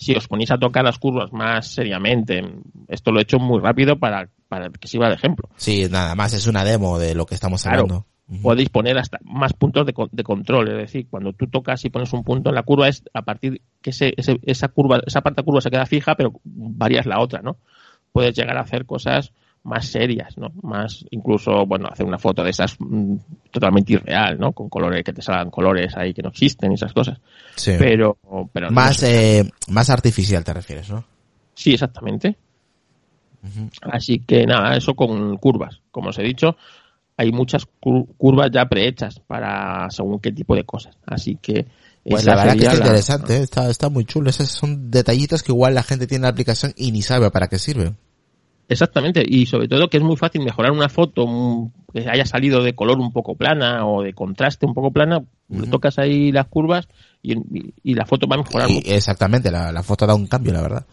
Si 0.00 0.14
os 0.14 0.28
ponéis 0.28 0.50
a 0.52 0.58
tocar 0.58 0.84
las 0.84 0.98
curvas 0.98 1.32
más 1.32 1.66
seriamente, 1.74 2.40
esto 2.88 3.10
lo 3.12 3.18
he 3.18 3.22
hecho 3.22 3.38
muy 3.38 3.60
rápido 3.60 3.98
para, 3.98 4.28
para 4.48 4.70
que 4.70 4.86
sirva 4.88 5.08
de 5.08 5.16
ejemplo. 5.16 5.48
Sí, 5.56 5.86
nada 5.90 6.14
más 6.14 6.32
es 6.34 6.46
una 6.46 6.64
demo 6.64 6.98
de 6.98 7.14
lo 7.14 7.26
que 7.26 7.34
estamos 7.34 7.62
Claro. 7.64 7.80
hablando. 7.82 8.06
Podéis 8.42 8.68
poner 8.68 8.96
hasta 8.98 9.18
más 9.24 9.54
puntos 9.54 9.86
de, 9.86 9.94
de 10.12 10.22
control, 10.22 10.68
es 10.68 10.76
decir, 10.76 11.06
cuando 11.10 11.32
tú 11.32 11.46
tocas 11.46 11.82
y 11.84 11.90
pones 11.90 12.12
un 12.12 12.22
punto 12.22 12.50
en 12.50 12.54
la 12.54 12.62
curva 12.62 12.86
es 12.86 13.02
a 13.14 13.22
partir 13.22 13.60
que 13.82 13.90
ese, 13.90 14.12
ese- 14.18 14.38
esa 14.42 14.68
curva, 14.68 15.00
esa 15.06 15.22
parte 15.22 15.40
de 15.40 15.44
curva 15.46 15.60
se 15.62 15.70
queda 15.70 15.86
fija, 15.86 16.14
pero 16.14 16.32
varías 16.44 17.06
la 17.06 17.20
otra, 17.20 17.40
¿no? 17.42 17.56
Puedes 18.12 18.36
llegar 18.36 18.56
a 18.58 18.60
hacer 18.60 18.84
cosas 18.86 19.32
más 19.68 19.86
serias, 19.86 20.36
¿no? 20.38 20.50
Más, 20.62 21.04
incluso, 21.10 21.66
bueno, 21.66 21.88
hacer 21.92 22.04
una 22.06 22.18
foto 22.18 22.42
de 22.42 22.50
esas 22.50 22.74
mm, 22.78 23.14
totalmente 23.50 23.92
irreal, 23.92 24.38
¿no? 24.38 24.52
Con 24.52 24.68
colores, 24.68 25.04
que 25.04 25.12
te 25.12 25.22
salgan 25.22 25.50
colores 25.50 25.96
ahí 25.96 26.12
que 26.14 26.22
no 26.22 26.30
existen 26.30 26.72
y 26.72 26.74
esas 26.74 26.92
cosas. 26.92 27.18
Sí. 27.54 27.72
Pero, 27.78 28.16
pero 28.52 28.68
no 28.68 28.72
más, 28.74 28.96
sé. 28.96 29.40
eh, 29.40 29.50
más 29.68 29.90
artificial 29.90 30.42
te 30.42 30.52
refieres, 30.54 30.88
¿no? 30.90 31.04
Sí, 31.54 31.72
exactamente. 31.74 32.36
Así 33.82 34.18
que 34.20 34.44
nada, 34.46 34.76
eso 34.76 34.94
con 34.94 35.36
curvas. 35.36 35.80
Como 35.90 36.10
os 36.10 36.18
he 36.18 36.22
dicho, 36.22 36.56
hay 37.16 37.30
muchas 37.32 37.66
cur- 37.80 38.06
curvas 38.16 38.50
ya 38.52 38.66
prehechas 38.66 39.20
para 39.20 39.88
según 39.90 40.18
qué 40.20 40.32
tipo 40.32 40.54
de 40.54 40.64
cosas. 40.64 40.96
Así 41.06 41.36
que 41.40 41.66
Pues 42.08 42.24
la 42.24 42.36
verdad 42.36 42.52
que 42.54 42.58
está 42.64 42.72
la- 42.72 42.78
interesante, 42.86 43.36
¿eh? 43.36 43.42
está, 43.42 43.70
está 43.70 43.88
muy 43.88 44.04
chulo. 44.04 44.30
Esos 44.30 44.48
son 44.50 44.90
detallitos 44.90 45.42
que 45.42 45.52
igual 45.52 45.74
la 45.74 45.82
gente 45.82 46.06
tiene 46.06 46.20
en 46.20 46.22
la 46.22 46.28
aplicación 46.30 46.72
y 46.76 46.90
ni 46.92 47.02
sabe 47.02 47.30
para 47.30 47.48
qué 47.48 47.58
sirve. 47.58 47.92
Exactamente, 48.68 49.24
y 49.26 49.46
sobre 49.46 49.66
todo 49.66 49.88
que 49.88 49.96
es 49.96 50.02
muy 50.02 50.16
fácil 50.16 50.42
mejorar 50.42 50.72
una 50.72 50.88
foto 50.90 51.70
que 51.92 52.06
haya 52.08 52.26
salido 52.26 52.62
de 52.62 52.74
color 52.74 52.98
un 52.98 53.12
poco 53.12 53.34
plana 53.34 53.86
o 53.86 54.02
de 54.02 54.12
contraste 54.12 54.66
un 54.66 54.74
poco 54.74 54.90
plana, 54.90 55.24
le 55.48 55.66
tocas 55.68 55.98
ahí 55.98 56.30
las 56.32 56.46
curvas 56.48 56.86
y, 57.22 57.32
y- 57.32 57.74
y 57.82 57.94
la 57.94 58.04
foto 58.04 58.26
va 58.28 58.36
a 58.36 58.40
mejorar 58.40 58.68
Y 58.68 58.74
mucho. 58.74 58.90
exactamente, 58.90 59.50
la, 59.50 59.72
la 59.72 59.82
foto 59.82 60.06
da 60.06 60.14
un 60.14 60.26
cambio, 60.26 60.52
la 60.52 60.60
verdad. 60.62 60.86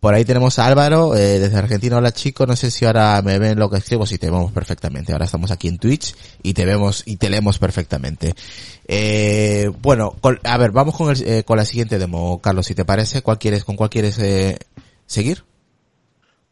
Por 0.00 0.12
ahí 0.12 0.26
tenemos 0.26 0.58
a 0.58 0.66
Álvaro, 0.66 1.16
eh, 1.16 1.38
desde 1.38 1.56
Argentina. 1.56 1.96
Hola 1.96 2.12
chicos, 2.12 2.46
no 2.46 2.54
sé 2.56 2.70
si 2.70 2.84
ahora 2.84 3.22
me 3.22 3.38
ven 3.38 3.58
lo 3.58 3.70
que 3.70 3.78
escribo, 3.78 4.04
sí 4.04 4.18
te 4.18 4.26
vemos 4.30 4.52
perfectamente. 4.52 5.12
Ahora 5.12 5.24
estamos 5.24 5.50
aquí 5.50 5.68
en 5.68 5.78
Twitch 5.78 6.14
y 6.42 6.52
te 6.52 6.66
vemos 6.66 7.02
y 7.06 7.16
te 7.16 7.30
leemos 7.30 7.58
perfectamente. 7.58 8.34
Eh, 8.86 9.70
bueno, 9.80 10.14
con- 10.20 10.38
a 10.44 10.58
ver, 10.58 10.72
vamos 10.72 10.94
con, 10.94 11.10
el, 11.10 11.26
eh, 11.26 11.42
con 11.44 11.56
la 11.56 11.64
siguiente 11.64 11.98
demo, 11.98 12.38
Carlos, 12.42 12.66
si 12.66 12.74
te 12.74 12.84
parece. 12.84 13.22
¿Cuál 13.22 13.38
quieres, 13.38 13.64
¿Con 13.64 13.76
cuál 13.76 13.88
quieres 13.88 14.18
eh, 14.18 14.58
seguir? 15.06 15.44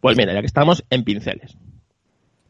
Pues 0.04 0.18
mira, 0.18 0.34
ya 0.34 0.40
que 0.40 0.46
estamos 0.46 0.84
en 0.90 1.02
pinceles. 1.02 1.56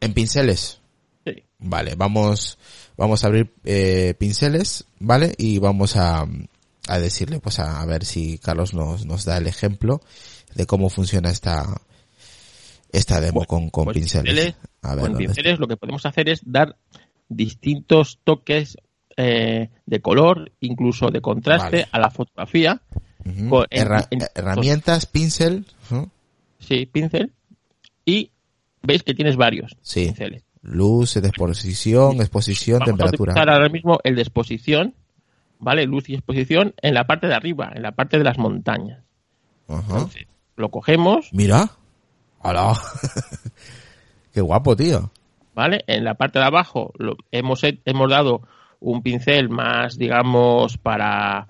¿En 0.01 0.13
pinceles? 0.13 0.81
Sí. 1.25 1.45
Vale, 1.61 1.95
vamos, 1.95 2.59
vamos 2.97 3.23
a 3.23 3.29
abrir 3.29 3.55
eh, 3.65 4.15
pinceles, 4.19 4.87
¿vale? 4.99 5.37
Y 5.39 5.61
vamos 5.61 5.95
a, 5.97 6.27
a 6.89 6.99
decirle, 6.99 7.39
pues 7.39 7.61
a, 7.61 7.81
a 7.81 7.87
ver 7.87 8.05
si 8.05 8.39
Carlos 8.39 8.75
nos, 8.75 9.07
nos 9.07 9.25
da 9.25 9.37
el 9.37 9.47
ejemplo 9.47 10.01
de 10.57 10.67
cómo 10.67 10.91
funciona 10.91 11.31
esta, 11.31 11.81
esta 12.91 13.21
demo 13.21 13.45
con, 13.45 13.71
con 13.71 13.85
Pues 13.85 13.99
pinceles. 13.99 14.57
A 14.83 14.97
ver, 14.97 15.05
con 15.07 15.17
pinceles 15.17 15.61
lo 15.61 15.69
que 15.69 15.77
podemos 15.77 16.05
hacer 16.07 16.29
es 16.31 16.41
dar 16.45 16.75
distintos 17.29 18.19
toques 18.25 18.77
eh, 19.17 19.71
de 19.87 20.01
color, 20.01 20.51
incluso 20.59 21.09
de 21.13 21.21
contraste 21.21 21.77
Vale. 21.77 21.89
a 21.93 21.99
la 22.01 22.11
fotografía. 22.11 22.83
Con- 23.49 23.67
en- 23.71 23.81
Herra- 23.81 24.09
en- 24.11 24.23
herramientas, 24.35 25.07
pincel. 25.07 25.67
Sí, 26.59 26.87
pincel. 26.87 27.31
Y 28.05 28.31
veis 28.83 29.03
que 29.03 29.15
tienes 29.15 29.37
varios 29.37 29.77
Sí. 29.83 30.07
pinceles. 30.07 30.45
luz, 30.63 31.17
exposición, 31.17 32.21
exposición, 32.21 32.79
Vamos 32.81 32.89
a 32.89 32.93
temperatura. 32.93 33.33
utilizar 33.33 33.51
ahora 33.51 33.69
mismo 33.69 33.99
el 34.03 34.17
de 34.17 34.23
exposición, 34.23 34.95
¿vale? 35.59 35.85
Luz 35.87 36.09
y 36.09 36.15
exposición 36.15 36.75
en 36.81 36.95
la 36.95 37.07
parte 37.07 37.27
de 37.27 37.35
arriba, 37.35 37.71
en 37.75 37.83
la 37.83 37.93
parte 37.93 38.17
de 38.19 38.25
las 38.25 38.39
montañas. 38.39 39.03
Ajá. 39.69 39.81
Entonces, 39.91 40.27
lo 40.57 40.71
cogemos, 40.71 41.29
Mira. 41.33 41.71
Hola. 42.41 42.75
Qué 44.33 44.41
guapo, 44.41 44.75
tío. 44.77 45.11
¿vale? 45.55 45.85
En 45.87 46.03
la 46.05 46.15
parte 46.15 46.39
de 46.41 46.45
abajo 46.47 46.93
lo, 46.99 47.17
hemos, 47.31 47.63
he- 47.65 47.81
hemos 47.85 48.11
dado 48.11 48.43
un 48.81 49.03
pincel 49.03 49.49
más, 49.49 49.97
digamos, 49.97 50.77
para, 50.79 51.47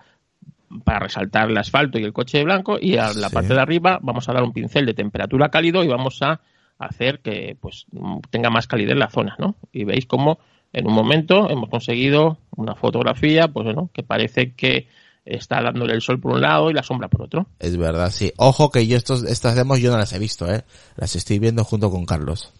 para 0.82 1.00
resaltar 1.00 1.50
el 1.50 1.56
asfalto 1.58 1.98
y 1.98 2.02
el 2.04 2.12
coche 2.12 2.38
de 2.38 2.44
blanco 2.44 2.78
y 2.80 2.96
a 2.96 3.12
la 3.12 3.28
Sí. 3.28 3.34
parte 3.34 3.54
de 3.54 3.60
arriba 3.60 3.98
vamos 4.02 4.28
a 4.28 4.32
dar 4.32 4.42
un 4.42 4.52
pincel 4.52 4.86
de 4.86 4.94
temperatura 4.94 5.48
cálido 5.50 5.84
y 5.84 5.88
vamos 5.88 6.20
a 6.22 6.40
hacer 6.78 7.20
que 7.20 7.56
pues 7.60 7.86
tenga 8.30 8.50
más 8.50 8.66
calidez 8.66 8.96
la 8.96 9.08
zona, 9.10 9.36
¿no? 9.38 9.54
Y 9.72 9.84
veis 9.84 10.06
cómo 10.06 10.38
en 10.72 10.86
un 10.88 10.94
momento 10.94 11.48
hemos 11.48 11.68
conseguido 11.70 12.38
una 12.56 12.74
fotografía, 12.74 13.46
pues 13.48 13.64
bueno, 13.64 13.90
que 13.92 14.02
parece 14.02 14.52
que 14.54 14.88
está 15.24 15.62
dándole 15.62 15.94
el 15.94 16.02
sol 16.02 16.20
por 16.20 16.32
un 16.32 16.40
lado 16.42 16.70
y 16.70 16.74
la 16.74 16.82
sombra 16.82 17.08
por 17.08 17.22
otro. 17.22 17.46
Es 17.60 17.76
verdad, 17.76 18.10
sí. 18.10 18.32
Ojo 18.36 18.70
que 18.70 18.86
yo 18.86 18.96
estos, 18.96 19.22
estas 19.22 19.54
demos 19.54 19.80
yo 19.80 19.90
no 19.92 19.98
las 19.98 20.12
he 20.12 20.18
visto, 20.18 20.52
eh. 20.52 20.64
Las 20.96 21.14
estoy 21.16 21.38
viendo 21.38 21.64
junto 21.64 21.90
con 21.90 22.04
Carlos. 22.04 22.52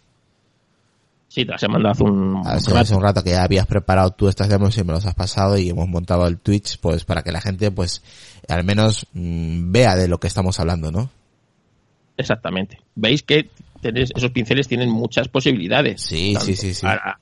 Sí, 1.35 1.45
te 1.45 1.51
las 1.51 1.63
he 1.65 1.67
mandado 1.67 1.91
hace 1.91 2.05
un 2.05 2.37
Hace, 2.47 2.71
rato. 2.71 2.79
hace 2.79 2.95
un 2.95 3.03
rato 3.03 3.25
que 3.25 3.31
ya 3.31 3.43
habías 3.43 3.67
preparado 3.67 4.13
tú 4.13 4.29
estas 4.29 4.49
demos 4.49 4.79
y 4.79 4.85
me 4.85 4.93
los 4.93 5.05
has 5.05 5.17
pasado 5.17 5.59
y 5.59 5.69
hemos 5.69 5.89
montado 5.89 6.29
el 6.29 6.39
Twitch 6.39 6.79
pues 6.79 7.05
para 7.05 7.25
que 7.25 7.33
la 7.33 7.41
gente 7.41 7.73
pues 7.73 8.05
al 8.49 8.63
menos 8.63 9.09
mm, 9.15 9.73
vea 9.73 9.97
de 9.97 10.07
lo 10.07 10.21
que 10.21 10.29
estamos 10.29 10.61
hablando, 10.61 10.93
¿no? 10.93 11.11
Exactamente. 12.17 12.79
Veis 12.95 13.25
que 13.25 13.51
tenéis, 13.81 14.13
esos 14.15 14.31
pinceles 14.31 14.69
tienen 14.69 14.91
muchas 14.91 15.27
posibilidades. 15.27 16.03
Sí, 16.03 16.37
sí, 16.41 16.55
sí, 16.55 16.73
sí. 16.73 16.83
Para, 16.87 17.19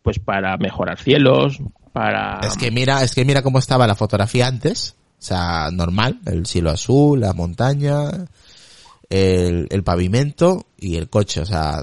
pues 0.00 0.18
para 0.18 0.56
mejorar 0.56 0.98
cielos, 0.98 1.58
para... 1.92 2.40
Es 2.42 2.56
que 2.56 2.70
mira, 2.70 3.02
es 3.02 3.14
que 3.14 3.26
mira 3.26 3.42
cómo 3.42 3.58
estaba 3.58 3.86
la 3.86 3.94
fotografía 3.94 4.46
antes, 4.46 4.96
o 5.18 5.22
sea, 5.22 5.68
normal, 5.70 6.18
el 6.24 6.46
cielo 6.46 6.70
azul, 6.70 7.20
la 7.20 7.34
montaña, 7.34 8.04
el, 9.10 9.66
el 9.70 9.82
pavimento 9.82 10.66
y 10.78 10.96
el 10.96 11.10
coche, 11.10 11.40
o 11.40 11.44
sea, 11.44 11.82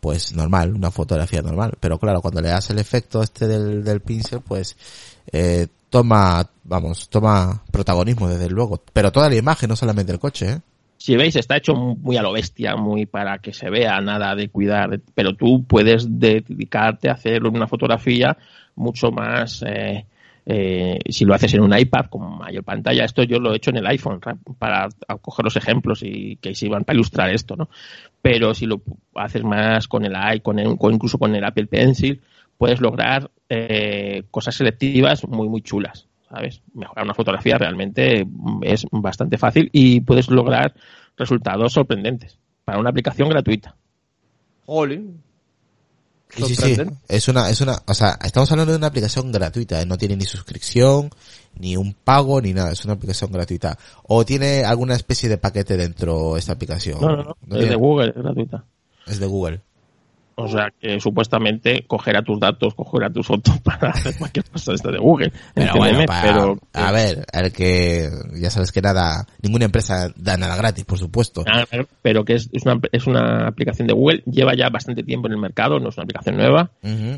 pues 0.00 0.34
normal, 0.34 0.74
una 0.74 0.90
fotografía 0.90 1.42
normal. 1.42 1.74
Pero 1.78 1.98
claro, 1.98 2.20
cuando 2.22 2.40
le 2.40 2.48
das 2.48 2.70
el 2.70 2.78
efecto 2.78 3.22
este 3.22 3.46
del, 3.46 3.84
del 3.84 4.00
pincel, 4.00 4.40
pues 4.40 4.76
eh, 5.30 5.68
toma, 5.90 6.50
vamos, 6.64 7.08
toma 7.10 7.62
protagonismo 7.70 8.28
desde 8.28 8.48
luego. 8.48 8.82
Pero 8.92 9.12
toda 9.12 9.28
la 9.28 9.36
imagen, 9.36 9.68
no 9.68 9.76
solamente 9.76 10.12
el 10.12 10.18
coche, 10.18 10.50
¿eh? 10.50 10.60
Si 10.96 11.16
veis, 11.16 11.34
está 11.36 11.56
hecho 11.56 11.74
muy 11.74 12.16
a 12.16 12.22
lo 12.22 12.32
bestia, 12.32 12.76
muy 12.76 13.06
para 13.06 13.38
que 13.38 13.52
se 13.52 13.68
vea, 13.70 14.00
nada 14.00 14.34
de 14.34 14.48
cuidar. 14.48 15.00
Pero 15.14 15.34
tú 15.34 15.64
puedes 15.64 16.06
dedicarte 16.08 17.10
a 17.10 17.14
hacer 17.14 17.44
una 17.44 17.68
fotografía 17.68 18.36
mucho 18.74 19.10
más... 19.10 19.62
eh, 19.66 20.06
eh, 20.46 20.98
si 21.08 21.24
lo 21.24 21.34
haces 21.34 21.54
en 21.54 21.60
un 21.60 21.76
iPad 21.78 22.06
con 22.06 22.38
mayor 22.38 22.64
pantalla, 22.64 23.04
esto 23.04 23.22
yo 23.22 23.38
lo 23.38 23.52
he 23.52 23.56
hecho 23.56 23.70
en 23.70 23.76
el 23.76 23.86
iPhone 23.86 24.20
ra- 24.20 24.36
para 24.58 24.88
coger 25.20 25.44
los 25.44 25.56
ejemplos 25.56 26.02
y 26.02 26.36
que 26.36 26.54
sirvan 26.54 26.84
para 26.84 26.96
ilustrar 26.96 27.30
esto, 27.30 27.54
¿no? 27.56 27.68
Pero 28.20 28.52
si 28.54 28.66
lo 28.66 28.82
haces 29.14 29.44
más 29.44 29.86
con 29.88 30.04
el 30.04 30.14
i, 30.34 30.40
con, 30.40 30.58
el- 30.58 30.76
con- 30.78 30.94
incluso 30.94 31.18
con 31.18 31.34
el 31.34 31.44
Apple 31.44 31.66
Pencil, 31.66 32.20
puedes 32.58 32.80
lograr 32.80 33.30
eh, 33.48 34.24
cosas 34.30 34.54
selectivas 34.54 35.26
muy 35.28 35.48
muy 35.48 35.62
chulas, 35.62 36.06
¿sabes? 36.28 36.62
Mejorar 36.74 37.04
una 37.04 37.14
fotografía 37.14 37.58
realmente 37.58 38.24
mm, 38.24 38.60
es 38.62 38.86
bastante 38.90 39.38
fácil 39.38 39.68
y 39.72 40.00
puedes 40.00 40.28
lograr 40.30 40.74
resultados 41.16 41.72
sorprendentes 41.72 42.38
para 42.64 42.78
una 42.78 42.90
aplicación 42.90 43.28
gratuita. 43.28 43.74
Jolín. 44.66 45.20
Sí, 46.36 46.54
sí, 46.54 46.54
sí. 46.76 46.82
Es 47.08 47.28
una, 47.28 47.50
es 47.50 47.60
una, 47.60 47.82
o 47.86 47.94
sea, 47.94 48.18
estamos 48.24 48.50
hablando 48.52 48.72
de 48.72 48.78
una 48.78 48.86
aplicación 48.86 49.30
gratuita, 49.30 49.80
¿eh? 49.82 49.86
no 49.86 49.98
tiene 49.98 50.16
ni 50.16 50.24
suscripción, 50.24 51.10
ni 51.58 51.76
un 51.76 51.92
pago, 51.94 52.40
ni 52.40 52.54
nada, 52.54 52.72
es 52.72 52.84
una 52.84 52.94
aplicación 52.94 53.30
gratuita. 53.32 53.78
O 54.04 54.24
tiene 54.24 54.64
alguna 54.64 54.94
especie 54.94 55.28
de 55.28 55.36
paquete 55.38 55.76
dentro 55.76 56.36
esta 56.36 56.52
aplicación. 56.52 57.00
No, 57.00 57.08
no, 57.16 57.22
no, 57.24 57.30
es 57.42 57.48
tiene- 57.48 57.66
de 57.68 57.76
Google, 57.76 58.08
es 58.10 58.14
gratuita. 58.22 58.64
Es 59.06 59.18
de 59.20 59.26
Google. 59.26 59.60
O 60.34 60.48
sea, 60.48 60.68
que 60.80 60.98
supuestamente 61.00 61.84
cogerá 61.86 62.22
tus 62.22 62.40
datos, 62.40 62.74
cogerá 62.74 63.10
tus 63.10 63.26
fotos 63.26 63.60
para 63.64 63.90
hacer 63.90 64.16
cualquier 64.16 64.44
cosa 64.48 64.72
esta 64.72 64.90
de 64.90 64.98
Google. 64.98 65.32
Pero 65.54 65.72
bueno, 65.76 66.00
Entiéndeme, 66.00 66.06
para- 66.06 66.22
pero- 66.22 66.58
a 66.72 66.90
ver, 66.92 67.24
el 67.32 67.52
que 67.52 68.08
ya 68.40 68.50
sabes 68.50 68.72
que 68.72 68.80
nada, 68.80 69.26
ninguna 69.42 69.66
empresa 69.66 70.10
da 70.16 70.36
nada 70.36 70.56
gratis, 70.56 70.84
por 70.84 70.98
supuesto. 70.98 71.44
Ah, 71.46 71.64
pero 72.00 72.24
que 72.24 72.34
es, 72.34 72.48
es 72.52 72.64
una, 72.64 72.80
es 72.92 73.06
una 73.06 73.46
aplicación 73.46 73.86
de 73.88 73.94
Google, 73.94 74.22
lleva 74.26 74.54
ya 74.56 74.68
bastante 74.70 75.02
tiempo 75.02 75.26
en 75.28 75.34
el 75.34 75.38
mercado, 75.40 75.78
no 75.78 75.90
es 75.90 75.96
una 75.96 76.04
aplicación 76.04 76.36
nueva, 76.36 76.70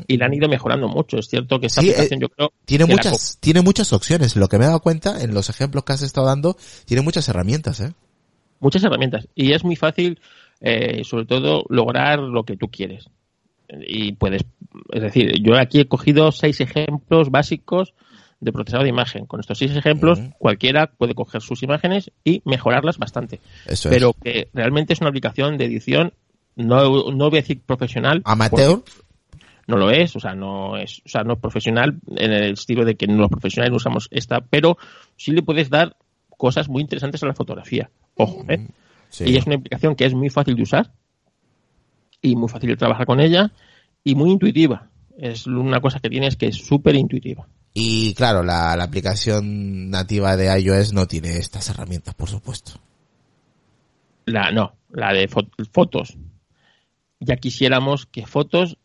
y 0.07 0.17
la 0.17 0.25
han 0.25 0.33
ido 0.33 0.49
mejorando 0.49 0.87
mucho. 0.87 1.17
Es 1.17 1.27
cierto 1.27 1.59
que 1.59 1.67
esta 1.67 1.81
Sí, 1.81 1.89
aplicación 1.89 2.19
eh, 2.19 2.21
yo 2.23 2.29
creo 2.29 2.51
Tiene 2.65 2.85
muchas, 2.85 3.37
tiene 3.39 3.61
muchas 3.61 3.93
opciones. 3.93 4.35
Lo 4.35 4.47
que 4.49 4.57
me 4.57 4.65
he 4.65 4.67
dado 4.67 4.81
cuenta 4.81 5.21
en 5.21 5.33
los 5.33 5.49
ejemplos 5.49 5.83
que 5.85 5.93
has 5.93 6.01
estado 6.01 6.27
dando, 6.27 6.57
tiene 6.85 7.01
muchas 7.01 7.27
herramientas, 7.29 7.79
¿eh? 7.79 7.93
muchas 8.59 8.83
herramientas 8.83 9.27
y 9.35 9.51
es 9.51 9.63
muy 9.63 9.75
fácil 9.75 10.19
eh, 10.61 11.03
sobre 11.03 11.25
todo 11.25 11.65
lograr 11.69 12.19
lo 12.19 12.43
que 12.43 12.57
tú 12.57 12.69
quieres 12.69 13.09
y 13.67 14.13
puedes 14.13 14.43
es 14.91 15.01
decir 15.01 15.41
yo 15.41 15.57
aquí 15.57 15.81
he 15.81 15.87
cogido 15.87 16.31
seis 16.31 16.61
ejemplos 16.61 17.31
básicos 17.31 17.93
de 18.39 18.51
procesado 18.51 18.83
de 18.83 18.89
imagen 18.89 19.25
con 19.25 19.39
estos 19.39 19.57
seis 19.57 19.75
ejemplos 19.75 20.19
cualquiera 20.37 20.87
puede 20.87 21.15
coger 21.15 21.41
sus 21.41 21.63
imágenes 21.63 22.11
y 22.23 22.41
mejorarlas 22.45 22.97
bastante 22.97 23.39
Eso 23.65 23.89
pero 23.89 24.09
es. 24.09 24.15
que 24.21 24.49
realmente 24.53 24.93
es 24.93 25.01
una 25.01 25.09
aplicación 25.09 25.57
de 25.57 25.65
edición 25.65 26.13
no, 26.55 27.11
no 27.11 27.29
voy 27.29 27.39
a 27.39 27.41
decir 27.41 27.61
profesional 27.61 28.21
Amateur, 28.23 28.81
no 29.67 29.77
lo 29.77 29.89
es, 29.91 30.15
o 30.15 30.19
sea, 30.19 30.35
no 30.35 30.77
es, 30.77 31.01
o 31.05 31.09
sea, 31.09 31.23
no 31.23 31.33
es 31.33 31.39
profesional 31.39 31.99
en 32.15 32.31
el 32.31 32.53
estilo 32.53 32.85
de 32.85 32.95
que 32.95 33.07
los 33.07 33.29
profesionales 33.29 33.71
no 33.71 33.77
usamos 33.77 34.07
esta, 34.11 34.41
pero 34.41 34.77
sí 35.17 35.31
le 35.31 35.41
puedes 35.41 35.69
dar 35.69 35.95
cosas 36.37 36.69
muy 36.69 36.81
interesantes 36.81 37.23
a 37.23 37.27
la 37.27 37.33
fotografía. 37.33 37.89
Ojo, 38.15 38.45
¿eh? 38.47 38.67
Sí. 39.09 39.25
Y 39.27 39.37
es 39.37 39.45
una 39.45 39.55
aplicación 39.55 39.95
que 39.95 40.05
es 40.05 40.13
muy 40.13 40.29
fácil 40.29 40.55
de 40.55 40.63
usar 40.63 40.91
y 42.21 42.35
muy 42.35 42.49
fácil 42.49 42.69
de 42.69 42.77
trabajar 42.77 43.05
con 43.05 43.19
ella 43.19 43.51
y 44.03 44.15
muy 44.15 44.31
intuitiva. 44.31 44.89
Es 45.17 45.47
una 45.47 45.79
cosa 45.79 45.99
que 45.99 46.09
tiene 46.09 46.27
es 46.27 46.35
que 46.35 46.47
es 46.47 46.55
súper 46.57 46.95
intuitiva. 46.95 47.47
Y 47.73 48.13
claro, 48.13 48.43
la, 48.43 48.75
la 48.77 48.83
aplicación 48.85 49.89
nativa 49.89 50.35
de 50.37 50.59
iOS 50.59 50.93
no 50.93 51.07
tiene 51.07 51.37
estas 51.37 51.69
herramientas, 51.69 52.13
por 52.15 52.29
supuesto. 52.29 52.73
La, 54.25 54.51
no, 54.51 54.75
la 54.91 55.13
de 55.13 55.29
fo- 55.29 55.49
fotos. 55.71 56.17
Ya 57.19 57.35
quisiéramos 57.37 58.05
que 58.05 58.25
fotos 58.25 58.77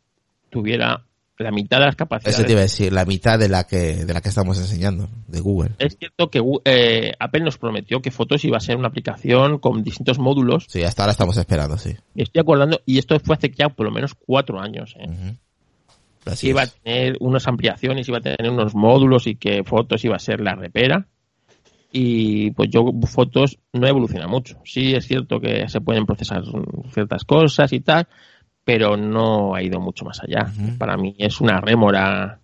tuviera 0.50 1.06
la 1.44 1.50
mitad 1.50 1.78
de 1.78 1.86
las 1.86 1.96
capacidades. 1.96 2.38
Eso 2.38 2.46
te 2.46 2.52
iba 2.52 2.60
a 2.60 2.64
decir, 2.64 2.92
la 2.92 3.04
mitad 3.04 3.38
de 3.38 3.48
la 3.48 3.64
que, 3.64 4.04
de 4.04 4.12
la 4.12 4.20
que 4.20 4.28
estamos 4.28 4.58
enseñando, 4.58 5.08
de 5.26 5.40
Google. 5.40 5.70
Es 5.78 5.96
cierto 5.98 6.30
que 6.30 6.42
eh, 6.64 7.12
Apple 7.18 7.42
nos 7.42 7.58
prometió 7.58 8.00
que 8.00 8.10
Fotos 8.10 8.44
iba 8.44 8.56
a 8.56 8.60
ser 8.60 8.76
una 8.76 8.88
aplicación 8.88 9.58
con 9.58 9.82
distintos 9.82 10.18
módulos. 10.18 10.66
Sí, 10.68 10.82
hasta 10.82 11.02
ahora 11.02 11.12
estamos 11.12 11.36
esperando, 11.36 11.78
sí. 11.78 11.96
Y 12.14 12.22
estoy 12.22 12.40
acordando, 12.40 12.80
y 12.86 12.98
esto 12.98 13.18
fue 13.20 13.36
hace 13.36 13.50
ya 13.50 13.68
por 13.68 13.86
lo 13.86 13.92
menos 13.92 14.14
cuatro 14.14 14.60
años. 14.60 14.94
¿eh? 14.98 15.36
Que 16.24 16.48
iba 16.48 16.62
a 16.62 16.66
tener 16.66 17.16
unas 17.20 17.46
ampliaciones, 17.48 18.08
iba 18.08 18.18
a 18.18 18.20
tener 18.20 18.50
unos 18.50 18.74
módulos 18.74 19.26
y 19.26 19.36
que 19.36 19.64
Fotos 19.64 20.04
iba 20.04 20.16
a 20.16 20.20
ser 20.20 20.40
la 20.40 20.54
repera. 20.54 21.06
Y 21.92 22.52
pues 22.52 22.70
yo 22.70 22.84
Fotos 23.06 23.58
no 23.72 23.86
evoluciona 23.86 24.28
mucho. 24.28 24.58
Sí 24.64 24.94
es 24.94 25.06
cierto 25.06 25.40
que 25.40 25.68
se 25.68 25.80
pueden 25.80 26.06
procesar 26.06 26.42
ciertas 26.92 27.24
cosas 27.24 27.72
y 27.72 27.80
tal, 27.80 28.06
pero 28.72 28.96
no 28.96 29.52
ha 29.56 29.62
ido 29.64 29.80
mucho 29.80 30.04
más 30.04 30.20
allá. 30.20 30.52
Para 30.78 30.96
mí 30.96 31.14
es 31.18 31.40
una 31.40 31.60
rémora 31.60 32.38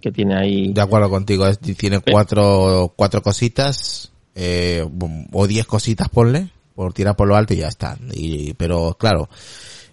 que 0.00 0.12
tiene 0.12 0.36
ahí. 0.36 0.72
De 0.72 0.80
acuerdo 0.80 1.10
contigo, 1.10 1.44
es- 1.46 1.58
tiene 1.58 1.98
cuatro, 2.00 2.92
cuatro 2.94 3.20
cositas, 3.20 4.12
eh, 4.36 4.86
o 5.32 5.46
diez 5.48 5.66
cositas 5.66 6.08
ponle, 6.08 6.50
por 6.76 6.92
tirar 6.92 7.16
por 7.16 7.26
lo 7.26 7.34
alto 7.34 7.52
y 7.52 7.58
ya 7.58 7.68
está. 7.68 7.96
Y, 8.12 8.54
pero 8.54 8.96
claro, 8.98 9.28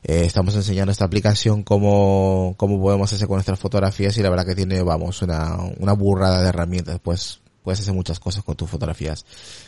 eh, 0.04 0.24
estamos 0.26 0.54
enseñando 0.56 0.91
esta 0.91 1.06
aplicación 1.06 1.63
cómo, 1.63 2.54
cómo 2.56 2.80
podemos 2.80 3.12
hacer 3.12 3.28
con 3.28 3.38
nuestras 3.38 3.60
fotografías 3.60 4.15
y 4.17 4.22
la 4.22 4.30
verdad 4.30 4.46
que 4.46 4.56
tiene, 4.56 4.84
vamos, 4.84 5.22
una, 5.24 5.58
una 5.80 5.93
burrada 5.93 6.43
de 6.43 6.50
herramientas, 6.50 7.00
pues 7.02 7.41
puedes 7.63 7.82
hacer 7.82 7.93
muchas 7.96 8.20
cosas 8.20 8.43
con 8.43 8.56
tus 8.56 8.70
fotografías. 8.70 9.26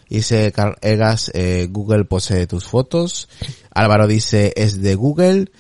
Dice 0.08 0.52
Carl 0.54 0.75
Egas, 0.82 1.30
eh, 1.34 1.67
Google 1.69 2.06
posee 2.06 2.47
tus 2.47 2.63
fotos. 2.65 3.28
Álvaro 3.73 4.08
dice, 4.08 4.54
es 4.56 4.82
de 4.82 4.95
Google. 4.95 5.52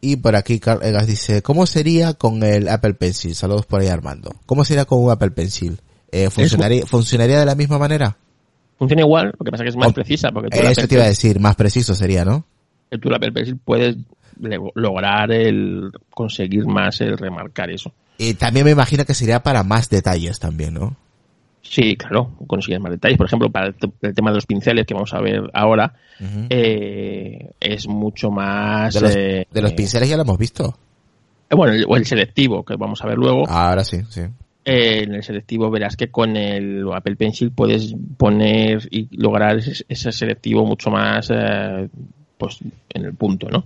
Y 0.00 0.16
por 0.16 0.36
aquí 0.36 0.60
Carl 0.60 0.82
Egas 0.82 1.06
dice, 1.06 1.42
¿cómo 1.42 1.66
sería 1.66 2.14
con 2.14 2.42
el 2.42 2.68
Apple 2.68 2.94
Pencil? 2.94 3.34
Saludos 3.34 3.66
por 3.66 3.80
ahí 3.80 3.88
Armando. 3.88 4.34
¿Cómo 4.46 4.64
sería 4.64 4.84
con 4.84 5.02
un 5.02 5.10
Apple 5.10 5.30
Pencil? 5.30 5.80
Eh, 6.12 6.30
¿funcionaría, 6.30 6.86
¿Funcionaría 6.86 7.40
de 7.40 7.46
la 7.46 7.54
misma 7.54 7.78
manera? 7.78 8.16
Funciona 8.78 9.02
igual, 9.02 9.32
lo 9.38 9.44
que 9.44 9.50
pasa 9.50 9.64
es 9.64 9.66
que 9.66 9.70
es 9.70 9.76
más 9.76 9.88
Oh, 9.88 9.92
precisa. 9.92 10.30
Porque 10.30 10.50
tú 10.50 10.62
la 10.62 10.70
Eso 10.70 10.86
te 10.86 10.94
iba 10.94 11.04
a 11.04 11.08
decir, 11.08 11.40
más 11.40 11.56
preciso 11.56 11.94
sería, 11.94 12.24
¿no? 12.24 12.44
que 12.90 12.98
tú 12.98 13.10
la 13.10 13.16
Apple 13.16 13.32
Pencil 13.32 13.58
puedes 13.64 13.96
lograr 14.74 15.32
el 15.32 15.90
conseguir 16.10 16.66
más 16.66 17.00
el 17.00 17.16
remarcar 17.18 17.70
eso. 17.70 17.92
Y 18.18 18.34
también 18.34 18.64
me 18.64 18.72
imagino 18.72 19.04
que 19.04 19.14
sería 19.14 19.42
para 19.42 19.62
más 19.62 19.88
detalles 19.88 20.38
también, 20.38 20.74
¿no? 20.74 20.96
Sí, 21.68 21.96
claro, 21.96 22.30
consigues 22.46 22.80
más 22.80 22.92
detalles. 22.92 23.18
Por 23.18 23.26
ejemplo, 23.26 23.50
para 23.50 23.68
el, 23.68 23.74
el 24.02 24.14
tema 24.14 24.30
de 24.30 24.36
los 24.36 24.46
pinceles 24.46 24.86
que 24.86 24.94
vamos 24.94 25.12
a 25.12 25.20
ver 25.20 25.42
ahora, 25.52 25.92
eh, 26.48 27.50
es 27.60 27.88
mucho 27.88 28.30
más... 28.30 28.94
de, 28.94 29.00
los, 29.00 29.16
eh, 29.16 29.46
de 29.50 29.62
los 29.62 29.72
eh, 29.72 29.74
pinceles 29.74 30.08
ya 30.08 30.16
lo 30.16 30.22
hemos 30.22 30.38
visto. 30.38 30.76
bueno, 31.50 31.74
el, 31.74 31.84
o 31.88 31.96
el 31.96 32.06
selectivo, 32.06 32.64
que 32.64 32.76
vamos 32.76 33.02
a 33.02 33.08
ver 33.08 33.18
luego. 33.18 33.48
Ahora 33.48 33.84
sí, 33.84 33.98
sí. 34.08 34.22
Eh, 34.64 35.04
en 35.04 35.14
el 35.14 35.22
selectivo 35.22 35.70
verás 35.70 35.96
que 35.96 36.08
con 36.08 36.36
el 36.36 36.84
Apple 36.92 37.14
Pencil 37.16 37.52
puedes 37.52 37.94
poner 38.16 38.88
y 38.90 39.08
lograr 39.16 39.58
ese, 39.58 39.84
ese 39.88 40.10
selectivo 40.10 40.64
mucho 40.64 40.90
más 40.90 41.30
eh, 41.30 41.88
pues 42.36 42.58
en 42.92 43.04
el 43.04 43.14
punto, 43.14 43.48
¿no? 43.48 43.64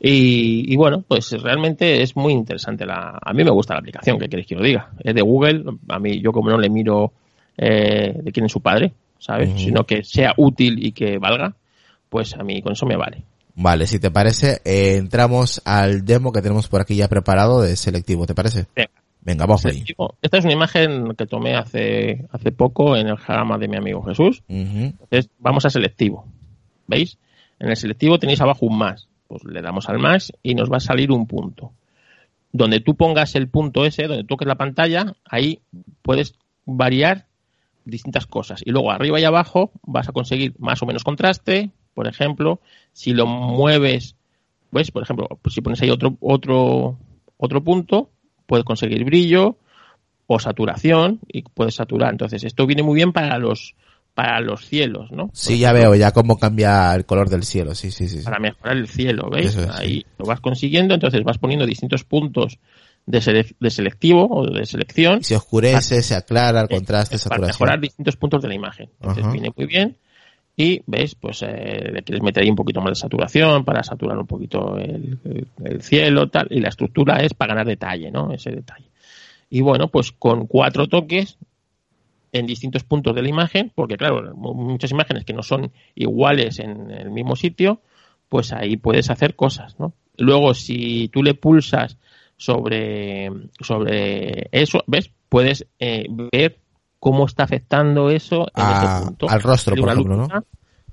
Y, 0.00 0.72
y 0.72 0.76
bueno, 0.76 1.04
pues 1.06 1.30
realmente 1.42 2.00
es 2.00 2.16
muy 2.16 2.32
interesante 2.32 2.86
la, 2.86 3.18
a 3.20 3.32
mí 3.34 3.44
me 3.44 3.50
gusta 3.50 3.74
la 3.74 3.80
aplicación, 3.80 4.18
que 4.18 4.30
queréis 4.30 4.48
que 4.48 4.54
lo 4.54 4.62
diga. 4.62 4.90
Es 5.00 5.14
de 5.14 5.20
Google, 5.20 5.62
a 5.88 5.98
mí 5.98 6.22
yo 6.22 6.32
como 6.32 6.48
no 6.48 6.56
le 6.56 6.70
miro 6.70 7.12
eh, 7.56 8.14
de 8.22 8.32
quién 8.32 8.46
es 8.46 8.52
su 8.52 8.60
padre, 8.60 8.92
¿sabes? 9.18 9.50
Sino 9.60 9.84
que 9.84 10.02
sea 10.04 10.34
útil 10.36 10.84
y 10.84 10.92
que 10.92 11.18
valga, 11.18 11.54
pues 12.08 12.34
a 12.34 12.42
mí 12.42 12.62
con 12.62 12.72
eso 12.72 12.86
me 12.86 12.96
vale. 12.96 13.24
Vale, 13.54 13.86
si 13.86 13.98
te 13.98 14.10
parece, 14.10 14.60
eh, 14.64 14.96
entramos 14.96 15.60
al 15.64 16.04
demo 16.04 16.32
que 16.32 16.40
tenemos 16.40 16.68
por 16.68 16.80
aquí 16.80 16.96
ya 16.96 17.08
preparado 17.08 17.60
de 17.60 17.76
selectivo, 17.76 18.26
¿te 18.26 18.34
parece? 18.34 18.66
Venga. 18.74 18.90
Venga, 19.22 19.44
vamos 19.44 19.66
ahí. 19.66 19.84
Esta 20.22 20.38
es 20.38 20.44
una 20.44 20.54
imagen 20.54 21.14
que 21.14 21.26
tomé 21.26 21.54
hace, 21.54 22.26
hace 22.30 22.52
poco 22.52 22.96
en 22.96 23.06
el 23.06 23.16
jarama 23.16 23.58
de 23.58 23.68
mi 23.68 23.76
amigo 23.76 24.02
Jesús. 24.02 24.42
Entonces, 24.48 25.28
vamos 25.38 25.66
a 25.66 25.70
selectivo. 25.70 26.24
¿Veis? 26.86 27.18
En 27.58 27.68
el 27.68 27.76
selectivo 27.76 28.18
tenéis 28.18 28.40
abajo 28.40 28.66
un 28.66 28.78
más. 28.78 29.08
Pues 29.28 29.44
le 29.44 29.60
damos 29.60 29.88
al 29.88 29.98
más 29.98 30.32
y 30.42 30.54
nos 30.54 30.70
va 30.70 30.78
a 30.78 30.80
salir 30.80 31.12
un 31.12 31.26
punto. 31.26 31.72
Donde 32.52 32.80
tú 32.80 32.96
pongas 32.96 33.34
el 33.36 33.48
punto 33.48 33.84
ese, 33.84 34.04
donde 34.04 34.24
toques 34.24 34.48
la 34.48 34.56
pantalla, 34.56 35.14
ahí 35.24 35.60
puedes 36.02 36.34
variar 36.64 37.26
distintas 37.90 38.26
cosas. 38.26 38.62
Y 38.64 38.70
luego 38.70 38.90
arriba 38.90 39.20
y 39.20 39.24
abajo 39.24 39.72
vas 39.82 40.08
a 40.08 40.12
conseguir 40.12 40.54
más 40.58 40.82
o 40.82 40.86
menos 40.86 41.04
contraste. 41.04 41.70
Por 41.94 42.06
ejemplo, 42.06 42.60
si 42.92 43.12
lo 43.12 43.26
mueves, 43.26 44.16
¿ves? 44.70 44.90
Por 44.90 45.02
ejemplo, 45.02 45.28
pues 45.42 45.54
si 45.54 45.60
pones 45.60 45.82
ahí 45.82 45.90
otro, 45.90 46.16
otro, 46.20 46.98
otro 47.36 47.64
punto, 47.64 48.10
puedes 48.46 48.64
conseguir 48.64 49.04
brillo 49.04 49.56
o 50.26 50.38
saturación 50.38 51.20
y 51.26 51.42
puedes 51.42 51.74
saturar. 51.74 52.12
Entonces, 52.12 52.44
esto 52.44 52.66
viene 52.66 52.82
muy 52.82 52.94
bien 52.94 53.12
para 53.12 53.38
los, 53.38 53.74
para 54.14 54.40
los 54.40 54.64
cielos, 54.64 55.10
¿no? 55.10 55.30
Sí, 55.32 55.58
ya 55.58 55.72
veo 55.72 55.94
ya 55.94 56.12
cómo 56.12 56.38
cambia 56.38 56.94
el 56.94 57.04
color 57.04 57.28
del 57.28 57.42
cielo, 57.42 57.74
sí, 57.74 57.90
sí, 57.90 58.08
sí. 58.08 58.22
Para 58.22 58.38
mejorar 58.38 58.76
el 58.76 58.86
cielo, 58.86 59.28
¿veis? 59.30 59.56
Es, 59.56 59.68
Ahí 59.70 60.06
lo 60.18 60.26
vas 60.26 60.40
consiguiendo, 60.40 60.94
entonces 60.94 61.22
vas 61.24 61.38
poniendo 61.38 61.66
distintos 61.66 62.04
puntos 62.04 62.58
de, 63.06 63.18
sele- 63.20 63.54
de 63.58 63.70
selectivo 63.70 64.26
o 64.30 64.46
de 64.46 64.64
selección 64.66 65.22
Se 65.24 65.36
oscurece, 65.36 66.02
se 66.02 66.14
aclara, 66.14 66.60
el 66.62 66.68
contraste, 66.68 67.10
para 67.16 67.18
saturación. 67.18 67.46
mejorar 67.48 67.80
distintos 67.80 68.16
puntos 68.16 68.42
de 68.42 68.48
la 68.48 68.54
imagen. 68.54 68.88
Entonces 69.00 69.32
viene 69.32 69.50
muy 69.56 69.66
bien. 69.66 69.96
Y 70.56 70.82
ves, 70.86 71.14
pues 71.14 71.42
eh, 71.42 71.90
le 71.92 72.02
quieres 72.02 72.22
meter 72.22 72.42
ahí 72.42 72.50
un 72.50 72.56
poquito 72.56 72.80
más 72.82 72.90
de 72.90 72.94
saturación 73.00 73.64
para 73.64 73.82
saturar 73.82 74.18
un 74.18 74.26
poquito 74.26 74.76
el, 74.76 75.18
el- 75.24 75.46
el 75.64 75.82
cielo, 75.82 76.28
tal. 76.28 76.48
Y 76.50 76.60
la 76.60 76.68
estructura 76.68 77.16
es 77.18 77.32
para 77.34 77.54
ganar 77.54 77.66
detalle, 77.66 78.10
¿no? 78.10 78.32
Ese 78.32 78.50
detalle. 78.50 78.86
Y 79.48 79.62
bueno, 79.62 79.88
pues 79.88 80.12
con 80.12 80.46
cuatro 80.46 80.86
toques 80.86 81.38
en 82.32 82.46
distintos 82.46 82.84
puntos 82.84 83.14
de 83.14 83.22
la 83.22 83.28
imagen, 83.28 83.72
porque 83.74 83.96
claro, 83.96 84.34
mu- 84.36 84.54
muchas 84.54 84.90
imágenes 84.92 85.24
que 85.24 85.32
no 85.32 85.42
son 85.42 85.72
iguales 85.94 86.58
en 86.60 86.90
el 86.90 87.10
mismo 87.10 87.34
sitio, 87.36 87.80
pues 88.28 88.52
ahí 88.52 88.76
puedes 88.76 89.10
hacer 89.10 89.34
cosas, 89.34 89.78
¿no? 89.80 89.94
Luego, 90.16 90.52
si 90.54 91.08
tú 91.08 91.22
le 91.22 91.34
pulsas 91.34 91.96
sobre, 92.40 93.30
sobre 93.60 94.48
eso, 94.50 94.82
¿ves? 94.86 95.10
Puedes 95.28 95.66
eh, 95.78 96.06
ver 96.32 96.58
cómo 96.98 97.26
está 97.26 97.44
afectando 97.44 98.08
eso 98.08 98.46
en 98.56 98.62
A- 98.64 98.72
ese 98.78 99.04
punto. 99.04 99.28
al 99.28 99.42
rostro, 99.42 99.76
por 99.76 99.90
ejemplo, 99.90 100.16
¿no? 100.16 100.22
lupita, 100.22 100.44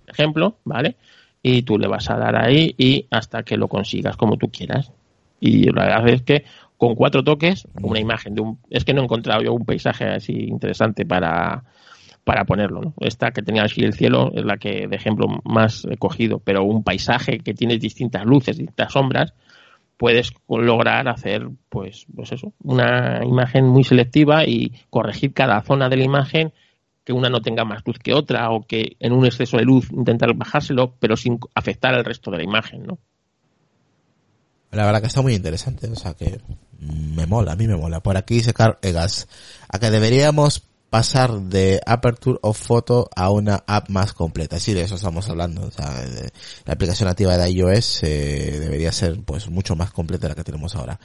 Ejemplo, 0.08 0.58
¿vale? 0.66 0.98
Y 1.42 1.62
tú 1.62 1.78
le 1.78 1.88
vas 1.88 2.10
a 2.10 2.18
dar 2.18 2.36
ahí 2.36 2.76
y 2.78 3.08
hasta 3.12 3.44
que 3.44 3.56
lo 3.56 3.70
consigas 3.70 4.18
como 4.18 4.36
tú 4.36 4.50
quieras. 4.50 4.92
Y 5.40 5.72
la 5.72 5.84
verdad 5.86 6.10
es 6.10 6.22
que 6.24 6.44
con 6.78 6.96
cuatro 6.96 7.24
toques, 7.24 7.66
una 7.82 8.00
imagen 8.00 8.36
de 8.36 8.42
un... 8.42 8.60
Es 8.70 8.84
que 8.84 8.94
no 8.94 9.02
he 9.02 9.04
encontrado 9.06 9.42
yo 9.42 9.54
un 9.54 9.64
paisaje 9.66 10.04
así 10.06 10.34
interesante 10.34 11.06
para, 11.06 11.64
para 12.26 12.44
ponerlo. 12.44 12.82
¿no? 12.82 12.94
Esta 13.00 13.32
que 13.32 13.42
tenía 13.42 13.64
así 13.64 13.82
el 13.84 13.94
cielo 13.94 14.32
es 14.36 14.44
la 14.44 14.58
que 14.58 14.88
de 14.88 14.96
ejemplo 14.98 15.28
más 15.46 15.86
he 15.90 15.96
cogido, 15.98 16.40
pero 16.40 16.64
un 16.64 16.84
paisaje 16.84 17.40
que 17.40 17.54
tiene 17.54 17.78
distintas 17.78 18.26
luces, 18.26 18.58
distintas 18.58 18.92
sombras, 18.92 19.34
puedes 19.98 20.32
lograr 20.48 21.08
hacer 21.08 21.50
pues 21.70 22.06
pues 22.16 22.32
eso 22.32 22.54
una 22.64 23.24
imagen 23.26 23.66
muy 23.66 23.84
selectiva 23.84 24.46
y 24.46 24.74
corregir 24.90 25.34
cada 25.34 25.62
zona 25.62 25.90
de 25.90 25.98
la 25.98 26.04
imagen 26.04 26.54
que 27.04 27.14
una 27.14 27.30
no 27.30 27.42
tenga 27.42 27.66
más 27.66 27.82
luz 27.86 27.98
que 28.00 28.14
otra 28.14 28.52
o 28.52 28.62
que 28.62 28.96
en 29.00 29.14
un 29.14 29.26
exceso 29.26 29.58
de 29.58 29.64
luz 29.64 29.90
intentar 29.92 30.34
bajárselo 30.36 30.94
pero 31.00 31.18
sin 31.18 31.40
afectar 31.56 31.94
al 31.94 32.06
resto 32.06 32.32
de 32.32 32.38
la 32.38 32.44
imagen 32.44 32.86
no 32.86 33.00
la 34.72 34.86
verdad 34.86 35.02
que 35.02 35.08
está 35.08 35.22
muy 35.22 35.34
interesante 35.34 35.88
o 35.88 35.96
sea 35.96 36.14
que 36.14 36.40
me 36.80 37.26
mola 37.26 37.54
a 37.54 37.56
mí 37.56 37.68
me 37.68 37.76
mola. 37.76 38.02
Por 38.02 38.18
aquí 38.18 38.36
dice 38.36 38.54
Carl 38.54 38.78
Egas 38.82 39.28
a 39.70 39.80
que 39.80 39.90
deberíamos 39.90 40.64
pasar 40.98 41.42
de 41.42 41.80
Aperture 41.86 42.40
of 42.42 42.60
Photo 42.60 43.08
a 43.16 43.30
una 43.30 43.64
app 43.68 43.88
más 43.90 44.14
completa. 44.14 44.60
Sí, 44.60 44.74
de 44.74 44.82
eso 44.82 44.96
estamos 44.96 45.30
hablando. 45.30 45.68
O 45.68 45.70
sea, 45.70 46.04
la 46.66 46.74
aplicación 46.74 47.08
nativa 47.08 47.38
de 47.38 47.52
iOS 47.52 48.02
eh, 48.02 48.58
debería 48.60 48.92
ser 48.92 49.22
pues 49.24 49.48
mucho 49.48 49.76
más 49.76 49.92
completa 49.92 50.24
de 50.24 50.30
la 50.30 50.36
que 50.36 50.44
tenemos 50.44 50.76
ahora. 50.76 51.00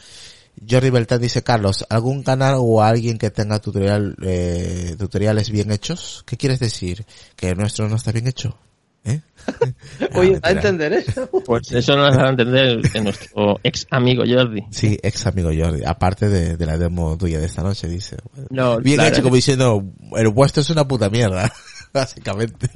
Jordi 0.67 0.89
Beltán 0.89 1.21
dice, 1.21 1.43
Carlos, 1.43 1.85
¿algún 1.91 2.23
canal 2.23 2.55
o 2.59 2.83
alguien 2.83 3.19
que 3.19 3.31
tenga 3.31 3.59
tutorial, 3.59 4.17
eh, 4.23 4.97
tutoriales 4.99 5.51
bien 5.51 5.71
hechos? 5.71 6.25
¿Qué 6.27 6.39
quieres 6.39 6.59
decir? 6.59 7.05
¿Que 7.37 7.51
el 7.51 7.59
nuestro 7.59 7.87
no 7.87 7.97
está 7.97 8.13
bien 8.13 8.29
hecho? 8.29 8.57
¿Eh? 9.05 9.21
Oye, 10.15 10.39
¿a 10.43 10.53
entender 10.53 10.93
eso? 10.93 11.29
Pues 11.45 11.73
eso 11.73 11.97
no 11.97 12.09
lo 12.09 12.17
va 12.17 12.27
a 12.27 12.31
entender 12.31 12.81
nuestro 13.03 13.59
ex 13.63 13.87
amigo 13.91 14.23
Jordi. 14.27 14.65
Sí, 14.71 14.99
ex 15.03 15.27
amigo 15.27 15.51
Jordi. 15.57 15.83
Aparte 15.85 16.29
de, 16.29 16.57
de 16.57 16.67
la 16.67 16.79
demo 16.79 17.17
tuya 17.19 17.41
de 17.41 17.47
esta 17.47 17.63
noche, 17.63 17.89
dice. 17.89 18.17
No, 18.51 18.79
Bien 18.79 19.01
hecho, 19.01 19.23
como 19.23 19.35
diciendo, 19.35 19.85
el 20.17 20.29
vuestro 20.29 20.61
es 20.61 20.71
una 20.71 20.87
puta 20.87 21.11
mierda, 21.11 21.53
básicamente. 21.93 22.71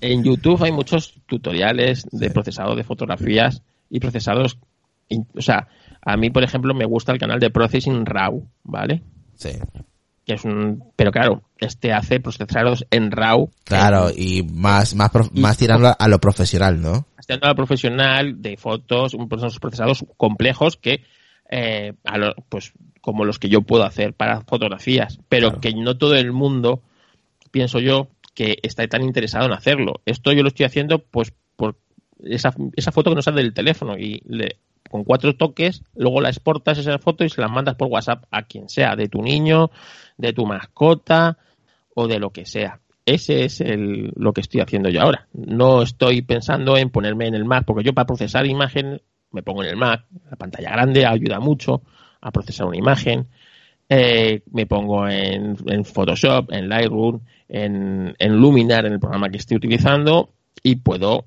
En 0.00 0.22
YouTube 0.22 0.62
hay 0.62 0.72
muchos 0.72 1.14
tutoriales 1.26 2.06
de 2.10 2.30
procesado 2.30 2.76
de 2.76 2.84
fotografías 2.84 3.62
y 3.88 4.00
procesados, 4.00 4.58
o 5.34 5.40
sea, 5.40 5.68
a 6.02 6.16
mí, 6.18 6.28
por 6.28 6.44
ejemplo, 6.44 6.74
me 6.74 6.84
gusta 6.84 7.12
el 7.12 7.18
canal 7.18 7.40
de 7.40 7.50
Processing 7.50 8.04
RAW, 8.04 8.46
¿vale? 8.64 9.02
Sí 9.36 9.50
es 10.26 10.44
un 10.44 10.82
pero 10.96 11.12
claro 11.12 11.42
este 11.58 11.92
hace 11.92 12.18
procesados 12.18 12.86
en 12.90 13.10
RAW. 13.10 13.50
Claro 13.64 14.10
y 14.16 14.42
más 14.42 14.94
más 14.94 15.10
más 15.32 15.58
tirando 15.58 15.94
a 15.98 16.08
lo 16.08 16.18
profesional 16.18 16.80
no 16.80 17.06
tirando 17.26 17.46
a 17.46 17.50
lo 17.50 17.56
profesional 17.56 18.40
de 18.40 18.56
fotos 18.56 19.14
unos 19.14 19.58
procesados 19.58 20.04
complejos 20.16 20.76
que 20.76 21.02
eh, 21.50 21.92
a 22.04 22.18
lo, 22.18 22.34
pues 22.48 22.72
como 23.00 23.24
los 23.24 23.38
que 23.38 23.48
yo 23.48 23.62
puedo 23.62 23.84
hacer 23.84 24.14
para 24.14 24.40
fotografías. 24.42 25.18
Pero 25.28 25.60
que 25.60 25.74
no 25.74 25.96
todo 25.96 26.14
el 26.14 26.32
mundo 26.32 26.82
pienso 27.50 27.78
yo 27.78 28.08
que 28.34 28.58
está 28.62 28.86
tan 28.88 29.02
interesado 29.02 29.46
en 29.46 29.52
hacerlo. 29.52 30.00
Esto 30.06 30.32
yo 30.32 30.42
lo 30.42 30.48
estoy 30.48 30.66
haciendo 30.66 30.98
pues 30.98 31.32
por 31.56 31.76
esa, 32.24 32.54
esa 32.74 32.92
foto 32.92 33.10
que 33.10 33.16
nos 33.16 33.26
sale 33.26 33.42
del 33.42 33.54
teléfono 33.54 33.98
y 33.98 34.22
le, 34.26 34.56
con 34.94 35.02
cuatro 35.02 35.34
toques, 35.34 35.82
luego 35.96 36.20
la 36.20 36.28
exportas 36.28 36.78
esa 36.78 37.00
foto 37.00 37.24
y 37.24 37.28
se 37.28 37.40
la 37.40 37.48
mandas 37.48 37.74
por 37.74 37.88
WhatsApp 37.88 38.26
a 38.30 38.44
quien 38.44 38.68
sea, 38.68 38.94
de 38.94 39.08
tu 39.08 39.22
niño, 39.22 39.72
de 40.18 40.32
tu 40.32 40.46
mascota 40.46 41.36
o 41.96 42.06
de 42.06 42.20
lo 42.20 42.30
que 42.30 42.46
sea. 42.46 42.78
Ese 43.04 43.44
es 43.44 43.60
el, 43.60 44.12
lo 44.14 44.32
que 44.32 44.42
estoy 44.42 44.60
haciendo 44.60 44.90
yo 44.90 45.02
ahora. 45.02 45.26
No 45.32 45.82
estoy 45.82 46.22
pensando 46.22 46.76
en 46.76 46.90
ponerme 46.90 47.26
en 47.26 47.34
el 47.34 47.44
Mac, 47.44 47.64
porque 47.66 47.82
yo 47.82 47.92
para 47.92 48.06
procesar 48.06 48.46
imagen 48.46 49.02
me 49.32 49.42
pongo 49.42 49.64
en 49.64 49.70
el 49.70 49.76
Mac, 49.76 50.04
la 50.30 50.36
pantalla 50.36 50.70
grande 50.70 51.04
ayuda 51.04 51.40
mucho 51.40 51.82
a 52.20 52.30
procesar 52.30 52.68
una 52.68 52.78
imagen. 52.78 53.26
Eh, 53.88 54.42
me 54.52 54.66
pongo 54.66 55.08
en, 55.08 55.56
Photoshop, 55.84 56.52
en 56.52 56.68
Lightroom, 56.68 57.18
en 57.48 58.14
Luminar, 58.20 58.86
en 58.86 58.92
el 58.92 59.00
programa 59.00 59.28
que 59.28 59.38
estoy 59.38 59.56
utilizando, 59.56 60.30
y 60.62 60.76
puedo 60.76 61.24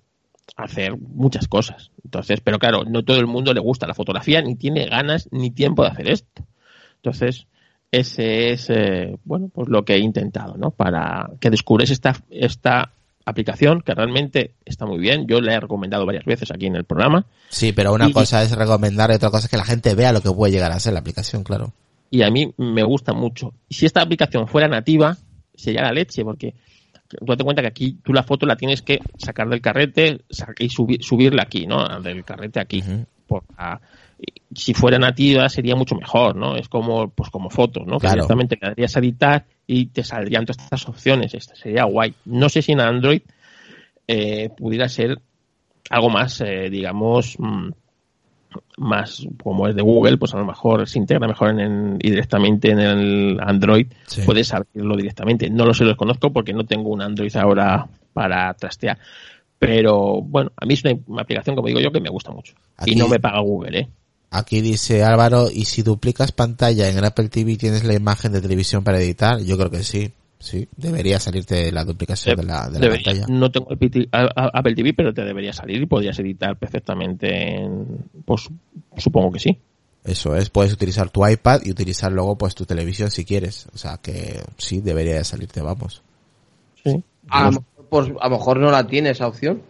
hacer 0.55 0.97
muchas 0.97 1.47
cosas. 1.47 1.91
Entonces, 2.03 2.41
pero 2.41 2.59
claro, 2.59 2.83
no 2.85 3.03
todo 3.03 3.17
el 3.17 3.27
mundo 3.27 3.53
le 3.53 3.59
gusta 3.59 3.87
la 3.87 3.93
fotografía, 3.93 4.41
ni 4.41 4.55
tiene 4.55 4.85
ganas 4.87 5.27
ni 5.31 5.51
tiempo 5.51 5.83
de 5.83 5.89
hacer 5.89 6.09
esto. 6.09 6.45
Entonces, 6.97 7.47
ese 7.91 8.51
es, 8.51 8.69
eh, 8.69 9.17
bueno, 9.23 9.49
pues 9.53 9.69
lo 9.69 9.85
que 9.85 9.95
he 9.95 9.99
intentado, 9.99 10.57
¿no? 10.57 10.71
Para 10.71 11.31
que 11.39 11.49
descubres 11.49 11.89
esta, 11.89 12.15
esta 12.29 12.91
aplicación 13.25 13.81
que 13.81 13.93
realmente 13.93 14.55
está 14.65 14.85
muy 14.85 14.99
bien. 14.99 15.27
Yo 15.27 15.41
la 15.41 15.53
he 15.53 15.59
recomendado 15.59 16.05
varias 16.05 16.25
veces 16.25 16.51
aquí 16.51 16.65
en 16.65 16.75
el 16.75 16.85
programa. 16.85 17.25
Sí, 17.49 17.73
pero 17.73 17.93
una 17.93 18.11
cosa 18.11 18.41
es 18.43 18.51
recomendar 18.51 19.11
y 19.11 19.15
otra 19.15 19.29
cosa 19.29 19.45
es 19.45 19.51
que 19.51 19.57
la 19.57 19.65
gente 19.65 19.95
vea 19.95 20.13
lo 20.13 20.21
que 20.21 20.31
puede 20.31 20.53
llegar 20.53 20.71
a 20.71 20.79
ser 20.79 20.93
la 20.93 20.99
aplicación, 20.99 21.43
claro. 21.43 21.73
Y 22.09 22.21
a 22.23 22.29
mí 22.29 22.53
me 22.57 22.83
gusta 22.83 23.13
mucho. 23.13 23.53
Si 23.69 23.85
esta 23.85 24.01
aplicación 24.01 24.47
fuera 24.47 24.69
nativa, 24.69 25.17
sería 25.53 25.81
la 25.81 25.91
leche, 25.91 26.23
porque 26.23 26.55
tú 27.07 27.25
date 27.25 27.43
cuenta 27.43 27.61
que 27.61 27.67
aquí 27.67 27.97
tú 28.03 28.13
la 28.13 28.23
foto 28.23 28.45
la 28.45 28.55
tienes 28.55 28.81
que 28.81 28.99
sacar 29.17 29.49
del 29.49 29.61
carrete 29.61 30.21
y 30.59 30.69
subirla 30.69 31.43
aquí, 31.43 31.65
¿no? 31.65 32.01
Del 32.01 32.23
carrete 32.23 32.59
aquí. 32.59 32.83
si 34.53 34.73
fuera 34.73 34.97
nativa 34.97 35.47
sería 35.49 35.75
mucho 35.75 35.95
mejor, 35.95 36.35
¿no? 36.35 36.55
Es 36.55 36.69
como, 36.69 37.09
pues 37.09 37.29
como 37.29 37.49
fotos, 37.49 37.85
¿no? 37.85 37.99
Que 37.99 38.09
directamente 38.09 38.57
le 38.61 38.69
darías 38.69 38.95
a 38.95 38.99
editar 38.99 39.45
y 39.65 39.87
te 39.87 40.03
saldrían 40.03 40.45
todas 40.45 40.63
estas 40.63 40.87
opciones. 40.87 41.33
Esta 41.33 41.55
sería 41.55 41.83
guay. 41.85 42.13
No 42.25 42.49
sé 42.49 42.61
si 42.61 42.71
en 42.71 42.81
Android 42.81 43.21
eh, 44.07 44.49
pudiera 44.55 44.87
ser 44.89 45.19
algo 45.89 46.09
más, 46.09 46.41
eh, 46.41 46.69
digamos, 46.69 47.35
mm, 47.37 47.69
más 48.77 49.25
como 49.41 49.67
es 49.67 49.75
de 49.75 49.81
Google, 49.81 50.17
pues 50.17 50.33
a 50.33 50.37
lo 50.37 50.45
mejor 50.45 50.87
se 50.87 50.99
integra 50.99 51.27
mejor 51.27 51.59
en, 51.59 51.97
y 52.01 52.09
directamente 52.09 52.71
en 52.71 52.79
el 52.79 53.37
Android, 53.41 53.87
puedes 54.25 54.53
abrirlo 54.53 54.95
directamente. 54.95 55.49
No 55.49 55.65
lo 55.65 55.73
sé, 55.73 55.83
lo 55.83 55.89
desconozco 55.89 56.31
porque 56.31 56.53
no 56.53 56.65
tengo 56.65 56.89
un 56.89 57.01
Android 57.01 57.35
ahora 57.35 57.87
para 58.13 58.53
trastear. 58.53 58.97
Pero 59.59 60.21
bueno, 60.21 60.51
a 60.55 60.65
mí 60.65 60.75
es 60.75 60.83
una, 60.83 61.21
aplicación, 61.21 61.55
como 61.55 61.67
digo 61.67 61.79
yo, 61.79 61.91
que 61.91 61.99
me 61.99 62.09
gusta 62.09 62.31
mucho. 62.31 62.53
y 62.85 62.95
no 62.95 63.07
me 63.07 63.19
paga 63.19 63.39
Google, 63.39 63.79
¿eh? 63.79 63.87
Aquí 64.29 64.61
dice 64.61 65.03
Álvaro, 65.03 65.47
¿y 65.51 65.65
si 65.65 65.83
duplicas 65.83 66.33
pantalla 66.33 66.89
en 66.89 66.97
el 66.97 67.05
Apple 67.05 67.29
TV 67.29 67.55
tienes 67.55 67.85
la 67.85 67.93
imagen 67.93 68.33
de 68.33 68.41
televisión 68.41 68.83
para 68.83 68.99
editar? 68.99 69.39
Yo 69.39 69.57
creo 69.57 69.71
que 69.71 69.83
sí. 69.83 70.11
Sí, 70.39 70.67
debería 70.75 71.19
salirte 71.19 71.71
la 71.71 71.83
duplicación 71.83 72.35
de, 72.35 72.43
la, 72.43 72.69
de 72.69 72.79
la 72.79 72.89
pantalla. 72.89 73.25
No 73.27 73.49
tengo 73.49 73.71
Apple 73.71 74.75
TV, 74.75 74.93
pero 74.93 75.13
te 75.13 75.23
debería 75.23 75.51
salir 75.51 75.81
y 75.81 75.85
podrías 75.87 76.19
editar 76.19 76.55
perfectamente. 76.57 77.67
pues 78.23 78.47
supongo 78.97 79.31
que 79.31 79.39
sí. 79.39 79.57
Eso 80.03 80.35
es, 80.35 80.49
puedes 80.49 80.71
utilizar 80.71 81.09
tu 81.09 81.27
iPad 81.27 81.61
y 81.65 81.71
utilizar 81.71 82.11
luego 82.11 82.37
pues 82.37 82.55
tu 82.55 82.65
televisión 82.65 83.09
si 83.09 83.25
quieres. 83.25 83.67
O 83.73 83.77
sea 83.77 83.97
que 83.97 84.41
sí, 84.57 84.79
debería 84.79 85.23
salirte, 85.23 85.61
vamos. 85.61 86.01
Sí. 86.83 87.03
A, 87.29 87.51
pues, 87.89 88.11
a 88.21 88.29
lo 88.29 88.37
mejor 88.37 88.59
no 88.59 88.71
la 88.71 88.85
tiene 88.85 89.09
esa 89.09 89.27
opción. 89.27 89.61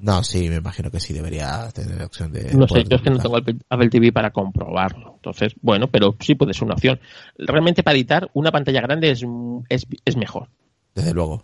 No, 0.00 0.22
sí, 0.22 0.48
me 0.48 0.56
imagino 0.56 0.90
que 0.90 1.00
sí 1.00 1.12
debería 1.12 1.68
tener 1.74 1.98
la 1.98 2.06
opción 2.06 2.32
de... 2.32 2.54
No 2.54 2.68
sé, 2.68 2.84
yo 2.84 2.96
es 2.96 3.02
que 3.02 3.10
no 3.10 3.18
tengo 3.18 3.36
Apple 3.36 3.88
TV 3.88 4.12
para 4.12 4.30
comprobarlo. 4.30 5.14
Entonces, 5.16 5.54
bueno, 5.60 5.88
pero 5.88 6.16
sí 6.20 6.36
puede 6.36 6.54
ser 6.54 6.64
una 6.64 6.74
opción. 6.74 7.00
Realmente 7.36 7.82
para 7.82 7.96
editar 7.96 8.30
una 8.32 8.52
pantalla 8.52 8.80
grande 8.80 9.10
es, 9.10 9.24
es, 9.68 9.86
es 10.04 10.16
mejor. 10.16 10.48
Desde 10.94 11.12
luego. 11.14 11.42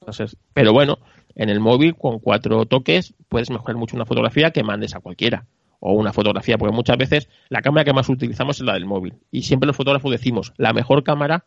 Entonces, 0.00 0.36
pero 0.52 0.72
bueno, 0.72 0.98
en 1.36 1.50
el 1.50 1.60
móvil 1.60 1.94
con 1.94 2.18
cuatro 2.18 2.66
toques 2.66 3.14
puedes 3.28 3.50
mejorar 3.50 3.76
mucho 3.76 3.96
una 3.96 4.06
fotografía 4.06 4.50
que 4.50 4.64
mandes 4.64 4.94
a 4.94 5.00
cualquiera. 5.00 5.46
O 5.78 5.92
una 5.92 6.12
fotografía, 6.12 6.56
porque 6.56 6.74
muchas 6.74 6.96
veces 6.96 7.28
la 7.50 7.60
cámara 7.60 7.84
que 7.84 7.92
más 7.92 8.08
utilizamos 8.08 8.58
es 8.58 8.64
la 8.64 8.72
del 8.72 8.86
móvil. 8.86 9.14
Y 9.30 9.42
siempre 9.42 9.66
los 9.66 9.76
fotógrafos 9.76 10.10
decimos, 10.10 10.52
la 10.56 10.72
mejor 10.72 11.04
cámara 11.04 11.44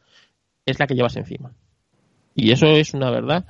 es 0.66 0.80
la 0.80 0.88
que 0.88 0.94
llevas 0.94 1.18
encima. 1.18 1.54
Y 2.36 2.52
eso 2.52 2.68
es 2.68 2.94
una 2.94 3.10
verdad 3.10 3.48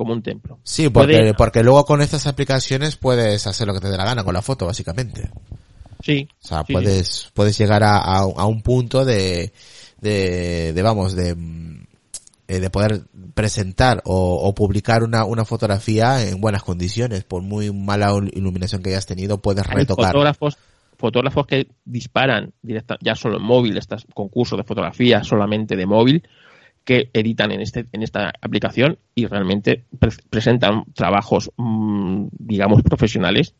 como 0.00 0.14
un 0.14 0.22
templo. 0.22 0.58
Sí, 0.62 0.88
porque, 0.88 1.34
porque 1.36 1.62
luego 1.62 1.84
con 1.84 2.00
estas 2.00 2.26
aplicaciones 2.26 2.96
puedes 2.96 3.46
hacer 3.46 3.66
lo 3.66 3.74
que 3.74 3.80
te 3.80 3.90
dé 3.90 3.98
la 3.98 4.06
gana 4.06 4.24
con 4.24 4.32
la 4.32 4.40
foto, 4.40 4.64
básicamente. 4.64 5.28
Sí. 6.02 6.26
O 6.42 6.48
sea, 6.48 6.64
puedes, 6.64 7.30
puedes 7.34 7.58
llegar 7.58 7.82
a, 7.82 7.98
a, 7.98 8.46
un 8.46 8.62
punto 8.62 9.04
de, 9.04 9.52
de, 10.00 10.72
de 10.72 10.82
vamos, 10.82 11.14
de, 11.14 11.36
eh, 12.48 12.60
de 12.60 12.70
poder 12.70 13.02
presentar 13.34 14.00
o, 14.06 14.36
o, 14.36 14.54
publicar 14.54 15.02
una, 15.02 15.26
una 15.26 15.44
fotografía 15.44 16.26
en 16.26 16.40
buenas 16.40 16.62
condiciones. 16.62 17.24
Por 17.24 17.42
muy 17.42 17.70
mala 17.70 18.10
iluminación 18.32 18.82
que 18.82 18.88
hayas 18.88 19.04
tenido, 19.04 19.42
puedes 19.42 19.66
retocar. 19.66 20.12
Fotógrafos, 20.12 20.56
fotógrafos 20.96 21.46
que 21.46 21.66
disparan 21.84 22.54
directa, 22.62 22.96
ya 23.02 23.14
solo 23.14 23.36
en 23.36 23.42
móvil, 23.42 23.76
estos 23.76 24.06
concursos 24.14 24.56
de 24.56 24.64
fotografía 24.64 25.22
solamente 25.24 25.76
de 25.76 25.84
móvil, 25.84 26.22
que 26.84 27.10
editan 27.12 27.52
en, 27.52 27.60
este, 27.60 27.86
en 27.92 28.02
esta 28.02 28.32
aplicación 28.40 28.98
y 29.14 29.26
realmente 29.26 29.84
presentan 30.30 30.84
trabajos, 30.94 31.50
mm, 31.56 32.28
digamos, 32.32 32.82
profesionales 32.82 33.54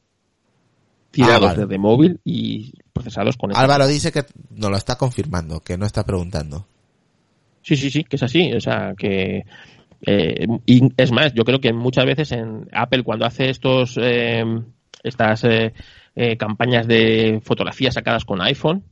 tirados 1.10 1.56
desde 1.56 1.78
móvil 1.78 2.20
y 2.24 2.72
procesados 2.92 3.36
con 3.36 3.56
Álvaro 3.56 3.86
dice 3.86 4.12
que 4.12 4.24
no 4.50 4.70
lo 4.70 4.76
está 4.76 4.96
confirmando, 4.96 5.60
que 5.60 5.76
no 5.76 5.86
está 5.86 6.04
preguntando. 6.04 6.66
Sí, 7.62 7.76
sí, 7.76 7.90
sí, 7.90 8.04
que 8.04 8.16
es 8.16 8.22
así. 8.22 8.52
O 8.52 8.60
sea, 8.60 8.94
que. 8.96 9.44
Eh, 10.06 10.46
y 10.64 10.92
es 10.96 11.12
más, 11.12 11.34
yo 11.34 11.44
creo 11.44 11.60
que 11.60 11.72
muchas 11.72 12.06
veces 12.06 12.32
en 12.32 12.68
Apple, 12.72 13.02
cuando 13.02 13.26
hace 13.26 13.50
estos 13.50 13.98
eh, 14.00 14.44
estas 15.02 15.44
eh, 15.44 15.72
campañas 16.38 16.86
de 16.86 17.40
fotografías 17.44 17.94
sacadas 17.94 18.24
con 18.24 18.40
iPhone, 18.40 18.84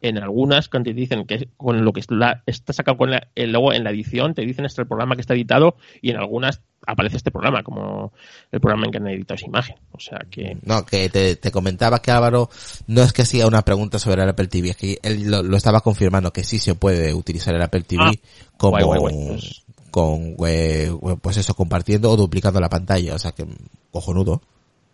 en 0.00 0.18
algunas 0.18 0.68
cuando 0.68 0.90
te 0.90 0.94
dicen 0.94 1.26
que 1.26 1.48
con 1.56 1.84
lo 1.84 1.92
que 1.92 2.00
está, 2.00 2.42
está 2.46 2.72
sacado 2.72 2.96
con 2.96 3.10
la, 3.10 3.28
luego 3.34 3.72
en 3.72 3.84
la 3.84 3.90
edición 3.90 4.34
te 4.34 4.42
dicen 4.42 4.64
este 4.64 4.82
el 4.82 4.88
programa 4.88 5.16
que 5.16 5.22
está 5.22 5.34
editado 5.34 5.76
y 6.00 6.10
en 6.10 6.16
algunas 6.16 6.62
aparece 6.86 7.16
este 7.16 7.30
programa 7.30 7.62
como 7.62 8.12
el 8.52 8.60
programa 8.60 8.86
en 8.86 8.92
que 8.92 8.98
han 8.98 9.08
editado 9.08 9.34
esa 9.34 9.46
imagen. 9.46 9.76
O 9.92 9.98
sea 9.98 10.20
que 10.30 10.56
no 10.62 10.84
que 10.86 11.08
te, 11.08 11.50
comentaba 11.50 12.00
que 12.00 12.10
Álvaro 12.10 12.48
no 12.86 13.02
es 13.02 13.12
que 13.12 13.22
hacía 13.22 13.46
una 13.46 13.62
pregunta 13.62 13.98
sobre 13.98 14.22
el 14.22 14.28
Apple 14.28 14.46
TV 14.46 14.70
es 14.70 14.76
que 14.76 14.98
él 15.02 15.30
lo, 15.30 15.56
estaba 15.56 15.80
confirmando 15.80 16.32
que 16.32 16.44
sí 16.44 16.58
se 16.58 16.74
puede 16.74 17.12
utilizar 17.12 17.54
el 17.54 17.62
Apple 17.62 17.82
TV 17.82 18.04
ah, 18.04 18.12
como 18.56 18.78
pues 18.78 19.64
con 19.90 20.36
pues 20.36 21.36
eso 21.36 21.54
compartiendo 21.54 22.10
o 22.10 22.16
duplicando 22.16 22.60
la 22.60 22.68
pantalla 22.68 23.14
o 23.14 23.18
sea 23.18 23.32
que 23.32 23.46
cojonudo. 23.90 24.42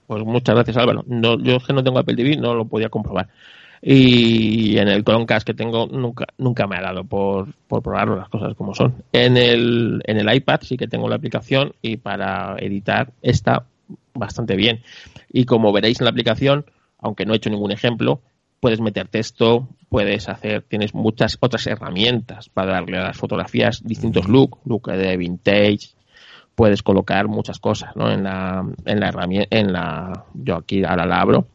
Pues 0.07 0.23
muchas 0.25 0.55
gracias 0.55 0.77
Álvaro. 0.77 1.03
No, 1.07 1.39
yo 1.39 1.57
es 1.57 1.65
que 1.65 1.73
no 1.73 1.85
tengo 1.85 1.99
Apple 1.99 2.17
TV 2.17 2.37
no 2.37 2.55
lo 2.55 2.65
podía 2.65 2.89
comprobar 2.89 3.29
y 3.83 4.79
en 4.79 4.89
el 4.89 5.05
Chromecast 5.05 5.47
que 5.47 5.55
tengo 5.55 5.87
nunca 5.87 6.27
nunca 6.39 6.67
me 6.67 6.77
ha 6.77 6.81
dado 6.81 7.05
por, 7.05 7.55
por 7.67 7.83
probar 7.83 8.09
las 8.09 8.29
cosas 8.29 8.55
como 8.55 8.75
son. 8.75 9.05
En 9.13 9.37
el, 9.37 10.03
en 10.07 10.19
el 10.19 10.35
iPad 10.35 10.61
sí 10.63 10.77
que 10.77 10.89
tengo 10.89 11.09
la 11.09 11.17
aplicación 11.17 11.75
y 11.83 11.97
para 11.97 12.57
editar 12.59 13.13
está 13.23 13.67
bastante 14.15 14.57
bien. 14.57 14.83
Y 15.31 15.45
como 15.45 15.73
veréis 15.73 16.01
en 16.01 16.05
la 16.05 16.11
aplicación, 16.11 16.65
aunque 16.99 17.27
no 17.27 17.35
he 17.35 17.37
hecho 17.37 17.51
ningún 17.51 17.73
ejemplo, 17.73 18.21
puedes 18.61 18.81
meter 18.81 19.09
texto, 19.09 19.69
puedes 19.91 20.29
hacer, 20.29 20.63
tienes 20.63 20.95
muchas 20.95 21.37
otras 21.41 21.67
herramientas 21.67 22.49
para 22.49 22.73
darle 22.73 22.99
a 22.99 23.05
las 23.09 23.17
fotografías 23.17 23.83
distintos 23.85 24.29
look, 24.29 24.59
look 24.65 24.91
de 24.91 25.17
vintage, 25.17 25.91
puedes 26.55 26.83
colocar 26.83 27.29
muchas 27.29 27.59
cosas, 27.59 27.95
¿no? 27.97 28.11
En 28.11 28.25
la, 28.25 28.65
en 28.87 29.01
la 29.01 29.09
herramienta, 29.09 29.57
en 29.57 29.73
la, 29.73 30.25
yo 30.33 30.57
aquí 30.57 30.83
ahora 30.85 31.05
la 31.05 31.21
abro 31.21 31.49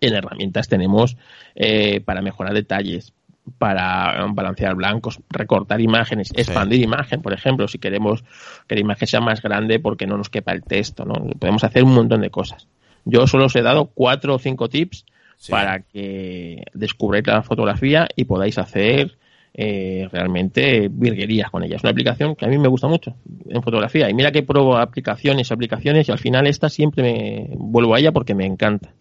en 0.00 0.14
herramientas 0.14 0.68
tenemos 0.68 1.16
eh, 1.54 2.00
para 2.00 2.22
mejorar 2.22 2.54
detalles, 2.54 3.12
para 3.58 4.26
balancear 4.30 4.74
blancos, 4.74 5.20
recortar 5.30 5.80
imágenes, 5.80 6.32
expandir 6.34 6.82
imagen, 6.82 7.22
por 7.22 7.32
ejemplo, 7.32 7.66
si 7.68 7.78
queremos 7.78 8.24
que 8.66 8.74
la 8.74 8.80
imagen 8.80 9.08
sea 9.08 9.20
más 9.20 9.40
grande 9.40 9.80
porque 9.80 10.06
no 10.06 10.16
nos 10.16 10.28
quepa 10.28 10.52
el 10.52 10.62
texto, 10.62 11.04
¿no? 11.04 11.14
Podemos 11.38 11.64
hacer 11.64 11.82
un 11.84 11.94
montón 11.94 12.20
de 12.20 12.30
cosas. 12.30 12.68
Yo 13.04 13.26
solo 13.26 13.46
os 13.46 13.56
he 13.56 13.62
dado 13.62 13.86
cuatro 13.86 14.34
o 14.34 14.38
cinco 14.38 14.68
tips 14.68 15.06
para 15.48 15.80
que 15.80 16.64
descubráis 16.74 17.26
la 17.26 17.42
fotografía 17.42 18.08
y 18.16 18.24
podáis 18.24 18.58
hacer 18.58 19.16
eh, 19.54 20.08
realmente 20.12 20.88
virguerías 20.90 21.50
con 21.50 21.62
ella. 21.62 21.76
Es 21.76 21.82
una 21.82 21.90
aplicación 21.90 22.36
que 22.36 22.44
a 22.44 22.48
mí 22.48 22.58
me 22.58 22.68
gusta 22.68 22.86
mucho 22.86 23.14
en 23.48 23.62
fotografía. 23.62 24.10
Y 24.10 24.14
mira 24.14 24.30
que 24.30 24.42
pruebo 24.42 24.76
aplicaciones, 24.76 25.50
aplicaciones 25.50 26.08
y 26.08 26.12
al 26.12 26.18
final 26.18 26.46
esta 26.46 26.68
siempre 26.68 27.02
me 27.02 27.50
vuelvo 27.56 27.94
a 27.94 27.98
ella 27.98 28.12
porque 28.12 28.34
me 28.34 28.46
encanta. 28.46 28.92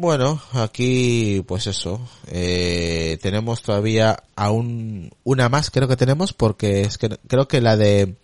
Bueno, 0.00 0.40
aquí 0.52 1.44
pues 1.48 1.66
eso, 1.66 2.00
eh, 2.28 3.18
tenemos 3.20 3.62
todavía 3.62 4.22
aún 4.36 5.10
una 5.24 5.48
más 5.48 5.72
creo 5.72 5.88
que 5.88 5.96
tenemos 5.96 6.32
porque 6.32 6.82
es 6.82 6.98
que 6.98 7.08
creo 7.26 7.48
que 7.48 7.60
la 7.60 7.76
de 7.76 8.14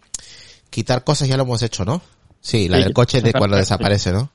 quitar 0.71 1.03
cosas 1.03 1.27
ya 1.27 1.37
lo 1.37 1.43
hemos 1.43 1.65
hecho, 1.65 1.85
¿no? 1.85 2.01
Sí, 2.41 2.69
la 2.69 2.79
del 2.79 2.93
coche 2.93 3.23
de 3.23 3.33
cuando 3.33 3.57
desaparece, 3.57 4.13
¿no? 4.13 4.31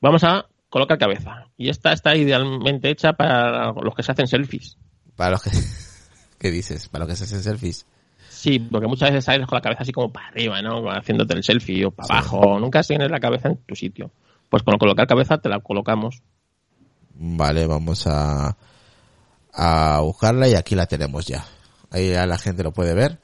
Vamos 0.00 0.24
a 0.24 0.46
colocar 0.70 0.96
cabeza 0.96 1.48
y 1.58 1.68
esta 1.68 1.92
está 1.92 2.16
idealmente 2.16 2.88
hecha 2.88 3.12
para 3.12 3.72
los 3.72 3.94
que 3.94 4.02
se 4.02 4.12
hacen 4.12 4.26
selfies. 4.26 4.78
Para 5.16 5.32
los 5.32 5.42
que 5.42 5.50
¿Qué 6.38 6.50
dices? 6.50 6.88
Para 6.88 7.04
los 7.04 7.12
que 7.12 7.16
se 7.18 7.24
hacen 7.24 7.42
selfies. 7.42 7.84
Sí, 8.30 8.58
porque 8.58 8.86
muchas 8.86 9.10
veces 9.10 9.26
sales 9.26 9.46
con 9.46 9.58
la 9.58 9.60
cabeza 9.60 9.82
así 9.82 9.92
como 9.92 10.10
para 10.10 10.28
arriba, 10.28 10.62
¿no? 10.62 10.90
Haciéndote 10.90 11.34
el 11.34 11.44
selfie 11.44 11.84
o 11.84 11.90
para 11.90 12.20
abajo. 12.20 12.58
Nunca 12.58 12.82
tienes 12.82 13.10
la 13.10 13.20
cabeza 13.20 13.48
en 13.48 13.58
tu 13.58 13.76
sitio. 13.76 14.10
Pues 14.48 14.62
con 14.62 14.78
colocar 14.78 15.06
cabeza 15.06 15.36
te 15.36 15.50
la 15.50 15.60
colocamos 15.60 16.22
Vale, 17.16 17.66
vamos 17.66 18.06
a, 18.06 18.56
a 19.52 20.00
buscarla 20.00 20.48
y 20.48 20.54
aquí 20.54 20.74
la 20.74 20.86
tenemos 20.86 21.26
ya. 21.26 21.44
Ahí 21.90 22.10
ya 22.10 22.26
la 22.26 22.38
gente 22.38 22.62
lo 22.62 22.72
puede 22.72 22.94
ver. 22.94 23.18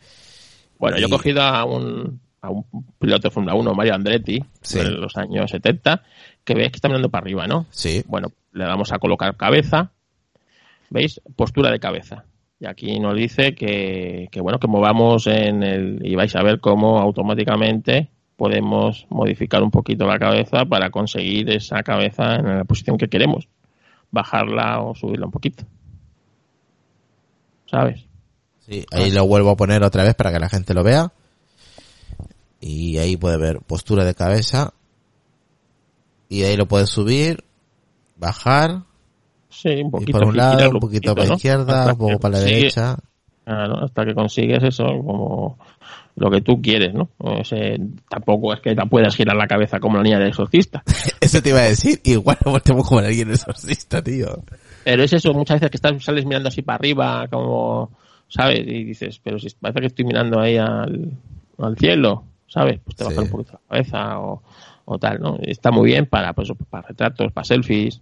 Bueno, 0.79 0.97
yo 0.99 1.07
he 1.07 1.11
cogido 1.11 1.43
a 1.43 1.65
un, 1.65 2.21
a 2.41 2.51
un 2.51 2.65
piloto 2.99 3.29
de 3.29 3.31
Fórmula 3.33 3.55
1, 3.55 3.75
Mario 3.75 3.95
Andretti, 3.95 4.43
de 4.73 4.85
los 4.85 5.17
años 5.17 5.51
70, 5.51 6.03
que 6.45 6.55
veis 6.55 6.71
que 6.71 6.77
está 6.77 6.89
mirando 6.89 7.11
para 7.11 7.23
arriba, 7.23 7.47
¿no? 7.47 7.67
Sí. 7.71 8.03
Bueno, 8.07 8.33
le 8.53 8.65
damos 8.65 8.93
a 8.93 8.99
colocar 8.99 9.37
cabeza. 9.37 9.91
¿Veis? 10.89 11.21
Postura 11.37 11.71
de 11.71 11.81
cabeza. 11.81 12.25
Y 12.59 12.67
aquí 12.67 12.99
nos 13.01 13.17
dice 13.17 13.55
que, 13.55 14.29
que 14.31 14.41
bueno, 14.41 14.59
que 14.59 14.69
movamos 14.69 15.27
en 15.27 15.63
el, 15.63 16.01
y 16.05 16.15
vais 16.15 16.35
a 16.37 16.43
ver 16.43 16.61
cómo 16.61 16.99
automáticamente 16.99 18.11
podemos 18.37 19.07
modificar 19.11 19.63
un 19.63 19.71
poquito 19.71 20.07
la 20.07 20.19
cabeza 20.19 20.65
para 20.65 20.91
conseguir 20.91 21.51
esa 21.51 21.83
cabeza 21.83 22.37
en 22.37 22.59
la 22.59 22.65
posición 22.65 22.97
que 22.97 23.09
queremos 23.09 23.49
bajarla 24.11 24.81
o 24.81 24.95
subirla 24.95 25.27
un 25.27 25.33
poquito. 25.33 25.65
¿Sabes? 27.67 28.05
Sí, 28.61 28.85
ahí 28.93 29.11
lo 29.11 29.27
vuelvo 29.27 29.51
a 29.51 29.57
poner 29.57 29.83
otra 29.83 30.03
vez 30.03 30.15
para 30.15 30.33
que 30.33 30.41
la 30.41 30.49
gente 30.49 30.75
lo 30.75 30.83
vea. 30.83 31.13
Y 32.61 32.99
ahí 32.99 33.17
puede 33.17 33.39
ver 33.39 33.61
postura 33.61 34.05
de 34.05 34.15
cabeza. 34.15 34.75
Y 36.29 36.43
ahí 36.43 36.57
lo 36.57 36.67
puedes 36.67 36.91
subir, 36.91 37.45
bajar. 38.17 38.83
Sí, 39.49 39.83
un 39.83 39.91
poquito. 39.91 40.19
por 40.19 40.29
un 40.29 40.37
lado, 40.37 40.71
un 40.71 40.79
poquito 40.79 41.15
para 41.15 41.29
la 41.29 41.35
izquierda, 41.35 41.93
un 41.93 41.99
poco 41.99 42.21
para 42.21 42.39
la 42.39 42.45
derecha. 42.45 42.97
hasta 43.45 44.05
que 44.05 44.15
consigues 44.15 44.63
eso, 44.63 44.85
como 44.85 45.59
lo 46.17 46.31
que 46.31 46.41
tú 46.41 46.61
quieres, 46.61 46.93
¿no? 46.95 47.09
O 47.19 47.43
tampoco 48.09 48.53
es 48.53 48.61
que 48.61 48.75
te 48.75 48.87
puedas 48.87 49.15
girar 49.17 49.37
la 49.37 49.47
cabeza 49.47 49.79
como 49.79 49.97
la 49.97 50.03
niña 50.03 50.19
del 50.19 50.29
exorcista. 50.29 50.83
eso 51.21 51.43
te 51.43 51.51
iba 51.51 51.61
a 51.61 51.65
decir, 51.65 52.01
igual 52.05 52.39
no 52.45 52.61
tenemos 52.61 52.89
como 52.89 53.01
la 53.01 53.09
niña 53.09 53.25
del 53.25 53.35
exorcista, 53.35 54.03
tío. 54.03 54.43
Pero 54.85 55.03
es 55.03 55.13
eso, 55.13 55.33
muchas 55.33 55.57
veces 55.61 55.71
que 55.71 55.77
estás, 55.77 56.03
sales 56.03 56.25
mirando 56.25 56.49
así 56.49 56.63
para 56.63 56.77
arriba, 56.77 57.27
como, 57.29 57.91
¿sabes? 58.29 58.61
Y 58.61 58.85
dices, 58.85 59.21
pero 59.23 59.39
si 59.39 59.49
parece 59.61 59.81
que 59.81 59.87
estoy 59.87 60.05
mirando 60.05 60.41
ahí 60.41 60.57
al, 60.57 61.13
al 61.59 61.77
cielo, 61.77 62.25
¿sabes? 62.47 62.81
Pues 62.85 62.97
te 62.97 63.05
bajas 63.05 63.19
un 63.19 63.31
poquito 63.31 63.53
la 63.53 63.61
cabeza 63.69 64.19
o, 64.21 64.43
o 64.85 64.99
tal, 64.99 65.21
¿no? 65.21 65.39
Está 65.43 65.71
muy 65.71 65.87
bien 65.87 66.07
para, 66.07 66.33
pues, 66.33 66.49
para 66.69 66.89
retratos, 66.89 67.33
para 67.33 67.45
selfies, 67.45 68.01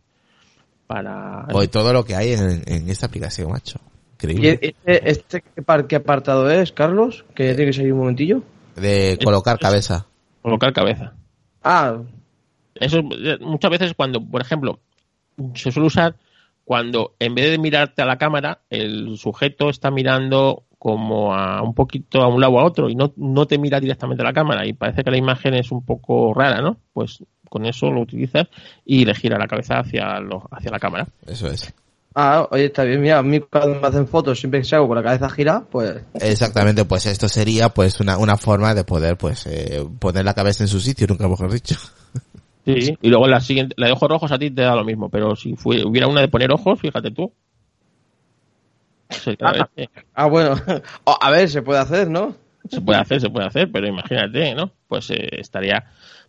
para... 0.87 1.47
Hoy 1.53 1.69
todo 1.69 1.93
lo 1.93 2.05
que 2.05 2.17
hay 2.17 2.33
en, 2.33 2.63
en 2.67 2.89
esta 2.89 3.07
aplicación, 3.07 3.51
macho. 3.51 3.79
¿Y 4.23 4.49
este, 4.49 5.11
este 5.11 5.45
qué 5.89 5.97
apartado 5.97 6.51
es, 6.51 6.73
Carlos? 6.73 7.25
Que 7.35 7.55
tiene 7.55 7.67
que 7.67 7.73
salir 7.73 7.93
un 7.93 8.01
momentillo. 8.01 8.43
De 8.75 9.19
colocar 9.23 9.59
cabeza. 9.59 10.07
Colocar 10.43 10.73
cabeza. 10.73 11.15
Ah. 11.63 11.99
Eso 12.75 13.03
muchas 13.03 13.71
veces 13.71 13.95
cuando, 13.95 14.25
por 14.25 14.41
ejemplo, 14.41 14.81
se 15.55 15.73
suele 15.73 15.87
usar 15.89 16.17
cuando 16.65 17.15
en 17.19 17.35
vez 17.35 17.51
de 17.51 17.59
mirarte 17.59 18.03
a 18.03 18.07
la 18.07 18.19
cámara, 18.19 18.61
el 18.71 19.17
sujeto 19.17 19.71
está 19.71 19.91
mirando 19.91 20.65
como 20.79 21.35
a 21.35 21.63
un 21.63 21.75
poquito 21.75 22.21
a 22.21 22.29
un 22.29 22.41
lado 22.41 22.53
o 22.53 22.61
a 22.61 22.65
otro 22.65 22.89
y 22.89 22.95
no, 22.95 23.13
no 23.17 23.47
te 23.47 23.59
mira 23.59 23.81
directamente 23.81 24.23
a 24.23 24.27
la 24.27 24.33
cámara 24.33 24.67
y 24.67 24.75
parece 24.75 25.03
que 25.03 25.11
la 25.11 25.17
imagen 25.17 25.55
es 25.55 25.73
un 25.73 25.85
poco 25.85 26.35
rara, 26.35 26.61
¿no? 26.61 26.77
Pues 26.93 27.25
con 27.49 27.65
eso 27.67 27.91
lo 27.91 28.03
utilizas 28.03 28.49
y 28.85 29.05
le 29.05 29.15
gira 29.15 29.39
la 29.39 29.49
cabeza 29.49 29.81
hacia, 29.81 30.21
lo, 30.21 30.47
hacia 30.51 30.71
la 30.71 30.79
cámara. 30.79 31.09
Eso 31.27 31.49
es. 31.49 31.75
Ah, 32.21 32.49
oye, 32.51 32.65
está 32.65 32.83
bien, 32.83 33.01
mira, 33.01 33.19
a 33.19 33.23
mí 33.23 33.39
cuando 33.39 33.81
me 33.81 33.87
hacen 33.87 34.09
fotos 34.09 34.41
siempre 34.41 34.59
que 34.59 34.65
se 34.65 34.75
hago 34.75 34.89
con 34.89 34.97
la 34.97 35.05
cabeza 35.05 35.31
gira, 35.31 35.63
pues... 35.71 36.03
Exactamente, 36.15 36.85
pues 36.85 37.07
esto 37.07 37.29
sería 37.29 37.69
pues 37.69 38.01
una, 38.01 38.19
una 38.19 38.37
forma 38.37 38.75
de 38.75 38.83
poder 38.83 39.17
pues 39.17 39.47
eh, 39.47 39.87
poner 40.01 40.25
la 40.25 40.35
cabeza 40.35 40.65
en 40.65 40.69
su 40.69 40.81
sitio, 40.81 41.07
nunca 41.07 41.29
mejor 41.29 41.53
dicho. 41.53 41.77
Sí, 42.65 42.99
y 43.01 43.09
luego 43.09 43.29
la 43.29 43.41
siguiente, 43.41 43.77
la 43.79 43.87
de 43.87 43.93
ojos 43.93 44.09
rojos 44.09 44.33
a 44.33 44.39
ti 44.39 44.51
te 44.51 44.63
da 44.63 44.75
lo 44.75 44.85
mismo, 44.85 45.09
pero 45.09 45.37
si 45.37 45.55
hubiera 45.65 46.09
una 46.09 46.21
de 46.21 46.27
poner 46.27 46.51
ojos, 46.51 46.81
fíjate 46.81 47.13
tú. 47.13 47.33
Ah, 49.41 49.69
ah, 50.15 50.27
bueno, 50.27 50.57
a 51.21 51.31
ver, 51.31 51.49
se 51.49 51.63
puede 51.63 51.79
hacer, 51.79 52.11
¿no? 52.11 52.35
Se 52.69 52.81
puede 52.81 52.99
hacer, 52.99 53.21
se 53.21 53.31
puede 53.31 53.47
hacer, 53.47 53.71
pero 53.71 53.87
imagínate, 53.87 54.57
¿no? 54.57 54.73
Pues 54.89 55.09
eh, 55.11 55.29
estaría 55.39 55.85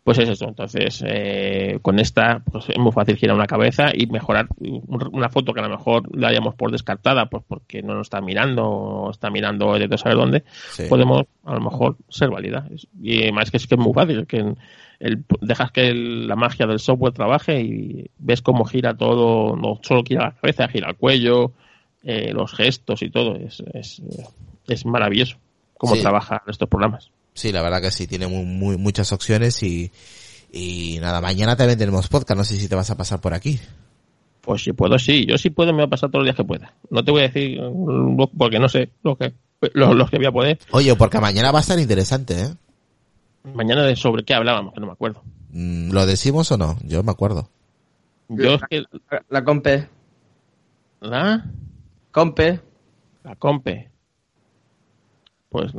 pues 0.10 0.18
es 0.18 0.30
eso. 0.30 0.48
Entonces, 0.48 1.04
eh, 1.06 1.78
con 1.84 2.00
esta 2.00 2.42
pues 2.52 2.68
es 2.68 2.80
muy 2.80 2.92
fácil 2.92 3.16
girar 3.16 3.36
una 3.36 3.46
cabeza 3.46 3.92
y 3.94 4.08
mejorar 4.08 4.48
una 4.60 5.30
foto 5.30 5.54
que 5.54 5.60
a 5.60 5.68
lo 5.68 5.70
mejor 5.70 6.18
la 6.18 6.30
hayamos 6.30 6.56
por 6.56 6.72
descartada, 6.72 7.28
pues 7.28 7.44
porque 7.48 7.84
no 7.84 7.94
nos 7.94 8.08
está 8.08 8.20
mirando 8.20 8.68
o 8.68 9.12
está 9.12 9.30
mirando 9.30 9.78
de 9.78 9.98
saber 10.00 10.18
dónde, 10.18 10.44
podemos 10.90 11.26
a 11.46 11.54
lo 11.54 11.62
mejor 11.62 11.98
ser 12.10 12.32
válida. 12.32 12.68
Y 13.00 13.32
más 13.32 13.52
que 13.52 13.58
es 13.58 13.68
que 13.68 13.76
es 13.76 13.80
muy 13.80 13.94
fácil, 13.94 14.26
que 14.26 14.56
el, 15.00 15.24
dejas 15.42 15.72
que 15.72 15.94
la 15.94 16.36
magia 16.36 16.66
del 16.66 16.80
software 16.80 17.14
trabaje 17.14 17.62
y 17.62 18.10
ves 18.18 18.42
cómo 18.42 18.66
gira 18.66 18.98
todo, 18.98 19.56
no 19.56 19.80
solo 19.84 20.02
gira 20.04 20.24
la 20.24 20.32
cabeza, 20.32 20.70
gira 20.70 20.90
el 20.90 20.96
cuello, 20.96 21.52
eh, 22.02 22.34
los 22.34 22.52
gestos 22.52 23.04
y 23.04 23.12
todo. 23.12 23.36
Es, 23.36 23.64
es, 23.76 24.02
es 24.68 24.86
maravilloso 24.88 25.38
cómo 25.78 25.96
trabajan 25.98 26.40
estos 26.48 26.68
programas. 26.68 27.12
Sí, 27.34 27.52
la 27.52 27.62
verdad 27.62 27.82
que 27.82 27.92
sí, 27.92 28.08
tiene 28.08 28.28
muy, 28.28 28.78
muchas 28.78 29.12
opciones 29.14 29.62
y, 29.64 29.92
y 30.52 30.98
nada, 31.00 31.22
mañana 31.22 31.56
también 31.56 31.80
tenemos 31.80 32.08
podcast, 32.08 32.38
no 32.38 32.44
sé 32.44 32.58
si 32.58 32.68
te 32.68 32.76
vas 32.76 32.90
a 32.90 32.98
pasar 32.98 33.22
por 33.22 33.34
aquí. 33.34 33.60
Pues 34.42 34.64
si 34.64 34.74
puedo, 34.74 34.98
sí, 34.98 35.26
yo 35.26 35.38
sí 35.38 35.50
puedo, 35.50 35.72
me 35.72 35.78
voy 35.78 35.86
a 35.86 35.90
pasar 35.90 36.10
todos 36.10 36.22
los 36.24 36.28
días 36.28 36.36
que 36.38 36.44
pueda. 36.44 36.74
No 36.90 37.04
te 37.04 37.12
voy 37.12 37.22
a 37.22 37.28
decir, 37.30 37.60
porque 38.38 38.60
no 38.60 38.68
sé 38.68 38.90
lo 39.04 39.16
que, 39.16 39.34
los, 39.74 40.10
que 40.10 40.18
voy 40.18 40.26
a 40.26 40.32
poder. 40.32 40.60
Oye, 40.72 40.96
porque 40.96 41.20
mañana 41.20 41.52
va 41.52 41.60
a 41.60 41.62
estar 41.62 41.80
interesante, 41.80 42.42
¿eh? 42.42 42.54
Mañana 43.54 43.84
de 43.84 43.96
sobre 43.96 44.24
qué 44.24 44.34
hablábamos, 44.34 44.74
que 44.74 44.80
no 44.80 44.88
me 44.88 44.94
acuerdo. 44.94 45.24
Mm, 45.52 45.92
¿Lo 45.92 46.06
decimos 46.06 46.52
o 46.52 46.58
no? 46.58 46.78
Yo 46.84 47.04
me 47.04 47.12
acuerdo. 47.12 47.50
Yo 48.28 48.56
es 48.56 48.62
que 48.70 48.84
La, 49.12 49.24
la 49.30 49.44
compe. 49.44 49.88
la, 51.02 51.46
Compe. 52.12 52.60
la 53.24 53.36
compe. 53.36 53.89
Pues 55.50 55.72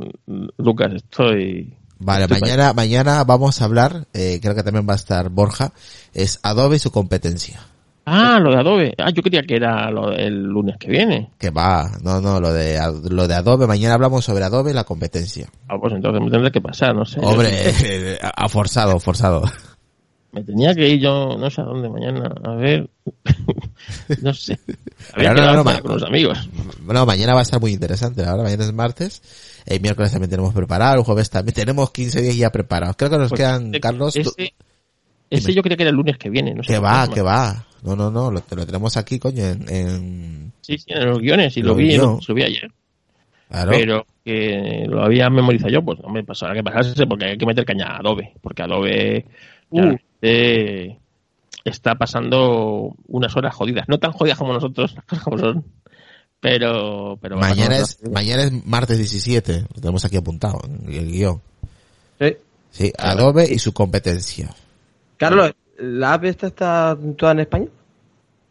Lucas, 0.57 0.93
estoy 0.93 1.73
Vale, 2.03 2.23
Estoy 2.23 2.41
mañana, 2.41 2.73
mañana 2.73 3.23
vamos 3.23 3.61
a 3.61 3.65
hablar, 3.65 4.07
eh, 4.13 4.39
creo 4.41 4.55
que 4.55 4.63
también 4.63 4.87
va 4.89 4.93
a 4.93 4.95
estar 4.95 5.29
Borja, 5.29 5.71
es 6.13 6.39
Adobe 6.41 6.77
y 6.77 6.79
su 6.79 6.91
competencia. 6.91 7.61
Ah, 8.05 8.39
lo 8.39 8.49
de 8.49 8.57
Adobe. 8.57 8.93
Ah, 8.97 9.11
yo 9.11 9.21
creía 9.21 9.43
que 9.43 9.55
era 9.55 9.91
lo 9.91 10.09
del 10.09 10.41
lunes 10.41 10.77
que 10.79 10.89
viene. 10.89 11.29
Que 11.37 11.51
va, 11.51 11.91
no, 12.01 12.19
no, 12.19 12.39
lo 12.39 12.51
de, 12.51 12.79
lo 13.09 13.27
de 13.27 13.35
Adobe, 13.35 13.67
mañana 13.67 13.93
hablamos 13.93 14.25
sobre 14.25 14.43
Adobe 14.43 14.71
y 14.71 14.73
la 14.73 14.83
competencia. 14.83 15.47
Ah, 15.67 15.77
pues 15.79 15.93
entonces 15.93 16.21
me 16.23 16.31
tendré 16.31 16.51
que 16.51 16.61
pasar, 16.61 16.95
no 16.95 17.05
sé. 17.05 17.19
Hombre, 17.21 17.49
eh, 17.85 18.17
a 18.21 18.49
forzado, 18.49 18.99
forzado. 18.99 19.43
Me 20.31 20.43
tenía 20.43 20.73
que 20.73 20.89
ir 20.89 21.01
yo, 21.01 21.37
no 21.37 21.49
sé 21.51 21.61
a 21.61 21.65
dónde 21.65 21.89
mañana, 21.89 22.33
a 22.43 22.55
ver. 22.55 22.89
no 24.21 24.33
sé. 24.33 24.57
Había 25.13 25.33
no, 25.33 25.55
no, 25.57 25.63
ma- 25.63 25.79
con 25.81 25.93
los 25.93 26.03
amigos. 26.03 26.49
Bueno, 26.81 27.05
mañana 27.05 27.33
va 27.33 27.41
a 27.41 27.43
estar 27.43 27.61
muy 27.61 27.73
interesante, 27.73 28.23
la 28.23 28.31
verdad, 28.31 28.45
mañana 28.45 28.63
es 28.63 28.73
martes, 28.73 29.21
el 29.65 29.81
miércoles 29.81 30.11
también 30.11 30.29
tenemos 30.29 30.53
preparado, 30.53 30.97
el 30.99 31.03
jueves 31.03 31.29
también, 31.29 31.53
tenemos 31.53 31.91
15 31.91 32.21
días 32.21 32.35
ya 32.37 32.49
preparados. 32.51 32.95
Creo 32.97 33.09
que 33.09 33.17
nos 33.17 33.29
Pues, 33.29 33.39
quedan, 33.39 33.73
eh, 33.75 33.79
Carlos, 33.79 34.15
ese 35.29 35.53
yo 35.53 35.61
creía 35.61 35.77
que 35.77 35.83
era 35.83 35.89
el 35.91 35.95
lunes 35.95 36.17
que 36.17 36.29
viene, 36.29 36.53
no 36.53 36.63
sé. 36.63 36.73
que 36.73 36.79
va, 36.79 37.07
que 37.07 37.21
va. 37.21 37.65
No, 37.83 37.95
no, 37.95 38.11
no, 38.11 38.29
lo, 38.29 38.43
lo 38.49 38.65
tenemos 38.65 38.95
aquí, 38.97 39.17
coño, 39.17 39.43
en, 39.45 39.65
en- 39.69 40.53
Sí, 40.61 40.77
sí, 40.77 40.85
en 40.87 41.05
los 41.07 41.19
guiones, 41.19 41.55
y 41.57 41.61
Lo 41.61 41.69
lo 41.69 41.75
vi, 41.75 41.97
lo, 41.97 42.19
lo 42.27 42.33
vi 42.35 42.43
ayer. 42.43 42.71
claro. 43.49 43.71
Pero 43.71 44.05
que 44.23 44.85
lo 44.87 45.03
había 45.03 45.29
memorizado 45.29 45.71
yo, 45.71 45.81
pues 45.81 45.99
no 45.99 46.09
me 46.09 46.23
pasará 46.23 46.53
que 46.53 46.63
pasarse 46.63 47.07
porque 47.07 47.25
hay 47.25 47.37
que 47.37 47.45
meter 47.45 47.65
caña 47.65 47.87
a 47.87 47.97
Adobe, 47.97 48.33
porque 48.41 48.61
Adobe 48.61 49.25
Uh. 49.71 49.95
eh, 50.21 50.97
está 51.63 51.95
pasando 51.95 52.93
unas 53.07 53.35
horas 53.37 53.55
jodidas, 53.55 53.87
no 53.87 53.97
tan 53.99 54.11
jodidas 54.11 54.37
como 54.37 54.51
nosotros, 54.53 54.93
las 54.95 55.05
cosas 55.05 55.23
como 55.23 55.37
son, 55.39 55.65
pero, 56.41 57.17
pero 57.21 57.37
mañana 57.37 57.77
es, 57.77 57.99
mañana 58.09 58.43
es 58.43 58.65
martes 58.65 58.97
17, 58.97 59.67
lo 59.73 59.81
tenemos 59.81 60.03
aquí 60.03 60.17
apuntado 60.17 60.59
en 60.65 60.91
el 60.91 61.11
guion. 61.11 61.41
Sí. 62.19 62.35
Sí, 62.71 62.93
Adobe 62.97 63.47
y 63.49 63.59
su 63.59 63.73
competencia. 63.73 64.49
Carlos, 65.17 65.53
¿la 65.77 66.13
app 66.13 66.25
esta 66.25 66.47
está 66.47 66.97
toda 67.17 67.33
en 67.33 67.39
español? 67.41 67.71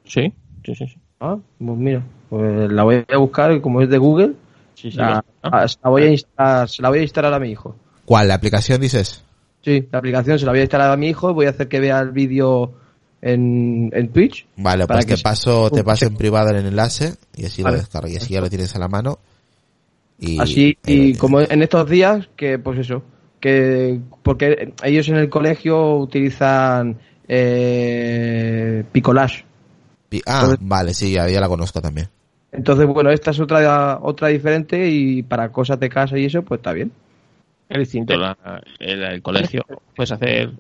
Sí, 0.05 0.33
sí, 0.65 0.75
sí. 0.75 0.87
sí. 0.87 0.97
Ah, 1.19 1.37
pues 1.59 1.79
mira, 1.79 2.03
pues 2.31 2.73
la 2.73 2.85
voy 2.85 3.05
a 3.07 3.17
buscar 3.19 3.53
y 3.53 3.61
como 3.61 3.83
es 3.83 3.91
de 3.91 3.99
Google, 3.99 4.35
Sí, 4.75 4.91
sí, 4.91 4.97
la, 4.97 5.23
ah, 5.43 5.69
se 5.69 5.77
la 5.83 5.91
voy 5.91 6.03
a 6.05 6.11
instalar, 6.11 6.69
se 6.69 6.81
la 6.81 6.89
voy 6.89 7.01
a 7.01 7.03
instalar 7.03 7.35
a 7.35 7.39
mi 7.39 7.51
hijo. 7.51 7.77
¿Cuál? 8.07 8.29
¿La 8.29 8.35
aplicación 8.35 8.81
dices? 8.81 9.23
Sí, 9.63 9.87
la 9.93 9.99
aplicación 9.99 10.39
se 10.39 10.47
la 10.47 10.53
voy 10.53 10.61
a 10.61 10.63
instalar 10.63 10.91
a 10.91 10.97
mi 10.97 11.09
hijo, 11.09 11.35
voy 11.35 11.47
a 11.47 11.51
hacer 11.51 11.69
que 11.69 11.81
vea 11.81 12.01
el 12.01 12.13
vídeo 12.13 12.73
en, 13.23 13.91
en 13.93 14.09
Twitch. 14.09 14.47
Vale, 14.57 14.87
Para 14.87 14.99
pues 15.01 15.07
que 15.07 15.17
te 15.17 15.23
paso, 15.23 15.71
te 15.71 15.85
paso 15.85 16.07
en 16.07 16.17
privado 16.17 16.51
el 16.51 16.65
enlace 16.67 17.15
y 17.37 17.45
así 17.47 17.63
Vale. 17.63 17.77
lo 17.77 17.81
descargas 17.83 18.13
y 18.13 18.17
así 18.17 18.35
ya 18.35 18.41
lo 18.41 18.49
tienes 18.51 18.75
a 18.75 18.79
la 18.79 18.89
mano. 18.89 19.19
Y, 20.19 20.39
Así, 20.41 20.77
y 20.87 21.15
como 21.15 21.41
en 21.41 21.63
estos 21.63 21.89
días, 21.89 22.29
que 22.37 22.59
pues 22.59 22.79
eso, 22.79 23.03
que 23.41 23.99
porque 24.23 24.75
ellos 24.83 25.09
en 25.09 25.17
el 25.17 25.31
colegio 25.31 25.97
utilizan 25.97 26.99
eh, 27.27 28.85
Picolage. 28.93 29.45
Pi- 30.09 30.23
Ah, 30.27 30.41
Entonces- 30.43 30.59
vale, 30.69 30.95
sí, 30.95 31.13
ya, 31.13 31.29
ya 31.29 31.41
la 31.41 31.49
conozco 31.49 31.81
también. 31.81 32.09
Entonces, 32.53 32.87
bueno, 32.87 33.11
esta 33.11 33.31
es 33.31 33.39
otra 33.41 33.99
otra 34.03 34.29
diferente 34.29 34.89
y 34.91 35.23
para 35.23 35.51
cosas 35.53 35.79
de 35.79 35.89
casa 35.89 36.19
y 36.19 36.25
eso, 36.27 36.43
pues 36.43 36.59
está 36.59 36.73
bien. 36.73 36.91
Es 37.71 37.79
distinto 37.79 38.17
la- 38.17 38.61
el, 38.79 39.03
el 39.03 39.23
colegio. 39.23 39.65
Puedes 39.97 40.11
hacer 40.13 40.51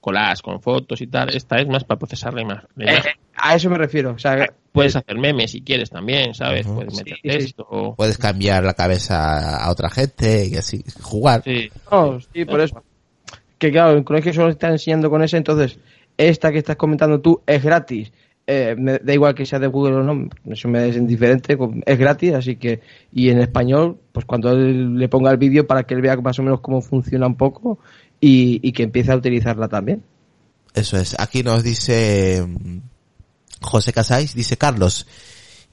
collage 0.00 0.42
con 0.42 0.60
fotos 0.60 1.00
y 1.00 1.06
tal. 1.06 1.30
Esta 1.34 1.56
es 1.56 1.66
más 1.66 1.84
para 1.84 1.98
procesar 1.98 2.34
la 2.34 2.42
ima- 2.42 2.66
la 2.76 2.84
Eh, 2.84 2.94
imagen. 2.94 3.12
a 3.36 3.54
eso 3.54 3.70
me 3.70 3.78
refiero. 3.78 4.12
O 4.12 4.18
sea, 4.18 4.46
Puedes 4.70 4.94
hacer 4.96 5.18
memes 5.18 5.50
si 5.50 5.60
quieres 5.62 5.90
también, 5.90 6.34
¿sabes? 6.34 6.66
Puedes 6.66 6.94
meter 6.96 7.14
Sí, 7.16 7.20
sí. 7.22 7.28
texto. 7.28 7.94
Puedes 7.96 8.16
cambiar 8.18 8.64
la 8.64 8.74
cabeza 8.74 9.58
a 9.64 9.70
otra 9.70 9.90
gente 9.90 10.46
y 10.46 10.56
así, 10.56 10.82
jugar. 11.02 11.42
Sí. 11.44 11.70
no, 11.90 12.20
sí, 12.20 12.44
por 12.44 12.60
eso. 12.60 12.82
Que 13.58 13.70
claro, 13.70 13.96
el 13.96 14.04
colegio 14.04 14.32
solo 14.32 14.48
está 14.50 14.68
enseñando 14.68 15.08
con 15.10 15.22
ese, 15.22 15.36
entonces 15.36 15.78
esta 16.16 16.50
que 16.52 16.58
estás 16.58 16.76
comentando 16.76 17.20
tú 17.20 17.42
es 17.46 17.62
gratis. 17.62 18.12
Eh, 18.54 18.76
me 18.76 18.98
da 18.98 19.14
igual 19.14 19.34
que 19.34 19.46
sea 19.46 19.58
de 19.58 19.66
Google 19.66 19.94
o 19.94 20.02
no, 20.02 20.28
eso 20.44 20.68
me 20.68 20.86
es 20.86 20.96
indiferente, 20.96 21.56
es 21.86 21.98
gratis, 21.98 22.34
así 22.34 22.56
que, 22.56 22.80
y 23.10 23.30
en 23.30 23.40
español, 23.40 23.98
pues 24.12 24.26
cuando 24.26 24.50
él 24.50 24.98
le 24.98 25.08
ponga 25.08 25.30
el 25.30 25.38
vídeo 25.38 25.66
para 25.66 25.84
que 25.84 25.94
él 25.94 26.02
vea 26.02 26.16
más 26.16 26.38
o 26.38 26.42
menos 26.42 26.60
cómo 26.60 26.82
funciona 26.82 27.26
un 27.26 27.36
poco 27.36 27.78
y, 28.20 28.72
que 28.72 28.82
empiece 28.82 29.10
a 29.10 29.16
utilizarla 29.16 29.68
también. 29.68 30.02
Eso 30.74 30.98
es. 30.98 31.18
Aquí 31.18 31.42
nos 31.42 31.62
dice 31.62 32.46
José 33.62 33.94
Casais, 33.94 34.34
dice 34.34 34.58
Carlos, 34.58 35.06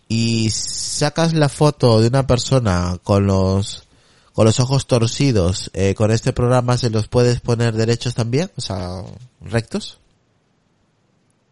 y 0.08 0.50
sacas 0.52 1.34
la 1.34 1.50
foto 1.50 2.00
de 2.00 2.08
una 2.08 2.28
persona 2.28 2.98
con 3.04 3.28
los 3.28 3.88
con 4.32 4.46
los 4.46 4.62
ojos 4.62 4.88
torcidos, 4.88 5.70
eh, 5.74 5.96
con 5.96 6.12
este 6.12 6.32
programa 6.32 6.78
se 6.78 6.90
los 6.90 7.10
puedes 7.10 7.42
poner 7.42 7.74
derechos 7.74 8.16
también, 8.16 8.50
o 8.56 8.62
sea, 8.62 9.04
rectos. 9.42 10.00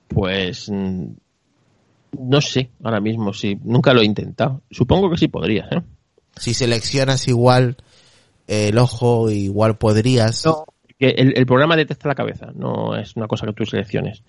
Pues 0.08 0.70
mm, 0.70 1.06
no 2.20 2.42
sé 2.42 2.70
ahora 2.84 3.00
mismo 3.00 3.34
si 3.34 3.56
nunca 3.64 3.94
lo 3.94 4.02
he 4.02 4.06
intentado. 4.06 4.62
Supongo 4.72 5.10
que 5.10 5.18
sí 5.18 5.28
podrías, 5.28 5.72
¿eh? 5.72 5.82
Si 6.36 6.54
seleccionas 6.54 7.28
igual 7.28 7.78
eh, 8.48 8.70
el 8.70 8.78
ojo, 8.78 9.30
igual 9.30 9.78
podrías. 9.78 10.44
Que 11.00 11.10
el, 11.10 11.38
el 11.38 11.46
programa 11.46 11.76
detecta 11.76 12.08
la 12.08 12.16
cabeza, 12.16 12.48
no 12.56 12.96
es 12.96 13.16
una 13.16 13.28
cosa 13.28 13.46
que 13.46 13.54
tú 13.54 13.66
selecciones. 13.66 14.24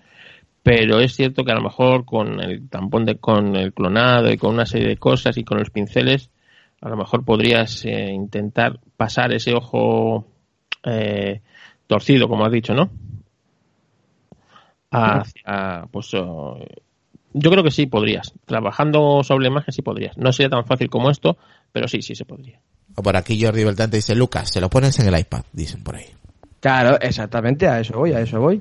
Pero 0.63 1.01
es 1.01 1.15
cierto 1.15 1.45
que 1.45 1.53
a 1.53 1.55
lo 1.55 1.63
mejor 1.63 2.05
con 2.05 2.41
el 2.43 2.69
tampón 2.69 3.05
de 3.05 3.17
con 3.17 3.57
el 3.57 3.73
clonado 3.73 4.31
y 4.31 4.37
con 4.37 4.53
una 4.53 4.67
serie 4.67 4.89
de 4.89 4.97
cosas 4.97 5.39
y 5.39 5.45
con 5.45 5.59
los 5.59 5.71
pinceles, 5.71 6.31
a 6.81 6.89
lo 6.89 6.97
mejor 6.97 7.25
podrías 7.25 7.85
eh, 7.85 8.11
intentar 8.13 8.79
pasar 8.97 9.33
ese 9.33 9.55
ojo 9.55 10.27
eh, 10.85 11.41
torcido, 11.87 12.29
como 12.29 12.45
has 12.45 12.53
dicho, 12.53 12.75
¿no? 12.75 12.91
Hacia, 14.91 15.87
pues 15.91 16.15
oh, 16.15 16.59
yo 17.33 17.51
creo 17.51 17.63
que 17.63 17.71
sí 17.71 17.87
podrías. 17.87 18.33
Trabajando 18.47 19.23
sobre 19.23 19.45
la 19.45 19.51
imagen 19.51 19.73
sí 19.73 19.83
podrías. 19.83 20.17
No 20.17 20.33
sería 20.33 20.51
tan 20.51 20.65
fácil 20.65 20.89
como 20.89 21.11
esto, 21.11 21.37
pero 21.73 21.89
sí, 21.89 22.03
sí 22.03 22.15
se 22.15 22.25
podría. 22.25 22.61
O 22.95 23.03
por 23.03 23.17
aquí 23.17 23.41
Jordi 23.43 23.65
Beltrán 23.65 23.91
te 23.91 23.99
dice, 23.99 24.15
Lucas, 24.15 24.51
se 24.51 24.61
lo 24.61 24.69
pones 24.69 24.99
en 24.99 25.13
el 25.13 25.19
iPad, 25.19 25.45
dicen 25.53 25.83
por 25.83 25.97
ahí. 25.97 26.07
Claro, 26.61 26.99
exactamente, 27.01 27.69
a 27.69 27.81
eso 27.81 27.99
voy, 27.99 28.13
a 28.13 28.21
eso 28.21 28.41
voy. 28.41 28.61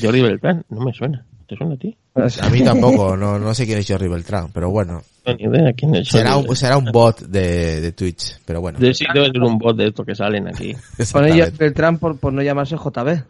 Jordi 0.00 0.22
Beltrán, 0.22 0.64
no 0.70 0.80
me 0.84 0.92
suena. 0.92 1.26
¿Te 1.46 1.56
suena 1.56 1.74
a 1.74 1.76
ti? 1.76 1.94
A 2.40 2.48
mí 2.48 2.62
tampoco, 2.62 3.16
no, 3.16 3.38
no 3.38 3.52
sé 3.54 3.66
quién 3.66 3.78
es 3.78 3.86
Jordi 3.86 4.08
Beltrán, 4.08 4.50
pero 4.52 4.70
bueno. 4.70 5.02
No, 5.26 5.34
ni 5.34 5.44
idea 5.44 5.72
quién 5.72 5.94
es 5.96 6.08
Será 6.08 6.36
un, 6.36 6.54
será 6.54 6.78
un 6.78 6.86
bot 6.86 7.20
de, 7.20 7.80
de 7.80 7.92
Twitch, 7.92 8.38
pero 8.46 8.60
bueno. 8.60 8.78
De 8.78 8.94
sí, 8.94 9.04
debe 9.12 9.26
ser 9.26 9.42
un 9.42 9.58
bot 9.58 9.76
de 9.76 9.88
estos 9.88 10.06
que 10.06 10.14
salen 10.14 10.48
aquí. 10.48 10.74
Pone 11.12 11.50
Beltrán 11.50 11.98
por, 11.98 12.16
por 12.18 12.32
no 12.32 12.40
llamarse 12.40 12.76
JB. 12.76 13.22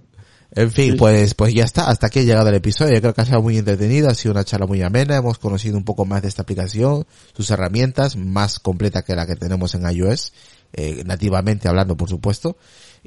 En 0.57 0.70
fin, 0.70 0.96
pues, 0.96 1.34
pues 1.34 1.52
ya 1.52 1.64
está, 1.64 1.88
hasta 1.88 2.07
aquí 2.07 2.20
ha 2.20 2.22
llegado 2.22 2.48
el 2.48 2.55
episodio. 2.55 2.94
Yo 2.94 3.00
creo 3.00 3.14
que 3.14 3.20
ha 3.22 3.24
sido 3.24 3.42
muy 3.42 3.59
entretenido, 3.59 4.09
ha 4.09 4.14
sido 4.14 4.32
una 4.32 4.44
charla 4.44 4.66
muy 4.66 4.82
amena, 4.82 5.16
hemos 5.16 5.38
conocido 5.38 5.76
un 5.76 5.84
poco 5.84 6.05
más 6.05 6.22
de 6.22 6.28
esta 6.28 6.42
aplicación, 6.42 7.07
sus 7.36 7.50
herramientas, 7.50 8.16
más 8.16 8.61
completa 8.61 9.02
que 9.02 9.16
la 9.16 9.26
que 9.26 9.34
tenemos 9.34 9.74
en 9.74 9.90
iOS, 9.90 10.32
eh, 10.72 11.02
nativamente 11.05 11.68
hablando, 11.68 11.96
por 11.96 12.09
supuesto. 12.09 12.57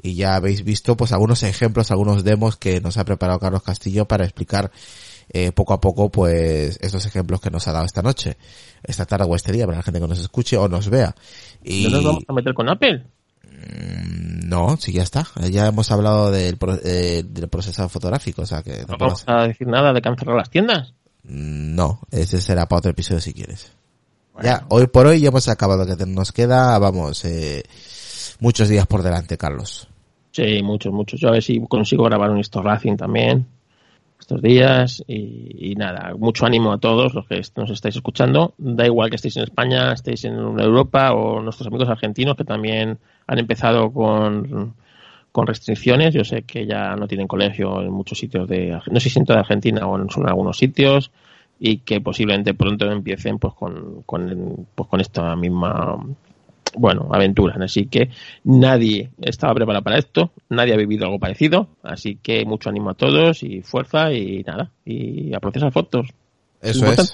Y 0.00 0.14
ya 0.14 0.36
habéis 0.36 0.62
visto, 0.62 0.96
pues, 0.96 1.12
algunos 1.12 1.42
ejemplos, 1.42 1.90
algunos 1.90 2.22
demos 2.22 2.56
que 2.56 2.82
nos 2.82 2.98
ha 2.98 3.04
preparado 3.04 3.38
Carlos 3.38 3.62
Castillo 3.62 4.06
para 4.06 4.24
explicar 4.24 4.70
eh, 5.30 5.50
poco 5.52 5.72
a 5.72 5.80
poco, 5.80 6.10
pues, 6.10 6.78
estos 6.82 7.06
ejemplos 7.06 7.40
que 7.40 7.50
nos 7.50 7.66
ha 7.66 7.72
dado 7.72 7.86
esta 7.86 8.02
noche, 8.02 8.36
esta 8.82 9.06
tarde 9.06 9.24
o 9.26 9.34
este 9.34 9.52
día, 9.52 9.64
para 9.64 9.78
la 9.78 9.82
gente 9.82 10.00
que 10.00 10.06
nos 10.06 10.20
escuche 10.20 10.58
o 10.58 10.68
nos 10.68 10.90
vea. 10.90 11.14
Y... 11.64 11.84
¿No 11.84 11.90
nos 11.90 12.04
vamos 12.04 12.24
a 12.28 12.32
meter 12.34 12.52
con 12.52 12.68
Apple? 12.68 13.06
Mm, 13.50 14.48
No, 14.48 14.76
sí, 14.78 14.92
ya 14.92 15.02
está. 15.02 15.26
Ya 15.50 15.66
hemos 15.66 15.90
hablado 15.90 16.30
del, 16.30 16.58
eh, 16.84 17.22
del 17.26 17.48
procesado 17.48 17.88
fotográfico, 17.88 18.42
o 18.42 18.46
sea 18.46 18.62
que 18.62 18.84
¿No 18.88 18.96
vamos 18.98 19.24
a 19.26 19.46
decir 19.46 19.66
nada 19.66 19.92
de 19.92 20.00
cancelar 20.00 20.36
las 20.36 20.50
tiendas? 20.50 20.94
Mm, 21.24 21.74
No, 21.74 22.00
ese 22.10 22.40
será 22.40 22.66
para 22.66 22.78
otro 22.78 22.90
episodio 22.90 23.20
si 23.20 23.32
quieres. 23.32 23.72
Ya, 24.42 24.64
hoy 24.68 24.86
por 24.86 25.06
hoy 25.06 25.20
ya 25.20 25.28
hemos 25.28 25.48
acabado, 25.48 25.84
que 25.84 26.06
nos 26.06 26.30
queda, 26.30 26.78
vamos, 26.78 27.24
eh, 27.24 27.64
muchos 28.38 28.68
días 28.68 28.86
por 28.86 29.02
delante, 29.02 29.36
Carlos. 29.36 29.88
Sí, 30.30 30.62
muchos, 30.62 30.92
muchos. 30.92 31.18
Yo 31.20 31.28
a 31.28 31.32
ver 31.32 31.42
si 31.42 31.60
consigo 31.66 32.04
grabar 32.04 32.30
un 32.30 32.40
Racing 32.42 32.96
también 32.96 33.46
estos 34.18 34.42
días 34.42 35.02
y, 35.06 35.70
y 35.72 35.74
nada, 35.76 36.14
mucho 36.18 36.44
ánimo 36.44 36.72
a 36.72 36.78
todos 36.78 37.14
los 37.14 37.26
que 37.26 37.40
nos 37.56 37.70
estáis 37.70 37.96
escuchando. 37.96 38.54
Da 38.58 38.84
igual 38.84 39.10
que 39.10 39.16
estéis 39.16 39.36
en 39.36 39.44
España, 39.44 39.92
estéis 39.92 40.24
en 40.24 40.34
Europa 40.34 41.12
o 41.12 41.40
nuestros 41.40 41.66
amigos 41.68 41.88
argentinos 41.88 42.36
que 42.36 42.44
también 42.44 42.98
han 43.26 43.38
empezado 43.38 43.92
con, 43.92 44.74
con 45.32 45.46
restricciones. 45.46 46.14
Yo 46.14 46.24
sé 46.24 46.42
que 46.42 46.66
ya 46.66 46.96
no 46.96 47.06
tienen 47.06 47.28
colegio 47.28 47.80
en 47.80 47.92
muchos 47.92 48.18
sitios 48.18 48.48
de, 48.48 48.78
no 48.90 49.00
sé 49.00 49.10
si 49.10 49.18
en 49.18 49.24
toda 49.24 49.40
Argentina 49.40 49.86
o 49.86 49.96
en 49.96 50.08
en 50.14 50.28
algunos 50.28 50.58
sitios 50.58 51.10
y 51.60 51.78
que 51.78 52.00
posiblemente 52.00 52.54
pronto 52.54 52.90
empiecen 52.90 53.38
pues 53.38 53.54
con, 53.54 54.02
con, 54.04 54.66
pues 54.74 54.88
con 54.88 55.00
esta 55.00 55.34
misma 55.36 55.98
bueno, 56.76 57.08
aventuras. 57.12 57.58
Así 57.60 57.86
que 57.86 58.10
nadie 58.44 59.10
estaba 59.20 59.54
preparado 59.54 59.84
para 59.84 59.98
esto, 59.98 60.32
nadie 60.48 60.74
ha 60.74 60.76
vivido 60.76 61.06
algo 61.06 61.18
parecido, 61.18 61.68
así 61.82 62.18
que 62.22 62.44
mucho 62.44 62.70
ánimo 62.70 62.90
a 62.90 62.94
todos 62.94 63.42
y 63.42 63.62
fuerza 63.62 64.12
y 64.12 64.42
nada, 64.44 64.70
y 64.84 65.34
a 65.34 65.40
procesar 65.40 65.72
fotos. 65.72 66.08
Eso 66.60 66.86
es. 66.86 67.12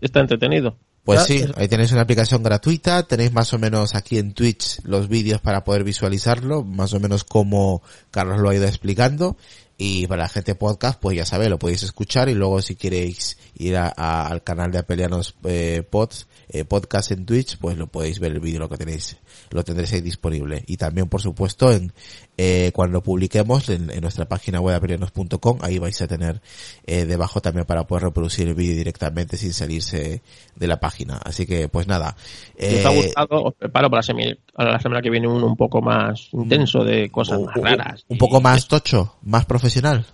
Está 0.00 0.20
entretenido. 0.20 0.76
Pues 1.04 1.24
sí, 1.24 1.44
ahí 1.56 1.68
tenéis 1.68 1.92
una 1.92 2.00
aplicación 2.00 2.42
gratuita, 2.42 3.02
tenéis 3.02 3.30
más 3.30 3.52
o 3.52 3.58
menos 3.58 3.94
aquí 3.94 4.16
en 4.16 4.32
Twitch 4.32 4.80
los 4.84 5.08
vídeos 5.08 5.38
para 5.38 5.62
poder 5.62 5.84
visualizarlo, 5.84 6.64
más 6.64 6.94
o 6.94 7.00
menos 7.00 7.24
como 7.24 7.82
Carlos 8.10 8.40
lo 8.40 8.48
ha 8.48 8.54
ido 8.54 8.64
explicando. 8.64 9.36
Y 9.76 10.06
para 10.06 10.22
la 10.22 10.28
gente 10.28 10.54
podcast, 10.54 10.98
pues 11.00 11.16
ya 11.16 11.26
sabéis, 11.26 11.50
lo 11.50 11.58
podéis 11.58 11.82
escuchar 11.82 12.30
y 12.30 12.34
luego 12.34 12.62
si 12.62 12.76
queréis 12.76 13.36
ir 13.58 13.76
a, 13.76 13.88
al 13.88 14.42
canal 14.42 14.70
de 14.70 14.78
Apelianos 14.78 15.34
eh, 15.44 15.82
Pods, 15.88 16.26
eh, 16.48 16.64
podcast 16.64 17.12
en 17.12 17.26
Twitch, 17.26 17.58
pues 17.58 17.76
lo 17.76 17.86
podéis 17.86 18.20
ver 18.20 18.32
el 18.32 18.40
vídeo 18.40 18.60
lo 18.60 18.68
que 18.68 18.76
tenéis, 18.76 19.16
lo 19.50 19.64
tendréis 19.64 19.92
ahí 19.92 20.00
disponible. 20.00 20.62
Y 20.66 20.76
también, 20.76 21.08
por 21.08 21.20
supuesto, 21.20 21.70
en 21.72 21.92
eh, 22.36 22.72
cuando 22.74 23.02
publiquemos 23.02 23.68
en, 23.68 23.86
nuestra 24.00 24.26
página 24.26 24.60
web 24.60 24.76
apelianos.com, 24.76 25.58
ahí 25.62 25.78
vais 25.78 26.00
a 26.02 26.06
tener 26.06 26.40
eh, 26.86 27.04
debajo 27.04 27.40
también 27.40 27.66
para 27.66 27.86
poder 27.86 28.04
reproducir 28.04 28.48
el 28.48 28.54
vídeo 28.54 28.76
directamente 28.76 29.36
sin 29.36 29.52
salirse 29.52 30.22
de 30.56 30.66
la 30.66 30.80
página. 30.80 31.18
Así 31.24 31.46
que, 31.46 31.68
pues 31.68 31.86
nada. 31.86 32.16
Si 32.58 32.76
os 32.76 32.84
ha 32.84 32.90
gustado, 32.90 33.44
os 33.44 33.54
preparo 33.54 33.90
para 33.90 34.02
la 34.02 34.78
semana 34.80 35.02
que 35.02 35.10
viene 35.10 35.28
un, 35.28 35.42
un 35.42 35.56
poco 35.56 35.80
más 35.80 36.28
intenso 36.32 36.84
de 36.84 37.10
cosas 37.10 37.40
más 37.40 37.54
raras. 37.56 38.04
Un, 38.08 38.18
poco 38.18 38.40
más 38.40 38.68
tocho, 38.68 39.16
más 39.22 39.46
profesional. 39.46 40.06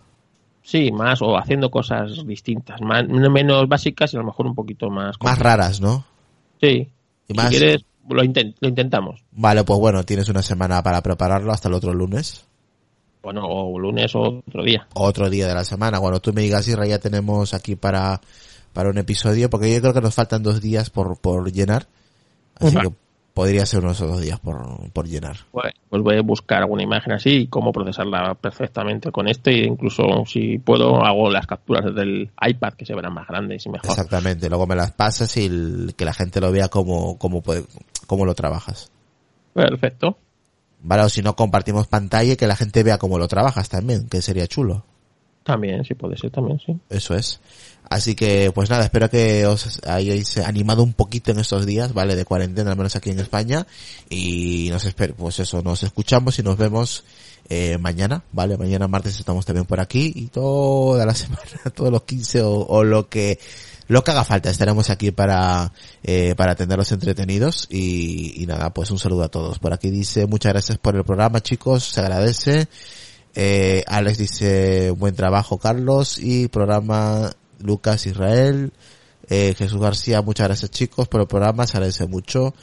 Sí, 0.62 0.93
más 0.93 1.20
o 1.22 1.37
haciendo 1.37 1.70
cosas 1.70 2.24
distintas, 2.26 2.81
más, 2.81 3.09
menos 3.09 3.66
básicas 3.68 4.12
y 4.12 4.16
a 4.16 4.20
lo 4.20 4.26
mejor 4.26 4.47
un 4.47 4.55
poquito 4.55 4.91
más. 4.91 5.16
Más 5.20 5.39
raras, 5.39 5.81
¿no? 5.81 6.05
Sí. 6.61 6.89
Si 7.29 7.35
quieres, 7.35 7.85
lo, 8.09 8.23
lo 8.23 8.69
intentamos. 8.69 9.25
Vale, 9.33 9.65
pues 9.65 9.79
bueno, 9.79 10.05
tienes 10.05 10.29
una 10.29 10.43
semana 10.43 10.83
para 10.83 11.03
prepararlo 11.03 11.53
hasta 11.53 11.69
el 11.69 11.75
otro 11.75 11.95
lunes. 11.95 12.45
Bueno, 13.23 13.43
o 13.45 13.79
lunes 13.79 14.15
o 14.15 14.43
otro 14.47 14.65
día. 14.65 14.87
Otro 14.95 15.29
día 15.29 15.47
de 15.47 15.55
la 15.55 15.65
semana. 15.65 15.99
Bueno, 15.99 16.21
tú 16.21 16.33
me 16.33 16.43
digas, 16.43 16.65
si 16.65 16.73
ya 16.73 16.99
tenemos 16.99 17.53
aquí 17.53 17.77
para, 17.77 18.21
para 18.73 18.91
un 18.91 18.99
episodio, 18.99 19.51
porque 19.51 19.73
yo 19.73 19.81
creo 19.81 19.95
que 19.95 20.01
nos 20.01 20.15
faltan 20.15 20.43
dos 20.43 20.61
días 20.61 20.91
por, 20.91 21.19
por 21.19 21.53
llenar. 21.53 21.87
Así 22.57 22.77
que 22.77 22.91
podría 23.41 23.64
ser 23.64 23.82
unos 23.82 23.99
dos 23.99 24.20
días 24.20 24.38
por, 24.38 24.93
por 24.93 25.09
llenar. 25.09 25.34
Pues, 25.51 25.72
pues, 25.88 26.03
voy 26.03 26.18
a 26.18 26.20
buscar 26.20 26.59
alguna 26.59 26.82
imagen 26.82 27.14
así 27.14 27.30
y 27.30 27.47
cómo 27.47 27.72
procesarla 27.72 28.34
perfectamente 28.34 29.11
con 29.11 29.28
este 29.28 29.62
e 29.62 29.64
incluso 29.64 30.26
si 30.26 30.59
puedo 30.59 31.03
hago 31.03 31.30
las 31.30 31.47
capturas 31.47 31.95
del 31.95 32.30
iPad 32.38 32.74
que 32.74 32.84
se 32.84 32.95
verán 32.95 33.14
más 33.14 33.26
grandes 33.26 33.64
y 33.64 33.70
mejor. 33.70 33.88
Exactamente, 33.88 34.51
luego 34.51 34.66
me 34.66 34.76
las 34.76 34.93
pasas 34.93 35.34
y 35.38 35.91
que 35.97 36.05
la 36.05 36.12
gente 36.12 36.38
lo 36.43 36.53
vea 36.53 36.68
cómo, 36.68 37.16
cómo, 37.16 37.41
puede, 37.41 37.64
cómo 38.07 38.26
lo 38.26 38.34
trabajas. 38.34 38.93
Perfecto. 39.55 40.18
Vale, 40.82 41.05
o 41.05 41.09
si 41.09 41.22
no 41.22 41.34
compartimos 41.34 41.86
pantalla 41.86 42.34
y 42.34 42.36
que 42.36 42.47
la 42.47 42.57
gente 42.57 42.82
vea 42.82 42.99
cómo 42.99 43.18
lo 43.18 43.26
trabajas 43.26 43.70
también, 43.70 44.07
que 44.11 44.20
sería 44.20 44.49
chulo. 44.49 44.84
También, 45.45 45.84
sí 45.84 45.95
puede 45.95 46.16
ser, 46.16 46.30
también, 46.30 46.61
sí. 46.64 46.76
Eso 46.91 47.14
es. 47.14 47.41
Así 47.88 48.14
que, 48.14 48.53
pues 48.55 48.70
nada, 48.70 48.84
espero 48.84 49.11
que 49.11 49.47
os 49.47 49.80
hayáis 49.84 50.38
animado 50.38 50.84
un 50.84 50.93
poquito 50.93 51.32
en 51.32 51.41
estos 51.41 51.66
días, 51.66 51.93
¿vale? 51.93 52.14
De 52.14 52.24
cuarentena, 52.24 52.70
al 52.70 52.76
menos 52.76 52.95
aquí 52.95 53.11
en 53.11 53.18
España. 53.18 53.66
Y 54.09 54.68
nos 54.70 54.84
espero, 54.84 55.14
pues 55.16 55.41
eso, 55.41 55.61
nos 55.62 55.82
escuchamos 55.82 56.38
y 56.38 56.45
nos 56.45 56.57
vemos 56.57 57.05
eh, 57.49 57.78
mañana, 57.78 58.22
¿vale? 58.30 58.57
Mañana 58.57 58.86
martes 58.86 59.18
estamos 59.18 59.45
también 59.45 59.66
por 59.66 59.80
aquí 59.80 60.12
y 60.14 60.26
toda 60.26 61.05
la 61.05 61.14
semana, 61.16 61.43
todos 61.74 61.91
los 61.91 62.03
15 62.05 62.43
o, 62.43 62.84
lo 62.84 63.09
que, 63.09 63.41
lo 63.88 64.05
que 64.05 64.11
haga 64.12 64.22
falta, 64.22 64.51
estaremos 64.51 64.88
aquí 64.88 65.11
para, 65.11 65.72
eh, 66.05 66.34
para 66.36 66.53
atenderlos 66.53 66.93
entretenidos 66.93 67.66
y, 67.68 68.41
y 68.41 68.47
nada, 68.47 68.72
pues 68.72 68.93
un 68.93 69.01
saludo 69.01 69.24
a 69.24 69.30
todos. 69.30 69.59
Por 69.59 69.72
aquí 69.72 69.91
dice, 69.91 70.26
muchas 70.26 70.53
gracias 70.53 70.78
por 70.78 70.95
el 70.95 71.03
programa, 71.03 71.41
chicos, 71.41 71.86
se 71.86 72.01
agradece. 72.01 72.68
Eh, 73.35 73.85
Alex 73.87 74.18
dice, 74.18 74.91
buen 74.91 75.14
trabajo 75.14 75.59
Carlos 75.59 76.18
y 76.18 76.49
programa 76.49 77.33
Lucas 77.59 78.07
Israel. 78.07 78.72
Eh, 79.28 79.55
Jesús 79.57 79.81
García, 79.81 80.22
muchas 80.22 80.49
gracias 80.49 80.70
chicos 80.70 81.07
por 81.09 81.20
el 81.20 81.28
programa, 81.28 81.66
se 81.66 81.76
agradece 81.76 82.07
mucho. 82.07 82.55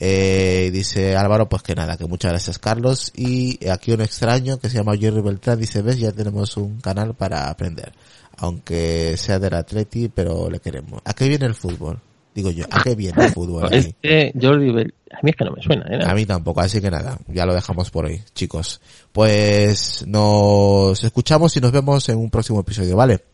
Eh, 0.00 0.70
dice 0.72 1.16
Álvaro, 1.16 1.48
pues 1.48 1.62
que 1.62 1.74
nada, 1.74 1.96
que 1.96 2.06
muchas 2.06 2.32
gracias 2.32 2.58
Carlos. 2.58 3.12
Y 3.16 3.68
aquí 3.68 3.92
un 3.92 4.00
extraño 4.00 4.58
que 4.58 4.68
se 4.68 4.78
llama 4.78 4.96
Jerry 4.96 5.20
Beltrán 5.20 5.60
dice, 5.60 5.82
ves, 5.82 5.98
ya 5.98 6.12
tenemos 6.12 6.56
un 6.56 6.80
canal 6.80 7.14
para 7.14 7.48
aprender. 7.48 7.92
Aunque 8.36 9.16
sea 9.16 9.38
del 9.38 9.54
Atleti, 9.54 10.08
pero 10.08 10.48
le 10.50 10.60
queremos. 10.60 11.00
¿A 11.04 11.14
qué 11.14 11.28
viene 11.28 11.46
el 11.46 11.54
fútbol? 11.54 12.00
Digo 12.34 12.50
yo, 12.50 12.64
¿a 12.70 12.82
qué 12.82 12.94
viene 12.94 13.24
el 13.24 13.32
fútbol? 13.32 13.68
Este 13.72 14.32
Jordi 14.40 14.70
a 15.10 15.20
mí 15.22 15.30
es 15.30 15.36
que 15.36 15.44
no 15.44 15.52
me 15.52 15.62
suena, 15.62 15.86
¿eh? 15.90 16.04
A 16.06 16.14
mí 16.14 16.26
tampoco, 16.26 16.60
así 16.60 16.80
que 16.80 16.90
nada, 16.90 17.18
ya 17.28 17.46
lo 17.46 17.54
dejamos 17.54 17.90
por 17.90 18.04
hoy, 18.04 18.22
chicos. 18.34 18.80
Pues 19.12 20.06
nos 20.06 21.02
escuchamos 21.02 21.56
y 21.56 21.60
nos 21.60 21.72
vemos 21.72 22.08
en 22.08 22.18
un 22.18 22.30
próximo 22.30 22.60
episodio, 22.60 22.96
¿vale? 22.96 23.24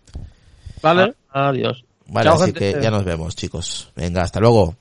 Vale, 0.80 1.14
adiós. 1.30 1.84
Vale, 2.06 2.30
así 2.30 2.52
que 2.52 2.78
ya 2.80 2.90
nos 2.90 3.04
vemos, 3.04 3.34
chicos. 3.34 3.90
Venga, 3.96 4.22
hasta 4.22 4.40
luego. 4.40 4.76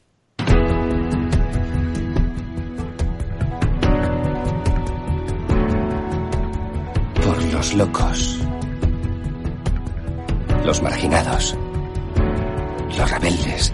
Por 7.24 7.44
los 7.52 7.74
locos. 7.74 8.40
Los 10.66 10.82
marginados. 10.82 11.58
Los 12.98 13.12
rebeldes. 13.12 13.74